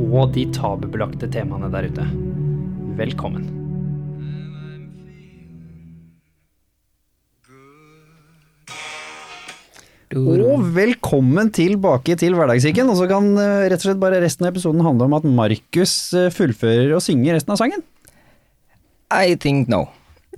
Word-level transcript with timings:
og 0.00 0.32
de 0.34 0.46
tabubelagte 0.54 1.28
temaene 1.32 1.70
der 1.72 1.88
ute. 1.90 2.06
Velkommen. 2.98 3.48
Og 10.12 10.66
velkommen 10.74 11.48
tilbake 11.56 12.18
til 12.20 12.36
Hverdagssyken. 12.36 12.90
Og 12.92 12.98
så 13.00 13.08
kan 13.08 13.30
eh, 13.40 13.68
rett 13.72 13.80
og 13.80 13.88
slett 13.88 14.02
bare 14.02 14.20
resten 14.20 14.44
av 14.44 14.52
episoden 14.52 14.84
handle 14.84 15.08
om 15.08 15.16
at 15.16 15.24
Markus 15.24 15.94
eh, 16.16 16.28
fullfører 16.34 16.92
og 16.92 17.04
synger 17.04 17.38
resten 17.38 17.54
av 17.54 17.60
sangen. 17.62 17.84
I 19.12 19.36
think 19.40 19.72
no. 19.72 19.86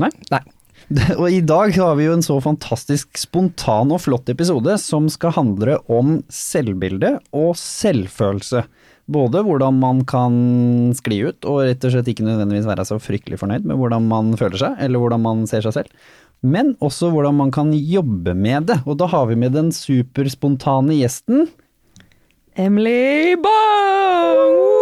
Nei? 0.03 0.11
Nei. 0.31 0.43
Og 1.21 1.27
i 1.33 1.41
dag 1.45 1.73
har 1.79 1.95
vi 1.97 2.07
jo 2.07 2.15
en 2.17 2.25
så 2.25 2.37
fantastisk 2.45 3.17
spontan 3.19 3.93
og 3.95 4.03
flott 4.05 4.29
episode 4.31 4.77
som 4.83 5.07
skal 5.12 5.34
handle 5.37 5.79
om 5.91 6.19
selvbilde 6.33 7.17
og 7.34 7.55
selvfølelse. 7.59 8.65
Både 9.11 9.43
hvordan 9.45 9.77
man 9.83 10.03
kan 10.09 10.37
skli 10.97 11.21
ut 11.29 11.45
og 11.45 11.65
rett 11.67 11.85
og 11.85 11.93
slett 11.93 12.09
ikke 12.09 12.25
nødvendigvis 12.25 12.69
være 12.69 12.87
så 12.89 12.97
fryktelig 13.03 13.41
fornøyd 13.43 13.67
med 13.69 13.77
hvordan 13.81 14.06
man 14.09 14.33
føler 14.41 14.61
seg, 14.61 14.78
eller 14.81 15.03
hvordan 15.03 15.25
man 15.25 15.45
ser 15.51 15.67
seg 15.67 15.77
selv. 15.77 16.06
Men 16.45 16.73
også 16.84 17.11
hvordan 17.12 17.37
man 17.37 17.53
kan 17.53 17.73
jobbe 17.73 18.34
med 18.37 18.70
det. 18.73 18.81
Og 18.89 18.98
da 19.01 19.09
har 19.12 19.28
vi 19.31 19.37
med 19.41 19.56
den 19.56 19.73
superspontane 19.73 20.97
gjesten 21.01 21.48
Emily 22.56 23.37
Bang! 23.45 24.75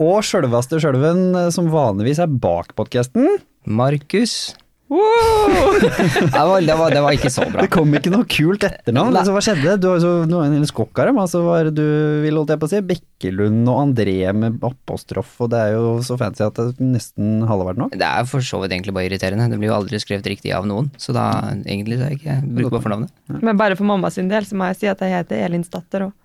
og 0.00 0.24
sjølveste 0.26 0.80
sjølven 0.82 1.30
eh, 1.36 1.50
som 1.54 1.70
vanligvis 1.72 2.20
er 2.22 2.32
bak 2.42 2.74
podkasten. 2.78 3.38
Markus. 3.68 4.54
Wow! 4.90 5.76
Det 5.80 6.40
var, 6.46 6.60
det, 6.66 6.74
var, 6.74 6.90
det 6.90 7.00
var 7.04 7.14
ikke 7.14 7.30
så 7.30 7.44
bra. 7.46 7.62
Det 7.62 7.70
kom 7.72 7.92
ikke 7.94 8.10
noe 8.10 8.26
kult 8.28 8.64
etternavn. 8.66 9.14
Altså, 9.16 9.32
hva 9.34 9.42
skjedde? 9.44 9.76
Du 9.80 9.86
har 9.90 9.98
jo 10.00 10.02
så 10.02 10.12
noen 10.28 10.56
en 10.56 10.66
skokk 10.66 10.98
av 11.02 11.10
dem. 11.10 11.20
Altså, 11.22 11.42
hva 11.44 11.60
er 11.60 11.68
det 11.70 11.74
du 11.78 12.24
vil, 12.24 12.38
holdt 12.40 12.50
jeg 12.54 12.60
på 12.62 12.66
å 12.66 12.72
si? 12.72 12.80
Bekkelund 12.90 13.70
og 13.70 13.80
André 13.84 14.16
med 14.34 14.58
apostrof, 14.66 15.30
og 15.44 15.52
det 15.54 15.60
er 15.62 15.76
jo 15.76 15.92
så 16.06 16.18
fancy 16.20 16.42
at 16.46 16.58
det 16.58 16.82
nesten 16.82 17.44
halve 17.46 17.68
vært 17.70 17.82
nok. 17.84 17.94
Det 18.00 18.08
er 18.08 18.26
for 18.30 18.44
så 18.46 18.62
vidt 18.64 18.74
egentlig 18.74 18.96
bare 18.96 19.06
irriterende. 19.10 19.46
Det 19.52 19.60
blir 19.62 19.70
jo 19.70 19.78
aldri 19.78 20.02
skrevet 20.02 20.26
riktig 20.34 20.54
av 20.56 20.66
noen. 20.70 20.90
Så 21.00 21.14
da 21.16 21.28
egentlig 21.62 22.00
så 22.00 22.08
er 22.08 22.14
jeg 22.16 22.22
ikke 22.24 22.38
brukbar 22.58 22.82
for 22.84 22.96
navnet. 22.96 23.14
Men 23.38 23.60
bare 23.60 23.78
for 23.78 23.86
mamma 23.88 24.10
sin 24.14 24.30
del 24.32 24.48
så 24.48 24.58
må 24.58 24.72
jeg 24.72 24.82
si 24.82 24.90
at 24.90 25.06
jeg 25.06 25.14
heter 25.20 25.46
Elinsdatter 25.46 26.08
òg. 26.10 26.16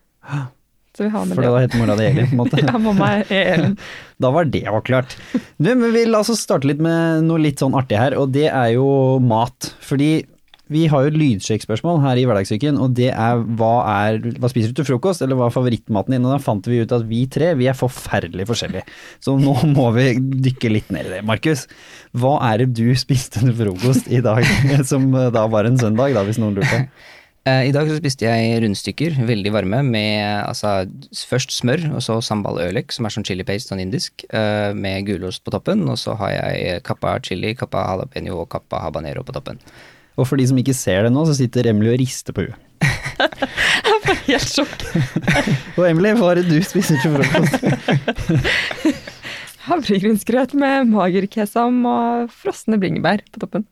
Så 0.95 1.03
vi 1.03 1.09
har 1.11 1.25
med 1.27 1.35
For 1.35 1.43
det. 1.43 1.51
da 1.51 1.63
het 1.65 1.73
mora 1.79 1.95
di 1.99 2.05
Elin, 2.07 2.29
på 2.29 2.37
en 2.37 2.43
måte. 2.43 2.61
Ja, 2.65 2.77
mamma 2.79 3.09
er 3.19 3.33
Elin. 3.55 3.73
Da 4.23 4.29
var 4.31 4.47
det 4.47 4.61
avklart. 4.71 5.17
Du, 5.59 5.67
men 5.67 5.81
vi 5.89 6.05
vil 6.05 6.15
altså 6.15 6.37
starte 6.39 6.69
litt 6.69 6.79
med 6.79 7.25
noe 7.27 7.41
litt 7.43 7.59
sånn 7.59 7.75
artig 7.75 7.97
her, 7.99 8.15
og 8.15 8.31
det 8.31 8.45
er 8.47 8.69
jo 8.77 8.85
mat. 9.19 9.73
Fordi 9.83 10.13
vi 10.71 10.85
har 10.89 11.03
jo 11.03 11.11
et 11.11 11.17
lydsjekkspørsmål 11.19 11.99
her 12.01 12.17
i 12.17 12.23
Hverdagsuken, 12.25 12.79
og 12.81 12.95
det 12.97 13.11
er 13.11 13.41
hva, 13.59 13.73
er 14.07 14.15
hva 14.39 14.49
spiser 14.49 14.71
du 14.71 14.79
til 14.79 14.87
frokost, 14.87 15.21
eller 15.21 15.37
hva 15.37 15.49
er 15.51 15.53
favorittmaten 15.53 16.15
din? 16.15 16.23
Og 16.25 16.31
da 16.33 16.39
fant 16.41 16.65
vi 16.71 16.79
ut 16.81 16.95
at 16.95 17.03
vi 17.05 17.19
tre 17.29 17.51
vi 17.59 17.67
er 17.69 17.77
forferdelig 17.77 18.47
forskjellige. 18.49 18.87
Så 19.21 19.35
nå 19.37 19.53
må 19.75 19.91
vi 19.99 20.07
dykke 20.47 20.71
litt 20.73 20.89
ned 20.95 21.11
i 21.11 21.17
det. 21.17 21.21
Markus, 21.27 21.67
hva 22.17 22.37
er 22.53 22.63
det 22.63 22.71
du 22.79 22.87
spiste 22.97 23.43
til 23.43 23.53
frokost 23.59 24.07
i 24.09 24.23
dag, 24.25 24.47
som 24.89 25.11
da 25.11 25.43
var 25.51 25.67
en 25.69 25.77
søndag, 25.77 26.15
da, 26.17 26.23
hvis 26.25 26.39
noen 26.41 26.55
lurte? 26.57 26.85
Eh, 27.45 27.67
I 27.69 27.73
dag 27.75 27.85
så 27.85 27.99
spiste 27.99 28.25
jeg 28.25 28.61
rundstykker, 28.63 29.19
veldig 29.27 29.51
varme, 29.53 29.83
med 29.85 30.21
altså, 30.47 30.87
først 31.29 31.51
smør, 31.53 31.83
og 31.93 32.01
så 32.01 32.17
sambal 32.25 32.57
ølek, 32.63 32.89
som 32.95 33.05
er 33.05 33.13
sånn 33.13 33.25
chili 33.27 33.45
paste, 33.45 33.69
sånn 33.69 33.83
indisk, 33.83 34.25
eh, 34.33 34.71
med 34.73 35.05
gulost 35.05 35.43
på 35.45 35.53
toppen. 35.53 35.83
Og 35.85 35.99
så 36.01 36.15
har 36.17 36.31
jeg 36.33 36.81
kappa 36.87 37.19
chili, 37.21 37.53
kappa 37.53 37.83
jalapeño 37.91 38.39
og 38.41 38.49
kappa 38.49 38.81
habanero 38.87 39.21
på 39.21 39.35
toppen. 39.35 39.61
Og 40.17 40.25
for 40.25 40.41
de 40.41 40.47
som 40.49 40.57
ikke 40.57 40.73
ser 40.73 41.05
det 41.05 41.11
nå, 41.13 41.25
så 41.29 41.35
sitter 41.37 41.69
Emily 41.69 41.93
og 41.93 41.99
rister 42.01 42.33
på 42.33 42.47
huet. 42.47 42.57
Helt 44.25 44.49
sjokk. 44.49 44.81
Og 45.77 45.85
Emily, 45.87 46.11
hva 46.17 46.31
er 46.31 46.41
det 46.41 46.49
du 46.49 46.57
spiser 46.65 46.97
til 47.01 47.13
frokost? 47.13 47.61
Havregrynsgrøt 49.67 50.53
med 50.57 50.91
mager 50.91 51.25
kesam 51.29 51.83
og 51.89 52.33
frosne 52.33 52.79
bringebær 52.81 53.23
på 53.33 53.41
toppen. 53.41 53.65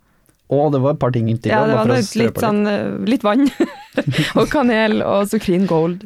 Og 0.51 0.73
det 0.73 0.81
var 0.83 0.95
et 0.95 1.01
par 1.01 1.13
ting 1.15 1.29
til. 1.31 1.51
Ja, 1.53 1.63
det 1.67 1.77
var 1.77 1.87
for 1.87 2.19
litt, 2.19 2.39
sånn 2.41 2.65
eh, 2.67 2.89
litt 3.09 3.23
vann. 3.25 3.47
og 4.39 4.49
kanel 4.51 4.99
og 5.05 5.29
Sukrin 5.31 5.67
Gold. 5.69 6.03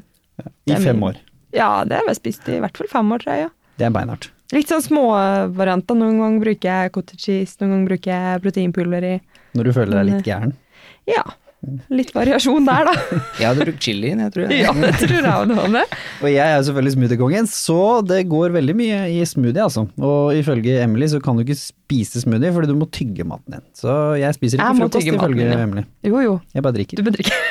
I 0.69 0.77
fem 0.83 1.01
år. 1.03 1.17
Ja, 1.55 1.83
det 1.87 1.97
har 1.97 2.09
jeg 2.11 2.19
spist 2.19 2.49
i 2.51 2.59
hvert 2.61 2.77
fall 2.77 2.89
fem 2.91 3.13
år, 3.15 3.23
tror 3.23 3.33
jeg. 3.33 3.47
ja. 3.47 3.53
Det 3.77 3.87
er 3.87 3.93
beinhardt. 3.93 4.29
Litt 4.55 4.71
sånn 4.71 4.83
småvarianter. 4.85 5.97
Noen 5.99 6.21
ganger 6.21 6.43
bruker 6.45 6.69
jeg 6.69 6.93
cottage 6.95 7.23
cheese, 7.25 7.57
noen 7.59 7.73
ganger 7.73 7.89
bruker 7.91 8.13
jeg 8.13 8.43
proteinpulver 8.45 9.07
i. 9.09 9.15
Når 9.57 9.67
du 9.67 9.73
føler 9.75 9.99
deg 9.99 10.07
litt 10.11 10.29
gæren. 10.29 10.53
Ja, 11.09 11.23
litt 11.89 12.11
variasjon 12.15 12.67
der, 12.67 12.85
da. 12.87 12.93
Jeg 13.41 13.47
hadde 13.49 13.65
brukt 13.65 13.81
chilien, 13.83 14.19
jeg 14.21 14.31
tror. 14.35 14.51
ja, 14.53 14.71
det 14.77 14.91
tror 15.01 15.15
jeg 15.17 15.31
også 15.33 15.69
det. 15.73 15.83
Og 16.21 16.27
jeg 16.29 16.43
er 16.45 16.55
jo 16.59 16.65
selvfølgelig 16.67 16.93
smoothiekongen, 16.95 17.49
så 17.49 17.77
det 18.07 18.19
går 18.29 18.53
veldig 18.55 18.75
mye 18.77 18.99
i 19.15 19.17
smoothie, 19.27 19.63
altså. 19.65 19.87
Og 19.97 20.37
ifølge 20.37 20.77
Emily 20.83 21.09
så 21.11 21.19
kan 21.23 21.35
du 21.39 21.43
ikke 21.43 21.57
spise 21.59 22.21
smoothie 22.23 22.53
fordi 22.55 22.69
du 22.71 22.77
må 22.79 22.87
tygge 22.93 23.25
maten 23.27 23.57
din. 23.57 23.65
Så 23.77 23.89
jeg 24.21 24.37
spiser 24.37 24.61
ikke 24.61 24.69
Jeg 24.69 24.81
frokost, 24.83 25.09
ifølge 25.15 25.39
min, 25.41 25.53
ja. 25.55 25.61
Emily. 25.65 25.85
Jo, 26.05 26.21
jo, 26.23 26.35
Jeg 26.53 26.63
bare 26.67 26.77
drikker. 26.77 27.01
du 27.01 27.07
bare 27.09 27.17
drikker. 27.17 27.41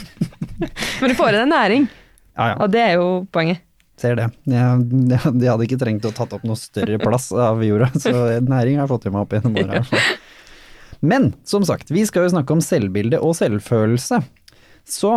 Men 1.00 1.12
du 1.12 1.16
får 1.18 1.32
i 1.34 1.38
deg 1.40 1.48
næring, 1.52 1.88
Ja 2.36 2.50
ja, 2.52 2.56
og 2.60 2.70
det 2.72 2.80
er 2.84 2.94
jo 3.00 3.08
poenget. 3.32 3.62
ser 3.96 4.14
det. 4.18 4.26
Jeg, 4.52 4.86
jeg, 5.08 5.20
jeg 5.40 5.48
hadde 5.48 5.64
ikke 5.64 5.78
trengt 5.80 6.04
å 6.04 6.12
tatt 6.12 6.34
opp 6.36 6.42
noe 6.44 6.56
større 6.60 6.98
plass 7.00 7.30
av 7.32 7.62
jorda, 7.64 7.88
så 7.96 8.12
næring 8.44 8.76
har 8.76 8.84
jeg 8.84 8.90
fått 8.92 9.06
i 9.08 9.12
meg 9.14 9.24
opp 9.24 9.32
gjennom 9.32 9.56
åra. 9.64 9.80
Men 11.00 11.32
som 11.44 11.64
sagt, 11.66 11.90
vi 11.92 12.04
skal 12.08 12.26
jo 12.26 12.34
snakke 12.34 12.54
om 12.54 12.62
selvbilde 12.64 13.20
og 13.22 13.36
selvfølelse. 13.38 14.22
Så 14.86 15.12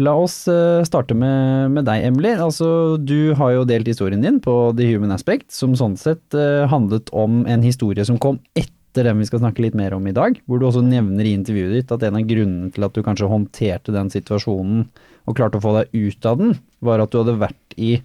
la 0.00 0.14
oss 0.16 0.42
eh, 0.48 0.82
starte 0.88 1.16
med, 1.16 1.70
med 1.76 1.86
deg, 1.88 2.04
Emily. 2.08 2.34
Altså, 2.40 2.96
du 2.96 3.32
har 3.38 3.54
jo 3.54 3.66
delt 3.68 3.88
historien 3.90 4.22
din 4.24 4.40
på 4.42 4.54
The 4.76 4.88
Human 4.92 5.14
Aspect, 5.14 5.50
som 5.54 5.76
sånn 5.78 5.96
sett 6.00 6.36
eh, 6.36 6.66
handlet 6.70 7.12
om 7.16 7.44
en 7.50 7.64
historie 7.66 8.04
som 8.06 8.20
kom 8.20 8.40
etter 8.58 9.06
den 9.06 9.20
vi 9.22 9.28
skal 9.28 9.42
snakke 9.42 9.62
litt 9.62 9.76
mer 9.78 9.94
om 9.94 10.06
i 10.10 10.14
dag, 10.16 10.40
hvor 10.50 10.58
du 10.58 10.66
også 10.66 10.82
nevner 10.82 11.28
i 11.28 11.36
intervjuet 11.36 11.76
ditt 11.76 11.92
at 11.94 12.02
en 12.06 12.18
av 12.18 12.26
grunnene 12.26 12.72
til 12.74 12.86
at 12.86 12.96
du 12.96 13.04
kanskje 13.06 13.28
håndterte 13.30 13.94
den 13.94 14.10
situasjonen 14.10 14.88
og 15.28 15.36
klarte 15.38 15.60
å 15.60 15.62
få 15.62 15.76
deg 15.76 15.92
ut 15.94 16.26
av 16.26 16.40
den, 16.40 16.56
var 16.82 17.02
at 17.02 17.12
du 17.12 17.20
hadde 17.20 17.38
vært 17.38 17.76
i 17.78 18.00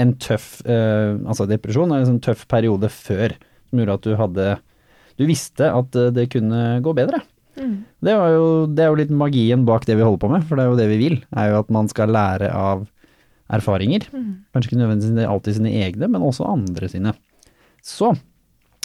en 0.00 0.14
tøff 0.16 0.62
eh, 0.64 1.18
altså 1.28 1.44
depresjon, 1.50 1.92
en 1.92 2.08
sånn 2.08 2.22
tøff 2.24 2.46
periode 2.48 2.88
før, 2.92 3.34
som 3.68 3.82
gjorde 3.82 3.98
at 3.98 4.06
du 4.06 4.14
hadde 4.16 4.46
Du 5.20 5.26
visste 5.28 5.68
at 5.72 5.98
eh, 5.98 6.12
det 6.14 6.30
kunne 6.32 6.80
gå 6.84 6.94
bedre. 6.96 7.22
Det, 7.52 8.14
var 8.16 8.32
jo, 8.32 8.44
det 8.66 8.84
er 8.84 8.90
jo 8.90 8.98
litt 9.02 9.12
magien 9.12 9.66
bak 9.68 9.84
det 9.86 9.98
vi 9.98 10.04
holder 10.04 10.22
på 10.22 10.30
med, 10.32 10.44
for 10.48 10.56
det 10.56 10.64
er 10.64 10.70
jo 10.72 10.78
det 10.80 10.88
vi 10.94 11.00
vil. 11.02 11.16
er 11.36 11.52
jo 11.52 11.60
at 11.60 11.72
man 11.74 11.90
skal 11.90 12.12
lære 12.14 12.48
av 12.56 12.86
erfaringer. 13.52 14.06
Kanskje 14.08 14.70
ikke 14.70 14.80
nødvendigvis 14.80 15.28
alltid 15.28 15.58
sine 15.58 15.74
egne, 15.84 16.08
men 16.08 16.24
også 16.24 16.48
andre 16.48 16.88
sine. 16.88 17.12
Så 17.84 18.14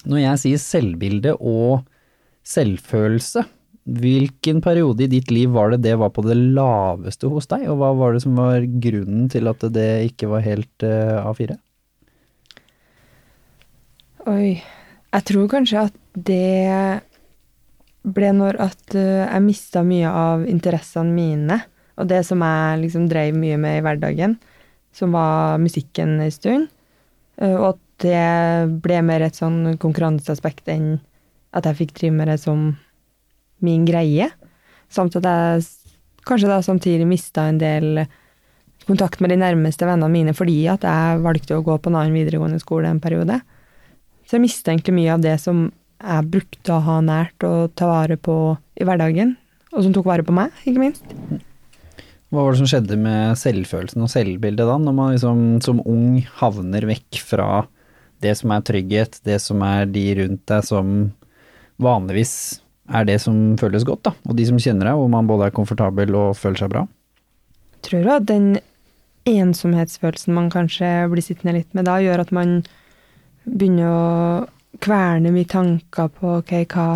når 0.08 0.24
jeg 0.24 0.42
sier 0.44 0.64
selvbilde 0.64 1.38
og 1.40 1.86
selvfølelse, 2.48 3.46
hvilken 3.88 4.60
periode 4.64 5.06
i 5.06 5.12
ditt 5.12 5.32
liv 5.32 5.54
var 5.56 5.72
det 5.72 5.80
det 5.86 5.94
var 6.00 6.12
på 6.12 6.24
det 6.26 6.36
laveste 6.36 7.30
hos 7.32 7.48
deg, 7.48 7.64
og 7.72 7.80
hva 7.80 7.94
var 7.96 8.16
det 8.16 8.24
som 8.26 8.36
var 8.36 8.66
grunnen 8.84 9.30
til 9.32 9.48
at 9.48 9.64
det 9.74 9.90
ikke 10.10 10.28
var 10.32 10.44
helt 10.44 10.84
uh, 10.84 11.24
A4? 11.32 11.56
Oi. 14.28 14.58
Jeg 15.18 15.26
tror 15.32 15.48
kanskje 15.50 15.88
at 15.88 15.96
det 16.14 17.02
ble 18.06 18.30
når 18.38 18.60
at 18.62 18.96
eh, 18.96 19.26
jeg 19.26 19.44
mista 19.44 19.82
mye 19.82 20.12
av 20.14 20.44
interessene 20.46 21.10
mine, 21.10 21.58
og 21.98 22.10
det 22.12 22.22
som 22.28 22.44
jeg 22.46 22.84
liksom 22.84 23.08
drev 23.10 23.34
mye 23.34 23.58
med 23.58 23.80
i 23.80 23.84
hverdagen, 23.86 24.36
som 24.94 25.16
var 25.18 25.58
musikken 25.62 26.20
en 26.22 26.34
stund. 26.34 26.68
Eh, 27.42 27.56
og 27.56 27.74
at 27.74 27.82
det 28.06 28.78
ble 28.86 29.02
mer 29.02 29.26
et 29.26 29.40
sånn 29.40 29.74
konkurranseaspekt 29.82 30.70
enn 30.70 31.00
at 31.58 31.66
jeg 31.66 31.80
fikk 31.82 31.98
drive 31.98 32.20
med 32.20 32.30
det 32.30 32.38
som 32.44 32.70
min 33.66 33.90
greie. 33.90 34.30
Samt 34.94 35.18
at 35.18 35.26
jeg 35.26 35.66
kanskje 36.30 36.52
da 36.52 36.62
samtidig 36.62 37.10
mista 37.10 37.48
en 37.50 37.58
del 37.58 38.06
kontakt 38.86 39.18
med 39.20 39.34
de 39.34 39.42
nærmeste 39.42 39.88
vennene 39.90 40.14
mine 40.14 40.38
fordi 40.38 40.60
at 40.72 40.86
jeg 40.86 41.24
valgte 41.26 41.58
å 41.58 41.66
gå 41.66 41.80
på 41.82 41.90
en 41.90 41.98
annen 41.98 42.16
videregående 42.16 42.62
skole 42.62 42.94
en 42.94 43.02
periode. 43.02 43.42
Så 44.28 44.36
jeg 44.36 44.44
mista 44.44 44.74
egentlig 44.74 44.98
mye 44.98 45.14
av 45.16 45.24
det 45.24 45.38
som 45.40 45.70
jeg 45.98 46.30
brukte 46.30 46.76
å 46.76 46.84
ha 46.84 46.98
nært 47.02 47.46
og 47.48 47.72
ta 47.80 47.88
vare 47.90 48.18
på 48.20 48.36
i 48.78 48.86
hverdagen, 48.86 49.36
og 49.72 49.86
som 49.86 49.96
tok 49.96 50.10
vare 50.10 50.26
på 50.28 50.36
meg, 50.36 50.54
ikke 50.68 50.84
minst. 50.84 51.16
Hva 52.28 52.44
var 52.44 52.52
det 52.52 52.60
som 52.60 52.70
skjedde 52.70 53.00
med 53.00 53.40
selvfølelsen 53.40 54.04
og 54.04 54.12
selvbildet 54.12 54.68
da, 54.68 54.76
når 54.84 54.96
man 54.98 55.14
liksom 55.16 55.42
som 55.64 55.80
ung 55.88 56.20
havner 56.42 56.86
vekk 56.90 57.22
fra 57.24 57.50
det 58.22 58.34
som 58.36 58.52
er 58.52 58.66
trygghet, 58.68 59.22
det 59.26 59.40
som 59.42 59.64
er 59.64 59.88
de 59.90 60.06
rundt 60.20 60.44
deg 60.52 60.66
som 60.68 60.94
vanligvis 61.82 62.36
er 62.92 63.08
det 63.08 63.18
som 63.24 63.56
føles 63.60 63.86
godt, 63.88 64.10
da, 64.10 64.14
og 64.28 64.36
de 64.38 64.46
som 64.50 64.60
kjenner 64.60 64.90
deg, 64.90 65.00
hvor 65.00 65.10
man 65.12 65.28
både 65.30 65.48
er 65.48 65.56
komfortabel 65.56 66.16
og 66.20 66.36
føler 66.40 66.62
seg 66.62 66.74
bra? 66.76 66.86
tror 67.88 68.04
du 68.04 68.12
at 68.12 68.28
den 68.30 68.48
ensomhetsfølelsen 69.28 70.36
man 70.36 70.52
kanskje 70.52 70.90
blir 71.12 71.26
sittende 71.26 71.58
litt 71.60 71.74
med 71.78 71.88
da, 71.88 71.98
gjør 72.04 72.24
at 72.24 72.34
man 72.36 72.62
begynner 73.48 73.90
å 73.90 74.82
kverne 74.84 75.32
mye 75.34 75.48
tanker 75.50 76.10
på 76.14 76.38
ok, 76.42 76.54
hva, 76.74 76.88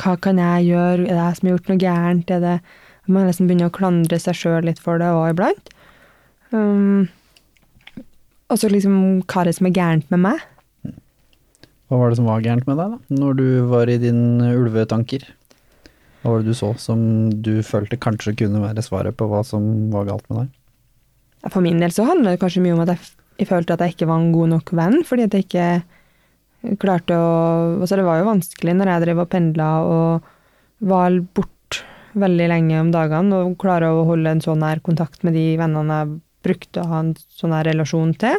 hva 0.00 0.14
kan 0.22 0.40
jeg 0.40 0.70
gjøre, 0.70 1.06
er 1.06 1.12
det 1.12 1.20
jeg 1.20 1.38
som 1.38 1.48
har 1.48 1.54
gjort 1.56 1.70
noe 1.70 1.84
gærent, 1.84 2.34
er 2.34 2.42
det 2.44 2.56
Man 3.04 3.26
liksom 3.28 3.50
begynner 3.50 3.68
å 3.68 3.74
klandre 3.76 4.16
seg 4.16 4.32
sjøl 4.38 4.64
litt 4.64 4.78
for 4.80 4.96
det 4.96 5.10
òg 5.12 5.34
iblant. 5.34 5.66
Um, 6.56 7.10
og 8.48 8.56
så 8.56 8.70
liksom 8.72 8.94
hva 9.28 9.42
er 9.42 9.50
det 9.50 9.58
som 9.58 9.68
er 9.68 9.74
gærent 9.76 10.08
med 10.14 10.22
meg? 10.24 10.40
Hva 11.92 11.98
var 12.00 12.08
det 12.08 12.16
som 12.16 12.30
var 12.30 12.40
gærent 12.40 12.64
med 12.64 12.80
deg, 12.80 12.94
da, 12.94 13.18
når 13.20 13.36
du 13.36 13.48
var 13.68 13.92
i 13.92 13.98
dine 14.00 14.54
ulvetanker? 14.56 15.26
Hva 16.22 16.32
var 16.32 16.40
det 16.40 16.54
du 16.54 16.56
så 16.56 16.70
som 16.80 17.02
du 17.44 17.58
følte 17.60 18.00
kanskje 18.00 18.32
kunne 18.40 18.62
være 18.62 18.86
svaret 18.86 19.18
på 19.20 19.28
hva 19.28 19.42
som 19.44 19.92
var 19.92 20.08
galt 20.08 20.24
med 20.30 20.46
deg? 20.46 21.50
For 21.52 21.60
min 21.60 21.84
del 21.84 21.92
så 21.92 22.06
handler 22.08 22.32
det 22.32 22.40
kanskje 22.40 22.64
mye 22.64 22.78
om 22.78 22.80
at 22.86 22.94
jeg, 22.94 23.12
jeg 23.42 23.50
følte 23.50 23.76
at 23.76 23.84
jeg 23.84 23.98
ikke 23.98 24.08
var 24.08 24.22
en 24.22 24.32
god 24.32 24.54
nok 24.54 24.72
venn, 24.80 25.02
fordi 25.04 25.28
at 25.28 25.36
jeg 25.36 25.44
ikke 25.44 25.68
klarte 26.80 27.16
å 27.18 27.32
Altså, 27.80 27.98
det 27.98 28.06
var 28.06 28.20
jo 28.20 28.30
vanskelig 28.30 28.74
når 28.76 28.92
jeg 28.92 29.04
drev 29.04 29.22
og 29.24 29.30
pendla 29.32 29.68
og 29.84 30.28
var 30.84 31.16
bort 31.36 31.80
veldig 32.14 32.50
lenge 32.50 32.80
om 32.80 32.90
dagene, 32.94 33.40
og 33.42 33.56
klare 33.60 33.90
å 33.90 34.04
holde 34.08 34.36
en 34.36 34.42
så 34.44 34.54
nær 34.58 34.82
kontakt 34.84 35.24
med 35.26 35.34
de 35.36 35.54
vennene 35.58 36.00
jeg 36.00 36.18
brukte 36.44 36.82
å 36.82 36.90
ha 36.90 37.00
en 37.02 37.14
så 37.32 37.48
nær 37.50 37.66
relasjon 37.66 38.12
til. 38.20 38.36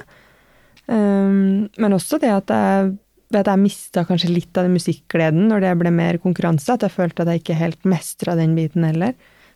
Um, 0.86 1.66
men 1.82 1.98
også 1.98 2.22
det 2.22 2.32
at 2.32 2.54
jeg 2.54 2.94
at 3.34 3.50
jeg 3.50 3.60
mista 3.60 4.04
kanskje 4.08 4.30
litt 4.32 4.56
av 4.56 4.68
den 4.68 4.76
musikkgleden 4.78 5.48
når 5.50 5.64
det 5.66 5.72
ble 5.82 5.92
mer 5.92 6.20
konkurranse, 6.24 6.70
at 6.72 6.86
jeg 6.86 6.94
følte 6.94 7.24
at 7.24 7.32
jeg 7.32 7.42
ikke 7.42 7.58
helt 7.60 7.88
mestra 7.90 8.36
den 8.38 8.54
biten 8.56 8.86
heller. 8.88 9.16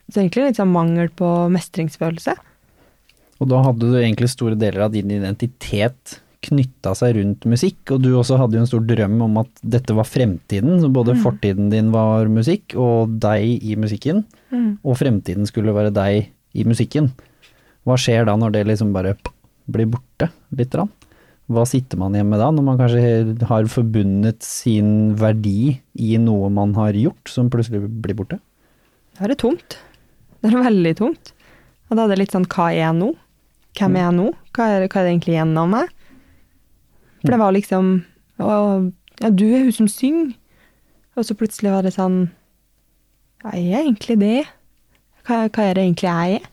Så 0.09 0.19
egentlig 0.19 0.47
litt 0.47 0.59
sånn 0.59 0.73
mangel 0.73 1.11
på 1.13 1.27
mestringsfølelse. 1.53 2.33
Og 3.39 3.51
da 3.51 3.61
hadde 3.63 3.91
du 3.91 3.95
egentlig 3.99 4.31
store 4.33 4.57
deler 4.59 4.87
av 4.87 4.95
din 4.95 5.13
identitet 5.15 6.17
knytta 6.45 6.93
seg 6.95 7.17
rundt 7.17 7.45
musikk, 7.51 7.79
og 7.91 8.03
du 8.03 8.13
også 8.15 8.37
hadde 8.39 8.55
jo 8.55 8.63
en 8.63 8.69
stor 8.69 8.83
drøm 8.87 9.17
om 9.25 9.41
at 9.41 9.49
dette 9.75 9.95
var 9.95 10.07
fremtiden, 10.07 10.77
så 10.79 10.89
både 10.91 11.17
fortiden 11.19 11.67
din 11.73 11.89
var 11.91 12.29
musikk, 12.31 12.75
og 12.79 13.17
deg 13.19 13.59
i 13.59 13.75
musikken, 13.79 14.23
og 14.83 14.95
fremtiden 14.99 15.49
skulle 15.49 15.75
være 15.75 15.91
deg 15.95 16.29
i 16.55 16.63
musikken. 16.67 17.11
Hva 17.87 17.97
skjer 17.99 18.25
da 18.27 18.37
når 18.39 18.55
det 18.55 18.67
liksom 18.69 18.93
bare 18.95 19.17
blir 19.69 19.89
borte, 19.91 20.29
litt? 20.55 20.73
Rann? 20.75 20.91
Hva 21.49 21.63
sitter 21.65 21.97
man 21.97 22.13
igjen 22.13 22.29
med 22.29 22.39
da, 22.39 22.51
når 22.53 22.65
man 22.65 22.77
kanskje 22.77 23.45
har 23.49 23.69
forbundet 23.73 24.45
sin 24.45 25.15
verdi 25.17 25.79
i 25.97 26.17
noe 26.21 26.49
man 26.53 26.75
har 26.77 26.93
gjort, 26.93 27.25
som 27.31 27.49
plutselig 27.49 27.83
blir 27.89 28.17
borte? 28.17 28.37
Da 29.17 29.25
er 29.25 29.33
det 29.33 29.39
tomt. 29.41 29.79
Det 30.39 30.51
er 30.51 30.61
veldig 30.63 30.93
tomt. 31.01 31.33
Og 31.89 31.97
da 31.97 32.05
er 32.05 32.13
det 32.13 32.19
litt 32.21 32.35
sånn, 32.35 32.45
hva 32.47 32.69
er 32.69 32.83
jeg 32.83 32.97
nå? 32.99 33.09
Hvem 33.79 33.97
er 33.97 34.05
jeg 34.05 34.17
nå? 34.19 34.27
Hva 34.53 34.67
er, 34.69 34.85
hva 34.85 35.01
er 35.01 35.07
det 35.07 35.13
egentlig 35.15 35.35
igjen 35.35 35.57
av 35.57 35.71
meg? 35.71 35.95
For 37.21 37.33
det 37.33 37.41
var 37.41 37.55
liksom 37.55 37.91
å, 38.39 38.51
Ja, 39.19 39.29
du 39.29 39.45
er 39.49 39.65
hun 39.65 39.75
som 39.75 39.89
synger. 39.91 40.35
Og 41.19 41.27
så 41.27 41.35
plutselig 41.35 41.73
var 41.73 41.83
det 41.83 41.95
sånn 41.97 42.29
Ja, 43.43 43.55
jeg 43.55 43.73
er 43.73 43.83
egentlig 43.83 44.19
det. 44.21 44.37
Hva, 45.27 45.45
hva 45.47 45.65
er 45.65 45.75
det 45.75 45.83
egentlig 45.85 46.09
jeg 46.09 46.39
er? 46.39 46.47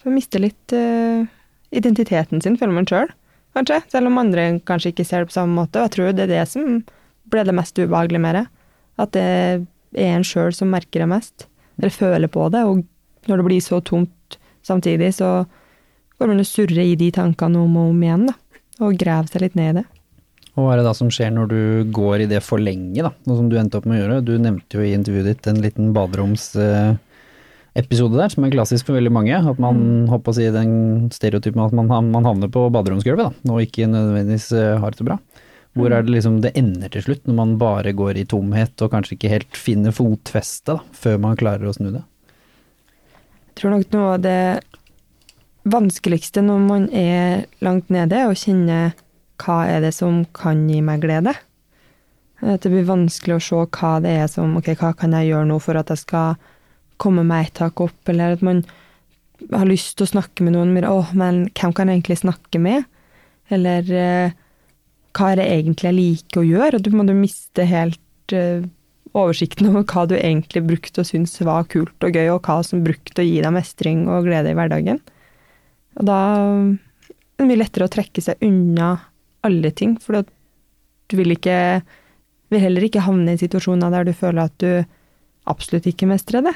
For 0.00 0.08
jeg 0.08 0.16
mister 0.16 0.40
litt 0.40 0.72
uh, 0.72 1.28
identiteten 1.76 2.40
sin, 2.40 2.56
føler 2.56 2.72
man 2.72 2.88
sjøl, 2.88 3.10
kanskje. 3.56 3.82
Selv 3.92 4.08
om 4.08 4.20
andre 4.20 4.46
kanskje 4.68 4.94
ikke 4.94 5.04
ser 5.04 5.22
det 5.22 5.30
på 5.30 5.36
samme 5.36 5.56
måte. 5.58 5.76
Og 5.76 5.88
jeg 5.88 5.94
tror 5.96 6.14
det 6.16 6.24
er 6.24 6.32
det 6.32 6.46
som 6.48 6.80
ble 7.30 7.44
det 7.46 7.54
mest 7.56 7.76
ubehagelige 7.78 8.24
med 8.24 8.38
det. 8.38 8.46
At 9.00 9.12
det 9.16 9.26
er 10.00 10.14
en 10.16 10.26
sjøl 10.26 10.54
som 10.56 10.72
merker 10.72 11.04
det 11.04 11.10
mest. 11.12 11.46
Eller 11.78 11.92
føler 11.92 12.32
på 12.32 12.48
det. 12.52 12.64
Og 12.64 13.28
når 13.28 13.40
det 13.40 13.48
blir 13.50 13.64
så 13.64 13.80
tomt 13.84 14.38
samtidig, 14.66 15.12
så 15.20 15.44
går 16.20 16.32
man 16.32 16.42
og 16.42 16.48
surrer 16.48 16.82
i 16.84 16.96
de 17.00 17.10
tankene 17.14 17.60
om 17.60 17.76
og 17.80 17.92
om 17.94 18.02
igjen, 18.04 18.26
da. 18.28 18.36
Og 18.80 18.96
graver 19.00 19.28
seg 19.30 19.40
litt 19.44 19.56
ned 19.58 19.68
i 19.72 19.76
det. 19.80 19.86
Og 20.56 20.60
hva 20.64 20.70
er 20.74 20.78
det 20.80 20.88
da 20.88 20.94
som 20.96 21.10
skjer 21.12 21.30
når 21.34 21.46
du 21.50 21.60
går 21.94 22.16
i 22.24 22.30
det 22.30 22.40
for 22.42 22.58
lenge, 22.62 23.02
da? 23.04 23.10
Noe 23.28 23.38
som 23.38 23.48
du 23.50 23.56
endte 23.60 23.78
opp 23.78 23.86
med 23.88 23.96
å 23.98 24.00
gjøre. 24.02 24.26
Du 24.26 24.32
nevnte 24.40 24.76
jo 24.76 24.82
i 24.84 24.96
intervjuet 24.96 25.28
ditt 25.30 25.44
en 25.50 25.62
liten 25.62 25.86
baderomsepisode 25.96 28.16
der, 28.18 28.30
som 28.32 28.44
er 28.44 28.56
klassisk 28.56 28.82
for 28.88 28.94
veldig 28.98 29.14
mange. 29.14 29.36
At 29.36 29.58
man 29.62 29.76
håper 30.10 30.28
å 30.32 30.36
si 30.36 30.46
den 30.54 30.72
stereotypen 31.14 31.66
at 31.68 31.76
man, 31.76 31.86
man 32.10 32.26
havner 32.26 32.48
på 32.52 32.60
baderomsgulvet, 32.74 33.24
da, 33.30 33.34
og 33.52 33.62
ikke 33.62 33.92
nødvendigvis 33.92 34.48
eh, 34.58 34.78
har 34.82 34.88
det 34.90 35.00
så 35.00 35.08
bra. 35.12 35.18
Hvor 35.78 35.88
er 35.94 36.00
det 36.02 36.10
liksom 36.10 36.40
det 36.42 36.56
ender 36.58 36.90
til 36.90 37.04
slutt, 37.06 37.22
når 37.28 37.36
man 37.38 37.58
bare 37.60 37.92
går 37.94 38.18
i 38.18 38.26
tomhet 38.26 38.74
og 38.82 38.90
kanskje 38.90 39.14
ikke 39.14 39.30
helt 39.30 39.54
finner 39.54 39.94
fotfeste, 39.94 40.74
da, 40.74 40.82
før 40.98 41.22
man 41.22 41.38
klarer 41.38 41.70
å 41.70 41.76
snu 41.76 41.94
det? 41.94 42.02
Jeg 43.50 43.56
tror 43.60 43.70
nok 43.76 43.86
noe 43.94 44.08
av 44.16 44.20
det 44.24 44.40
vanskeligste 45.68 46.42
når 46.44 46.64
man 46.64 46.88
er 46.96 47.46
langt 47.64 47.90
nede, 47.92 48.16
er 48.16 48.30
å 48.30 48.36
kjenne 48.38 48.90
hva 49.40 49.62
er 49.68 49.84
det 49.84 49.92
som 49.96 50.22
kan 50.36 50.66
gi 50.68 50.80
meg 50.84 51.02
glede. 51.04 51.34
At 52.40 52.64
det 52.64 52.72
blir 52.72 52.88
vanskelig 52.88 53.36
å 53.36 53.44
se 53.44 53.64
hva 53.76 53.96
det 54.00 54.14
er 54.22 54.28
som 54.32 54.54
Ok, 54.56 54.72
hva 54.80 54.94
kan 54.96 55.12
jeg 55.16 55.28
gjøre 55.28 55.48
nå 55.50 55.58
for 55.60 55.76
at 55.76 55.92
jeg 55.92 56.04
skal 56.06 56.38
komme 57.00 57.24
meg 57.24 57.48
et 57.48 57.58
tak 57.60 57.80
opp, 57.84 58.00
eller 58.08 58.36
at 58.36 58.44
man 58.44 58.62
har 59.52 59.68
lyst 59.68 59.96
til 59.96 60.06
å 60.06 60.12
snakke 60.14 60.44
med 60.44 60.56
noen, 60.56 60.72
men 60.76 60.86
å, 60.88 61.02
men 61.16 61.46
hvem 61.56 61.72
kan 61.76 61.88
jeg 61.88 62.00
egentlig 62.00 62.20
snakke 62.22 62.60
med? 62.60 62.84
Eller 63.52 63.88
eh, 63.88 64.36
hva 65.16 65.30
er 65.30 65.40
det 65.40 65.48
egentlig 65.52 65.88
jeg 65.88 65.98
liker 65.98 66.42
å 66.42 66.48
gjøre? 66.48 66.78
Og 66.78 66.84
du 66.84 66.90
må 66.94 67.06
du 67.08 67.14
miste 67.16 67.64
helt 67.66 68.34
uh, 68.36 68.62
oversikten 69.16 69.70
over 69.72 69.86
hva 69.90 70.04
du 70.06 70.14
egentlig 70.18 70.62
brukte 70.68 71.02
og 71.02 71.08
syntes 71.08 71.40
var 71.46 71.66
kult 71.72 72.06
og 72.06 72.14
gøy, 72.14 72.28
og 72.34 72.44
hva 72.46 72.60
som 72.66 72.84
brukte 72.84 73.24
å 73.24 73.26
gi 73.26 73.40
deg 73.42 73.56
mestring 73.56 74.04
og 74.08 74.28
glede 74.28 74.52
i 74.52 74.58
hverdagen. 74.58 75.00
Og 75.98 76.06
da 76.06 76.20
er 76.20 77.40
det 77.40 77.48
mye 77.48 77.62
lettere 77.62 77.88
å 77.88 77.92
trekke 77.92 78.22
seg 78.22 78.44
unna 78.44 78.92
alle 79.46 79.72
ting, 79.72 79.96
for 79.98 80.22
du 80.22 81.16
vil 81.18 81.34
ikke 81.34 81.56
vil 82.50 82.64
heller 82.64 82.86
ikke 82.86 83.04
havne 83.04 83.34
i 83.34 83.40
situasjoner 83.40 83.92
der 83.94 84.08
du 84.08 84.16
føler 84.16 84.48
at 84.48 84.56
du 84.62 84.82
absolutt 85.50 85.86
ikke 85.90 86.08
mestrer 86.10 86.44
det. 86.44 86.54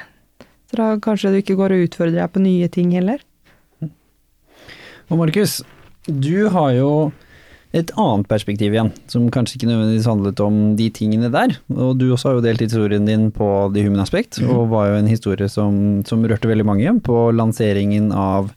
Så 0.70 0.78
da 0.80 0.88
kanskje 1.02 1.30
du 1.32 1.38
ikke 1.40 1.56
går 1.58 1.74
og 1.74 1.86
utfordrer 1.86 2.18
deg 2.18 2.32
på 2.34 2.42
nye 2.42 2.70
ting 2.72 2.90
heller. 2.96 3.22
Og 5.12 5.20
Markus, 5.20 5.60
du 6.06 6.48
har 6.50 6.72
jo 6.74 6.90
et 7.74 7.90
annet 7.98 8.28
perspektiv 8.30 8.74
igjen, 8.74 8.92
som 9.10 9.26
kanskje 9.34 9.58
ikke 9.58 9.68
nødvendigvis 9.70 10.06
handlet 10.06 10.40
om 10.44 10.58
de 10.78 10.86
tingene 10.94 11.30
der. 11.34 11.56
Og 11.74 11.96
du 11.98 12.06
også 12.12 12.30
har 12.30 12.36
jo 12.38 12.44
delt 12.44 12.62
historien 12.62 13.08
din 13.08 13.30
på 13.34 13.48
The 13.74 13.82
Human 13.86 14.04
Aspect, 14.04 14.38
og 14.46 14.70
var 14.70 14.92
jo 14.92 15.00
en 15.00 15.10
historie 15.10 15.48
som, 15.50 16.04
som 16.06 16.22
rørte 16.22 16.50
veldig 16.50 16.66
mange 16.68 16.94
på 17.04 17.18
lanseringen 17.34 18.12
av 18.14 18.52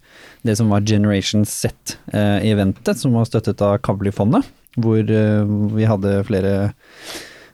det 0.46 0.58
som 0.60 0.70
var 0.72 0.86
Generation 0.86 1.48
Z-eventet, 1.50 3.02
som 3.02 3.18
var 3.18 3.26
støttet 3.28 3.64
av 3.66 3.80
Kavli-fondet, 3.84 4.46
hvor 4.78 5.02
eh, 5.02 5.56
vi 5.74 5.90
hadde 5.90 6.22
flere 6.28 6.54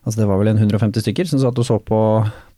Altså 0.03 0.19
det 0.19 0.25
var 0.27 0.36
vel 0.41 0.50
en 0.51 0.57
150 0.60 1.00
stykker 1.00 1.27
som 1.29 1.39
satt 1.39 1.60
og 1.62 1.63
så 1.63 1.77
på, 1.79 1.98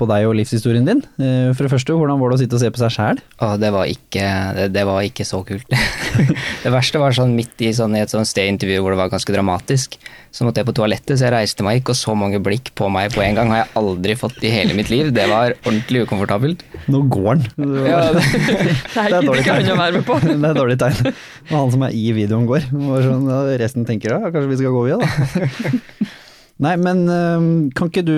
på 0.02 0.06
deg 0.10 0.26
og 0.26 0.34
livshistorien 0.40 0.88
din. 0.88 1.04
Eh, 1.22 1.52
For 1.54 1.68
det 1.68 1.72
første, 1.76 1.94
hvordan 1.94 2.18
var 2.18 2.32
det 2.34 2.40
å 2.40 2.42
sitte 2.42 2.58
og 2.58 2.62
se 2.64 2.72
på 2.74 2.82
seg 2.82 2.94
sjæl? 2.96 3.20
Og 3.46 3.60
det 3.62 3.70
var 3.76 3.86
ikke, 3.92 4.24
det, 4.58 4.64
det 4.74 4.86
var 4.90 5.06
ikke 5.06 5.28
så 5.30 5.44
kult. 5.46 5.70
det 6.66 6.72
verste 6.74 6.98
var 7.04 7.14
sånn 7.14 7.36
midt 7.38 7.62
i, 7.62 7.70
sånn, 7.78 7.94
i 7.94 8.02
et 8.02 8.10
sånt 8.10 8.26
stedintervju 8.32 8.80
hvor 8.82 8.96
det 8.96 9.02
var 9.04 9.12
ganske 9.14 9.36
dramatisk. 9.36 10.00
Så 10.34 10.44
måtte 10.48 10.64
jeg 10.64 10.68
på 10.72 10.74
toalettet, 10.76 11.14
så 11.22 11.28
jeg 11.28 11.36
reiste 11.36 11.64
meg 11.64 11.84
ikke, 11.84 11.94
og 11.94 12.00
så 12.02 12.18
mange 12.18 12.42
blikk 12.44 12.74
på 12.76 12.90
meg 12.92 13.14
på 13.14 13.22
en 13.24 13.38
gang 13.38 13.54
har 13.54 13.62
jeg 13.62 13.72
aldri 13.84 14.18
fått 14.20 14.42
i 14.42 14.50
hele 14.52 14.74
mitt 14.76 14.90
liv. 14.92 15.14
Det 15.16 15.30
var 15.32 15.54
ordentlig 15.62 16.02
ukomfortabelt. 16.10 16.66
Nå 16.90 17.06
går 17.14 17.30
han. 17.30 17.46
Ja, 17.94 18.02
det, 18.10 18.26
Det 18.98 19.06
er 19.06 19.22
dårlig 19.22 19.46
tegn. 19.46 19.70
å 19.70 19.78
være 19.80 20.00
med 20.00 20.10
på. 20.10 20.18
Det 20.26 20.34
er 20.50 20.58
dårlig 20.58 20.82
tegn. 20.82 21.14
Og 21.52 21.56
han 21.62 21.74
som 21.78 21.86
er 21.86 21.94
i 21.94 22.08
videoen 22.18 22.50
går. 22.50 22.66
Det 22.74 23.06
Sånn, 23.06 23.30
ja, 23.30 23.40
resten 23.62 23.86
tenker 23.86 24.18
ja, 24.18 24.22
kanskje 24.34 24.50
vi 24.50 24.64
skal 24.66 24.74
gå 24.74 24.88
via, 24.90 24.98
da. 25.06 26.16
Nei, 26.64 26.76
men 26.80 27.04
kan 27.76 27.90
ikke 27.90 28.06
du, 28.08 28.16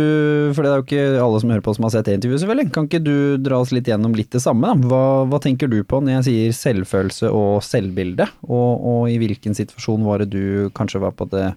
for 0.54 0.62
det 0.62 0.70
er 0.70 0.78
jo 0.78 0.86
ikke 0.86 1.22
alle 1.24 1.40
som 1.42 1.52
hører 1.54 1.64
på 1.66 1.74
som 1.74 1.88
har 1.88 1.94
sett 1.96 2.06
det 2.06 2.18
intervjuet 2.20 2.44
selvfølgelig, 2.44 2.72
kan 2.76 2.90
ikke 2.90 3.02
du 3.02 3.16
dra 3.42 3.62
oss 3.64 3.72
litt 3.74 3.90
gjennom 3.90 4.14
litt 4.18 4.30
det 4.36 4.44
samme? 4.44 4.76
da? 4.76 4.90
Hva, 4.92 5.06
hva 5.32 5.40
tenker 5.42 5.72
du 5.72 5.80
på 5.82 6.02
når 6.04 6.20
jeg 6.20 6.28
sier 6.28 6.58
selvfølelse 6.60 7.32
og 7.34 7.64
selvbilde, 7.66 8.28
og, 8.46 8.86
og 8.92 9.08
i 9.10 9.18
hvilken 9.24 9.58
situasjon 9.58 10.06
var 10.06 10.22
det 10.22 10.30
du 10.36 10.70
kanskje 10.78 11.02
var 11.02 11.18
på 11.18 11.26
det 11.34 11.48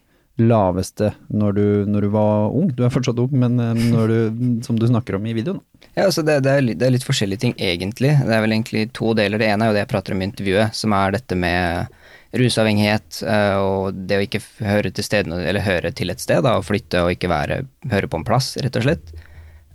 laveste 0.41 1.11
når 1.29 1.53
du, 1.59 1.65
når 1.91 2.07
du 2.07 2.11
var 2.15 2.57
ung? 2.57 2.73
Du 2.73 2.81
er 2.87 2.95
fortsatt 2.95 3.21
ung, 3.21 3.37
men 3.43 3.61
når 3.61 4.15
du, 4.15 4.43
som 4.65 4.81
du 4.81 4.89
snakker 4.89 5.19
om 5.19 5.29
i 5.29 5.37
videoen. 5.37 5.61
Ja, 5.93 6.07
altså 6.07 6.25
det, 6.25 6.41
det, 6.47 6.57
er, 6.57 6.73
det 6.73 6.87
er 6.87 6.97
litt 6.97 7.05
forskjellige 7.05 7.45
ting, 7.45 7.57
egentlig. 7.61 8.15
Det 8.25 8.33
er 8.37 8.45
vel 8.47 8.57
egentlig 8.57 8.89
to 8.97 9.13
deler. 9.19 9.43
Det 9.43 9.53
ene 9.53 9.67
er 9.67 9.73
jo 9.73 9.77
det 9.77 9.85
jeg 9.85 9.93
prater 9.93 10.17
om 10.17 10.25
i 10.25 10.31
intervjuet, 10.31 10.77
som 10.81 10.97
er 10.97 11.19
dette 11.19 11.37
med 11.37 12.00
rusavhengighet 12.37 13.23
eh, 13.27 13.57
og 13.59 13.97
det 14.07 14.19
å 14.19 14.25
ikke 14.25 14.41
høre 14.63 14.93
til, 14.95 15.07
sted, 15.07 15.31
høre 15.65 15.91
til 15.97 16.13
et 16.13 16.23
sted, 16.23 16.45
da, 16.47 16.57
og 16.59 16.67
flytte 16.69 17.03
og 17.03 17.15
ikke 17.17 17.31
være, 17.31 17.65
høre 17.91 18.11
på 18.11 18.21
en 18.21 18.27
plass, 18.27 18.53
rett 18.63 18.79
og 18.79 18.87
slett. 18.87 19.11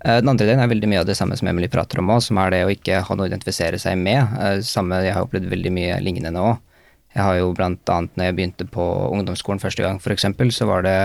Eh, 0.06 0.22
Den 0.22 0.32
andre 0.32 0.48
delen 0.48 0.64
er 0.64 0.72
veldig 0.72 0.92
mye 0.92 1.02
av 1.04 1.10
det 1.10 1.18
samme 1.20 1.36
som 1.40 1.50
Emily 1.52 1.68
prater 1.72 2.00
om 2.00 2.14
òg, 2.16 2.24
som 2.24 2.40
er 2.40 2.56
det 2.56 2.62
å 2.64 2.72
ikke 2.72 3.02
ha 3.04 3.18
noe 3.18 3.28
å 3.28 3.32
identifisere 3.32 3.80
seg 3.82 4.00
med. 4.00 4.24
Eh, 4.40 4.62
Samme, 4.64 5.04
Jeg 5.04 5.18
har 5.18 5.28
opplevd 5.28 5.52
veldig 5.52 5.76
mye 5.76 6.00
lignende 6.06 6.32
nå. 6.36 6.56
Jeg 7.16 7.24
har 7.24 7.38
jo 7.40 7.52
blant 7.56 7.92
annet 7.92 8.16
når 8.16 8.30
jeg 8.30 8.38
begynte 8.40 8.72
på 8.72 8.86
ungdomsskolen 9.12 9.62
første 9.64 9.84
gang, 9.84 10.00
f.eks., 10.00 10.28
så 10.56 10.68
var 10.68 10.84
det 10.84 10.98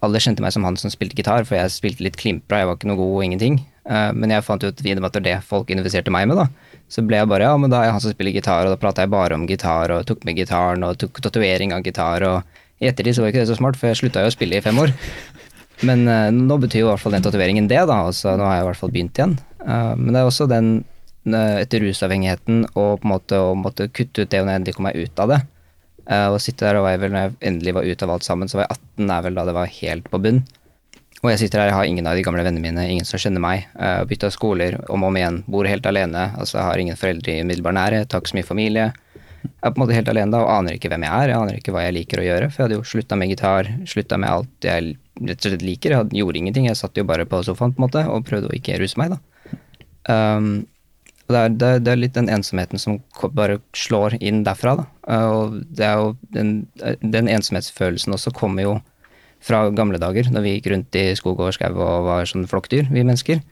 Alle 0.00 0.20
kjente 0.22 0.40
meg 0.40 0.52
som 0.54 0.64
han 0.64 0.78
som 0.80 0.88
spilte 0.88 1.16
gitar, 1.18 1.44
for 1.44 1.58
jeg 1.58 1.72
spilte 1.74 2.04
litt 2.06 2.16
klimpra, 2.16 2.60
jeg 2.62 2.68
var 2.68 2.76
ikke 2.78 2.88
noe 2.88 2.96
god 2.96 3.16
og 3.16 3.24
ingenting. 3.26 3.56
Men 4.14 4.30
jeg 4.30 4.44
fant 4.46 4.62
ut 4.64 4.80
i 4.80 4.94
med 4.94 5.04
at 5.04 5.12
det 5.12 5.18
var 5.18 5.26
det 5.26 5.34
folk 5.44 5.68
identifiserte 5.68 6.12
meg 6.14 6.28
med, 6.30 6.38
da, 6.38 6.46
så 6.88 7.04
ble 7.04 7.20
jeg 7.20 7.28
bare 7.28 7.48
ja, 7.50 7.56
men 7.60 7.72
da 7.72 7.82
er 7.82 7.88
jeg 7.88 7.96
han 7.96 8.04
som 8.04 8.14
spiller 8.14 8.34
gitar, 8.34 8.66
og 8.66 8.72
da 8.72 8.80
prata 8.80 9.04
jeg 9.04 9.12
bare 9.12 9.36
om 9.36 9.44
gitar, 9.48 9.92
og 9.92 10.06
tok 10.08 10.24
med 10.24 10.38
gitaren, 10.40 10.86
og 10.86 10.96
tok 11.00 11.20
tatovering 11.24 11.74
av 11.76 11.84
gitar, 11.84 12.24
og 12.24 12.80
i 12.80 12.88
ettertid 12.88 13.16
så 13.16 13.24
var 13.24 13.32
ikke 13.32 13.42
det 13.42 13.50
så 13.50 13.58
smart, 13.58 13.76
for 13.76 13.90
jeg 13.90 14.00
slutta 14.00 14.22
jo 14.24 14.30
å 14.30 14.34
spille 14.34 14.58
i 14.58 14.64
fem 14.64 14.78
år. 14.80 14.94
Men 15.86 16.06
uh, 16.10 16.28
nå 16.34 16.56
betyr 16.62 16.82
jo 16.82 16.88
i 16.88 16.90
hvert 16.90 17.02
fall 17.02 17.14
den 17.14 17.26
tatoveringen 17.26 17.68
det, 17.70 17.80
da, 17.90 18.00
og 18.08 18.16
så 18.16 18.34
nå 18.38 18.46
har 18.46 18.58
jeg 18.58 18.64
i 18.64 18.68
hvert 18.70 18.80
fall 18.80 18.94
begynt 18.94 19.20
igjen. 19.20 19.36
Uh, 19.62 19.94
men 19.98 20.14
det 20.14 20.22
er 20.22 20.30
også 20.30 20.48
den 20.50 20.72
uh, 21.28 21.58
etter 21.60 21.84
rusavhengigheten 21.84 22.64
og 22.72 22.98
på 23.02 23.06
en 23.06 23.12
måte 23.12 23.40
å 23.42 23.52
måtte 23.58 23.90
kutte 23.92 24.24
ut 24.24 24.32
det 24.32 24.40
når 24.42 24.52
jeg 24.52 24.62
endelig 24.62 24.76
kom 24.78 24.88
meg 24.88 24.98
ut 24.98 25.24
av 25.24 25.34
det. 25.34 25.40
Uh, 26.08 26.28
og 26.32 26.40
sitte 26.42 26.64
der 26.64 26.80
og 26.80 26.86
var 26.86 26.96
jeg 26.96 27.02
vel, 27.04 27.14
når 27.14 27.26
jeg 27.26 27.36
endelig 27.50 27.76
var 27.76 27.90
ute 27.90 28.06
av 28.06 28.14
alt 28.14 28.26
sammen, 28.26 28.50
så 28.50 28.60
var 28.60 28.66
jeg 28.66 28.78
18, 28.78 29.12
er 29.12 29.26
vel 29.28 29.38
da 29.38 29.46
det 29.48 29.56
var 29.58 29.76
helt 29.78 30.08
på 30.08 30.22
bunn. 30.24 30.40
Og 31.18 31.32
jeg 31.32 31.40
sitter 31.40 31.64
her, 31.64 31.72
jeg 31.72 31.74
har 31.74 31.88
ingen 31.90 32.06
av 32.06 32.14
de 32.14 32.22
gamle 32.22 32.44
vennene 32.46 32.62
mine, 32.62 32.84
ingen 32.92 33.06
som 33.06 33.18
kjenner 33.18 33.42
meg. 33.42 33.66
Uh, 33.74 34.04
Bytta 34.06 34.30
skoler 34.30 34.76
om 34.86 35.02
og 35.02 35.10
om 35.10 35.18
igjen, 35.18 35.40
bor 35.50 35.66
helt 35.66 35.86
alene. 35.90 36.28
altså 36.38 36.62
Har 36.62 36.78
ingen 36.78 36.98
foreldre 36.98 37.34
i 37.34 37.42
umiddelbar 37.42 37.74
nærhet, 37.74 38.12
har 38.12 38.22
ikke 38.22 38.32
så 38.34 38.38
mye 38.38 38.46
familie. 38.46 38.86
Jeg 39.42 39.66
er 39.66 39.72
på 39.72 39.78
en 39.78 39.82
måte 39.82 39.96
helt 39.96 40.10
alene 40.10 40.34
da, 40.34 40.44
og 40.44 40.52
aner 40.54 40.76
ikke 40.76 40.90
hvem 40.92 41.06
jeg 41.06 41.14
er, 41.14 41.32
jeg 41.32 41.38
aner 41.38 41.58
ikke 41.58 41.74
hva 41.74 41.84
jeg 41.86 41.96
liker 41.96 42.22
å 42.22 42.26
gjøre. 42.26 42.48
For 42.50 42.60
jeg 42.60 42.68
hadde 42.68 42.78
jo 42.78 42.86
slutta 42.92 43.18
med 43.18 43.32
gitar, 43.32 43.70
slutta 43.90 44.18
med 44.18 44.30
alt 44.30 44.66
jeg 44.68 44.96
rett 45.18 45.38
og 45.42 45.52
slett 45.52 45.64
liker. 45.66 45.94
Jeg 45.94 46.02
hadde, 46.02 46.18
gjorde 46.18 46.40
ingenting, 46.42 46.68
jeg 46.70 46.78
satt 46.78 46.98
jo 46.98 47.06
bare 47.08 47.26
på 47.26 47.40
sofaen 47.46 47.74
på 47.74 47.82
en 47.82 47.86
måte, 47.88 48.04
og 48.06 48.26
prøvde 48.28 48.50
å 48.50 48.58
ikke 48.58 48.78
ruse 48.82 49.00
meg, 49.00 49.16
da. 49.16 49.22
Um, 50.08 50.52
og 51.28 51.34
det 51.34 51.40
er, 51.40 51.56
det, 51.60 51.72
det 51.84 51.92
er 51.92 52.00
litt 52.00 52.14
den 52.16 52.30
ensomheten 52.32 52.80
som 52.80 53.00
bare 53.36 53.58
slår 53.76 54.16
inn 54.22 54.44
derfra, 54.46 54.78
da. 54.78 54.86
Uh, 55.10 55.26
og 55.34 55.58
det 55.74 55.88
er 55.88 55.98
jo 55.98 56.14
den, 56.34 56.54
den 57.02 57.30
ensomhetsfølelsen 57.34 58.14
også 58.14 58.32
kommer 58.36 58.64
jo 58.64 58.78
fra 59.44 59.68
gamle 59.70 60.00
dager, 60.02 60.28
når 60.32 60.44
vi 60.44 60.54
gikk 60.56 60.72
rundt 60.72 60.98
i 60.98 61.04
skog 61.18 61.40
og 61.40 61.54
skau 61.54 61.76
og 61.76 62.08
var 62.08 62.28
sånn 62.28 62.48
flokkdyr, 62.50 62.90
vi 62.90 63.04
mennesker. 63.04 63.42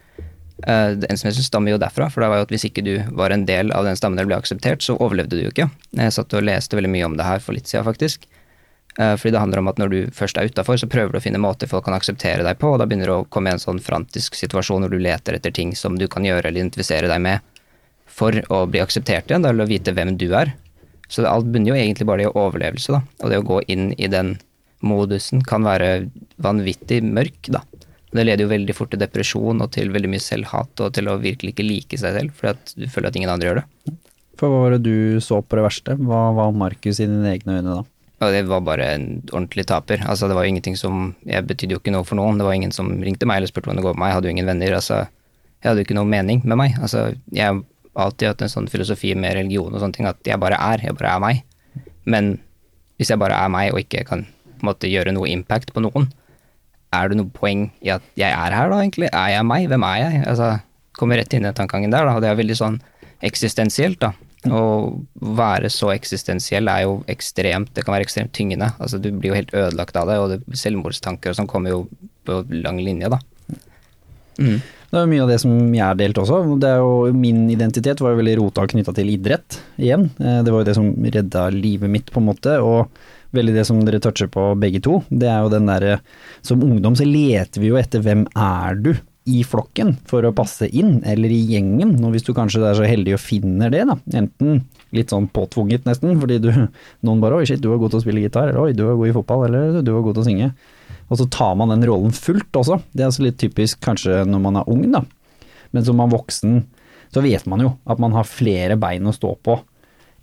Uh, 0.64 0.96
det 0.96 1.10
ensomheten 1.12 1.44
stammer 1.44 1.74
jo 1.74 1.80
derfra, 1.80 2.08
for 2.08 2.24
det 2.24 2.30
var 2.32 2.40
jo 2.40 2.46
at 2.46 2.54
hvis 2.54 2.64
ikke 2.70 2.84
du 2.84 2.94
var 3.16 3.34
en 3.34 3.44
del 3.48 3.70
av 3.76 3.84
den 3.84 3.98
stammen 3.98 4.18
eller 4.18 4.30
ble 4.30 4.38
akseptert, 4.40 4.82
så 4.82 4.96
overlevde 4.96 5.36
du 5.36 5.44
jo 5.44 5.52
ikke. 5.52 5.68
Jeg 5.98 6.16
satt 6.16 6.32
og 6.32 6.46
leste 6.48 6.78
veldig 6.78 6.92
mye 6.94 7.10
om 7.10 7.16
det 7.18 7.28
her 7.28 7.44
for 7.44 7.56
litt 7.56 7.68
siden, 7.68 7.84
faktisk. 7.86 8.26
Uh, 8.96 9.12
Fordi 9.20 9.34
det 9.34 9.42
handler 9.42 9.60
om 9.60 9.68
at 9.68 9.80
når 9.82 9.92
du 9.92 9.98
først 10.16 10.38
er 10.40 10.48
utafor, 10.48 10.80
så 10.80 10.88
prøver 10.88 11.12
du 11.12 11.20
å 11.20 11.24
finne 11.24 11.42
måter 11.42 11.68
folk 11.68 11.84
kan 11.84 11.96
akseptere 11.98 12.46
deg 12.46 12.58
på, 12.62 12.72
og 12.72 12.80
da 12.80 12.88
begynner 12.88 13.12
du 13.12 13.16
å 13.18 13.26
komme 13.28 13.52
i 13.52 13.56
en 13.56 13.62
sånn 13.62 13.82
frantisk 13.84 14.38
situasjon 14.38 14.86
hvor 14.86 14.96
du 14.96 15.02
leter 15.02 15.36
etter 15.36 15.52
ting 15.52 15.76
som 15.76 16.00
du 16.00 16.08
kan 16.08 16.24
gjøre 16.24 16.48
eller 16.48 16.62
identifisere 16.64 17.10
deg 17.12 17.20
med 17.20 17.52
for 18.16 18.32
å 18.48 18.62
bli 18.70 18.80
akseptert 18.80 19.28
igjen, 19.28 19.44
eller 19.44 19.66
å 19.66 19.68
vite 19.68 19.92
hvem 19.92 20.14
du 20.16 20.30
er. 20.32 20.54
Så 21.06 21.22
det- 21.22 21.30
alt 21.30 21.46
bunner 21.52 21.68
jo 21.68 21.76
egentlig 21.76 22.06
bare 22.06 22.22
i 22.24 22.32
overlevelse, 22.32 22.92
da. 22.96 23.02
Og 23.20 23.30
det 23.30 23.38
å 23.38 23.46
gå 23.46 23.60
inn 23.68 23.92
i 23.98 24.08
den 24.08 24.38
modusen 24.84 25.42
kan 25.46 25.64
være 25.66 26.08
vanvittig 26.42 27.00
mørk, 27.04 27.50
da. 27.52 27.62
Det 28.16 28.24
leder 28.24 28.46
jo 28.46 28.52
veldig 28.52 28.74
fort 28.76 28.92
til 28.92 29.00
depresjon 29.02 29.60
og 29.64 29.72
til 29.74 29.90
veldig 29.92 30.10
mye 30.12 30.22
selvhat 30.22 30.84
og 30.84 30.94
til 30.96 31.10
å 31.10 31.18
virkelig 31.20 31.52
ikke 31.52 31.66
like 31.66 31.98
seg 32.00 32.16
selv, 32.16 32.36
fordi 32.36 32.54
at 32.54 32.74
du 32.78 32.86
føler 32.92 33.10
at 33.10 33.18
ingen 33.18 33.32
andre 33.32 33.50
gjør 33.50 33.60
det. 33.60 33.96
For 34.36 34.52
hva 34.52 34.62
var 34.62 34.76
det 34.76 34.84
du 34.86 35.20
så 35.24 35.40
på 35.42 35.58
det 35.58 35.64
verste? 35.64 35.96
Hva 36.00 36.22
var 36.36 36.56
Markus 36.56 37.00
i 37.00 37.08
dine 37.08 37.32
egne 37.32 37.58
øyne 37.58 37.78
da? 37.80 37.82
Og 38.16 38.32
det 38.32 38.46
var 38.48 38.62
bare 38.64 38.86
en 38.94 39.06
ordentlig 39.28 39.66
taper. 39.68 40.00
Altså, 40.08 40.28
det 40.28 40.36
var 40.36 40.46
jo 40.46 40.54
ingenting 40.54 40.76
som 40.80 41.10
Jeg 41.28 41.44
betydde 41.44 41.76
jo 41.76 41.80
ikke 41.82 41.92
noe 41.92 42.06
for 42.08 42.16
noen. 42.16 42.38
Det 42.40 42.46
var 42.46 42.56
ingen 42.56 42.72
som 42.72 42.88
ringte 43.04 43.28
meg 43.28 43.40
eller 43.40 43.50
spurte 43.50 43.68
hvordan 43.68 43.82
det 43.82 43.84
går 43.84 43.96
med 43.96 44.00
meg. 44.00 44.08
Jeg 44.08 44.16
hadde 44.16 44.28
jo 44.28 44.34
ingen 44.36 44.48
venner. 44.48 44.76
Altså, 44.78 45.00
jeg 45.60 45.68
hadde 45.68 45.82
jo 45.82 45.88
ikke 45.88 45.98
noe 45.98 46.08
mening 46.08 46.40
med 46.44 46.60
meg. 46.60 46.78
Altså, 46.80 47.10
jeg 47.28 47.44
har 47.44 47.60
alltid 48.06 48.30
hatt 48.30 48.46
en 48.46 48.52
sånn 48.52 48.70
filosofi 48.72 49.12
med 49.16 49.36
religion 49.36 49.72
og 49.72 49.82
sånne 49.82 49.96
ting 49.96 50.08
at 50.08 50.20
jeg 50.24 50.40
bare 50.40 50.56
er. 50.56 50.84
Jeg 50.88 50.96
bare 50.96 51.12
er 51.12 51.24
meg. 51.26 51.44
Men 52.08 52.38
hvis 52.96 53.12
jeg 53.12 53.20
bare 53.20 53.36
er 53.36 53.52
meg 53.52 53.74
og 53.74 53.82
ikke 53.82 54.06
kan 54.08 54.24
måte 54.66 54.90
gjøre 54.90 55.14
noe 55.16 55.30
impact 55.32 55.72
på 55.74 55.82
noen, 55.84 56.10
er 56.96 57.10
det 57.10 57.18
noe 57.18 57.32
poeng 57.34 57.66
i 57.84 57.90
at 57.94 58.04
jeg 58.18 58.30
er 58.30 58.54
her 58.54 58.70
da, 58.72 58.78
egentlig? 58.82 59.10
Er 59.12 59.32
jeg 59.34 59.46
meg? 59.48 59.66
Hvem 59.70 59.86
er 59.88 59.98
jeg? 60.02 60.22
Altså, 60.30 60.52
kommer 60.96 61.20
rett 61.20 61.34
inn 61.34 61.44
i 61.44 61.48
den 61.50 61.58
tankegangen 61.58 61.92
der, 61.92 62.06
da. 62.08 62.14
Og 62.16 62.24
det 62.24 62.30
er 62.30 62.38
veldig 62.38 62.56
sånn 62.58 62.78
eksistensielt, 63.26 63.98
da. 64.02 64.12
Å 64.46 64.60
være 65.36 65.70
så 65.72 65.90
eksistensiell 65.90 66.68
er 66.70 66.84
jo 66.84 67.00
ekstremt 67.10 67.72
Det 67.74 67.82
kan 67.82 67.96
være 67.96 68.04
ekstremt 68.06 68.30
tyngende. 68.36 68.68
Altså, 68.78 69.00
du 69.02 69.08
blir 69.10 69.32
jo 69.32 69.38
helt 69.38 69.50
ødelagt 69.56 69.98
av 69.98 70.12
det, 70.12 70.18
og 70.22 70.30
det, 70.34 70.58
selvmordstanker 70.60 71.32
og 71.32 71.40
sånn 71.40 71.50
kommer 71.50 71.74
jo 71.74 71.80
på 72.26 72.44
lang 72.62 72.78
linje, 72.82 73.10
da. 73.10 73.18
Mm. 74.38 74.60
Det 74.86 75.00
er 75.00 75.10
mye 75.10 75.24
av 75.24 75.30
det 75.32 75.40
som 75.42 75.52
jeg 75.74 75.82
har 75.82 75.98
delt 75.98 76.18
også. 76.22 76.38
Jo, 76.62 76.90
min 77.16 77.46
identitet 77.50 78.00
var 78.04 78.14
jo 78.14 78.20
veldig 78.20 78.36
rota 78.38 78.66
knytta 78.70 78.94
til 78.94 79.10
idrett 79.16 79.58
igjen. 79.82 80.10
Eh, 80.20 80.42
Det 80.46 80.52
var 80.52 80.62
jo 80.62 80.68
det 80.68 80.76
som 80.78 80.92
redda 80.94 81.48
livet 81.50 81.90
mitt, 81.90 82.12
på 82.12 82.22
en 82.22 82.28
måte. 82.30 82.54
Og 82.62 82.86
veldig 83.36 83.54
det 83.56 83.66
som 83.68 83.82
dere 83.86 84.00
toucher 84.02 84.30
på 84.32 84.48
begge 84.60 84.80
to. 84.84 85.00
Det 85.10 85.28
er 85.30 85.44
jo 85.44 85.52
den 85.52 85.68
derre 85.68 85.98
Som 86.46 86.64
ungdom 86.64 86.96
så 86.98 87.06
leter 87.06 87.62
vi 87.62 87.70
jo 87.70 87.78
etter 87.80 88.02
hvem 88.04 88.26
er 88.32 88.80
du 88.80 88.92
i 89.26 89.40
flokken 89.42 89.96
for 90.06 90.22
å 90.22 90.34
passe 90.34 90.68
inn, 90.70 91.00
eller 91.02 91.32
i 91.34 91.40
gjengen. 91.50 91.96
Og 92.06 92.14
hvis 92.14 92.26
du 92.26 92.30
kanskje 92.34 92.62
er 92.62 92.76
så 92.78 92.86
heldig 92.86 93.16
og 93.16 93.22
finner 93.22 93.72
det, 93.74 93.82
da. 93.88 93.96
Enten 94.20 94.60
litt 94.94 95.10
sånn 95.10 95.26
påtvunget 95.34 95.88
nesten, 95.88 96.14
fordi 96.22 96.38
du 96.44 96.50
noen 97.06 97.22
bare 97.22 97.40
Oi, 97.40 97.48
shit, 97.48 97.60
du 97.62 97.72
er 97.72 97.80
god 97.82 97.92
til 97.92 98.00
å 98.00 98.04
spille 98.04 98.22
gitar. 98.22 98.52
Eller 98.52 98.68
oi, 98.68 98.76
du 98.76 98.84
er 98.86 98.94
god 98.94 99.10
i 99.10 99.16
fotball. 99.16 99.46
Eller 99.48 99.80
du 99.82 99.90
er 99.90 100.04
god 100.06 100.18
til 100.18 100.22
å 100.22 100.28
synge. 100.28 100.52
Og 101.10 101.20
så 101.20 101.26
tar 101.30 101.54
man 101.58 101.74
den 101.74 101.86
rollen 101.90 102.14
fullt 102.14 102.60
også. 102.62 102.78
Det 102.94 103.02
er 103.02 103.10
altså 103.10 103.26
litt 103.26 103.38
typisk 103.42 103.82
kanskje 103.84 104.22
når 104.30 104.44
man 104.46 104.60
er 104.62 104.70
ung, 104.70 104.86
da. 104.94 105.02
Men 105.74 105.86
som 105.86 105.98
man 105.98 106.14
voksen, 106.14 106.60
så 107.14 107.22
vet 107.24 107.46
man 107.50 107.62
jo 107.62 107.74
at 107.90 108.00
man 108.02 108.14
har 108.14 108.30
flere 108.30 108.78
bein 108.78 109.06
å 109.06 109.14
stå 109.14 109.34
på 109.46 109.58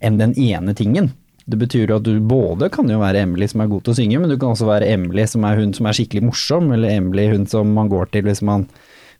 enn 0.04 0.16
den 0.20 0.34
ene 0.40 0.74
tingen. 0.76 1.12
Det 1.44 1.58
betyr 1.60 1.90
jo 1.90 1.98
at 1.98 2.06
du 2.06 2.14
både 2.24 2.70
kan 2.72 2.88
jo 2.88 3.02
være 3.02 3.20
Emily 3.26 3.46
som 3.50 3.60
er 3.60 3.68
god 3.68 3.84
til 3.84 3.92
å 3.92 3.96
synge, 3.98 4.20
men 4.20 4.30
du 4.32 4.38
kan 4.38 4.54
også 4.54 4.68
være 4.68 4.88
Emily 4.94 5.26
som 5.28 5.44
er 5.44 5.58
hun 5.60 5.74
som 5.76 5.88
er 5.88 5.96
skikkelig 5.96 6.24
morsom, 6.30 6.70
eller 6.72 6.94
Emily 6.94 7.26
hun 7.34 7.44
som 7.50 7.74
man 7.76 7.90
går 7.92 8.08
til 8.14 8.24
hvis 8.24 8.40
man, 8.46 8.64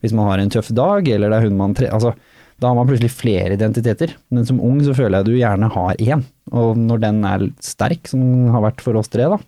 hvis 0.00 0.14
man 0.16 0.30
har 0.30 0.40
en 0.40 0.54
tøff 0.54 0.70
dag, 0.72 1.10
eller 1.10 1.32
det 1.32 1.40
er 1.40 1.50
hun 1.50 1.60
man 1.60 1.76
tre... 1.76 1.90
Altså, 1.92 2.14
da 2.62 2.70
har 2.70 2.78
man 2.78 2.88
plutselig 2.88 3.10
flere 3.12 3.56
identiteter. 3.56 4.14
Men 4.32 4.46
som 4.46 4.60
ung 4.62 4.78
så 4.86 4.94
føler 4.96 5.20
jeg 5.20 5.26
du 5.26 5.36
gjerne 5.36 5.68
har 5.74 5.98
én. 6.00 6.22
Og 6.54 6.78
når 6.78 7.02
den 7.02 7.18
er 7.28 7.48
sterk, 7.64 8.06
som 8.08 8.22
den 8.22 8.52
har 8.54 8.62
vært 8.64 8.84
for 8.84 8.96
oss 9.00 9.10
tre, 9.12 9.26
da, 9.32 9.40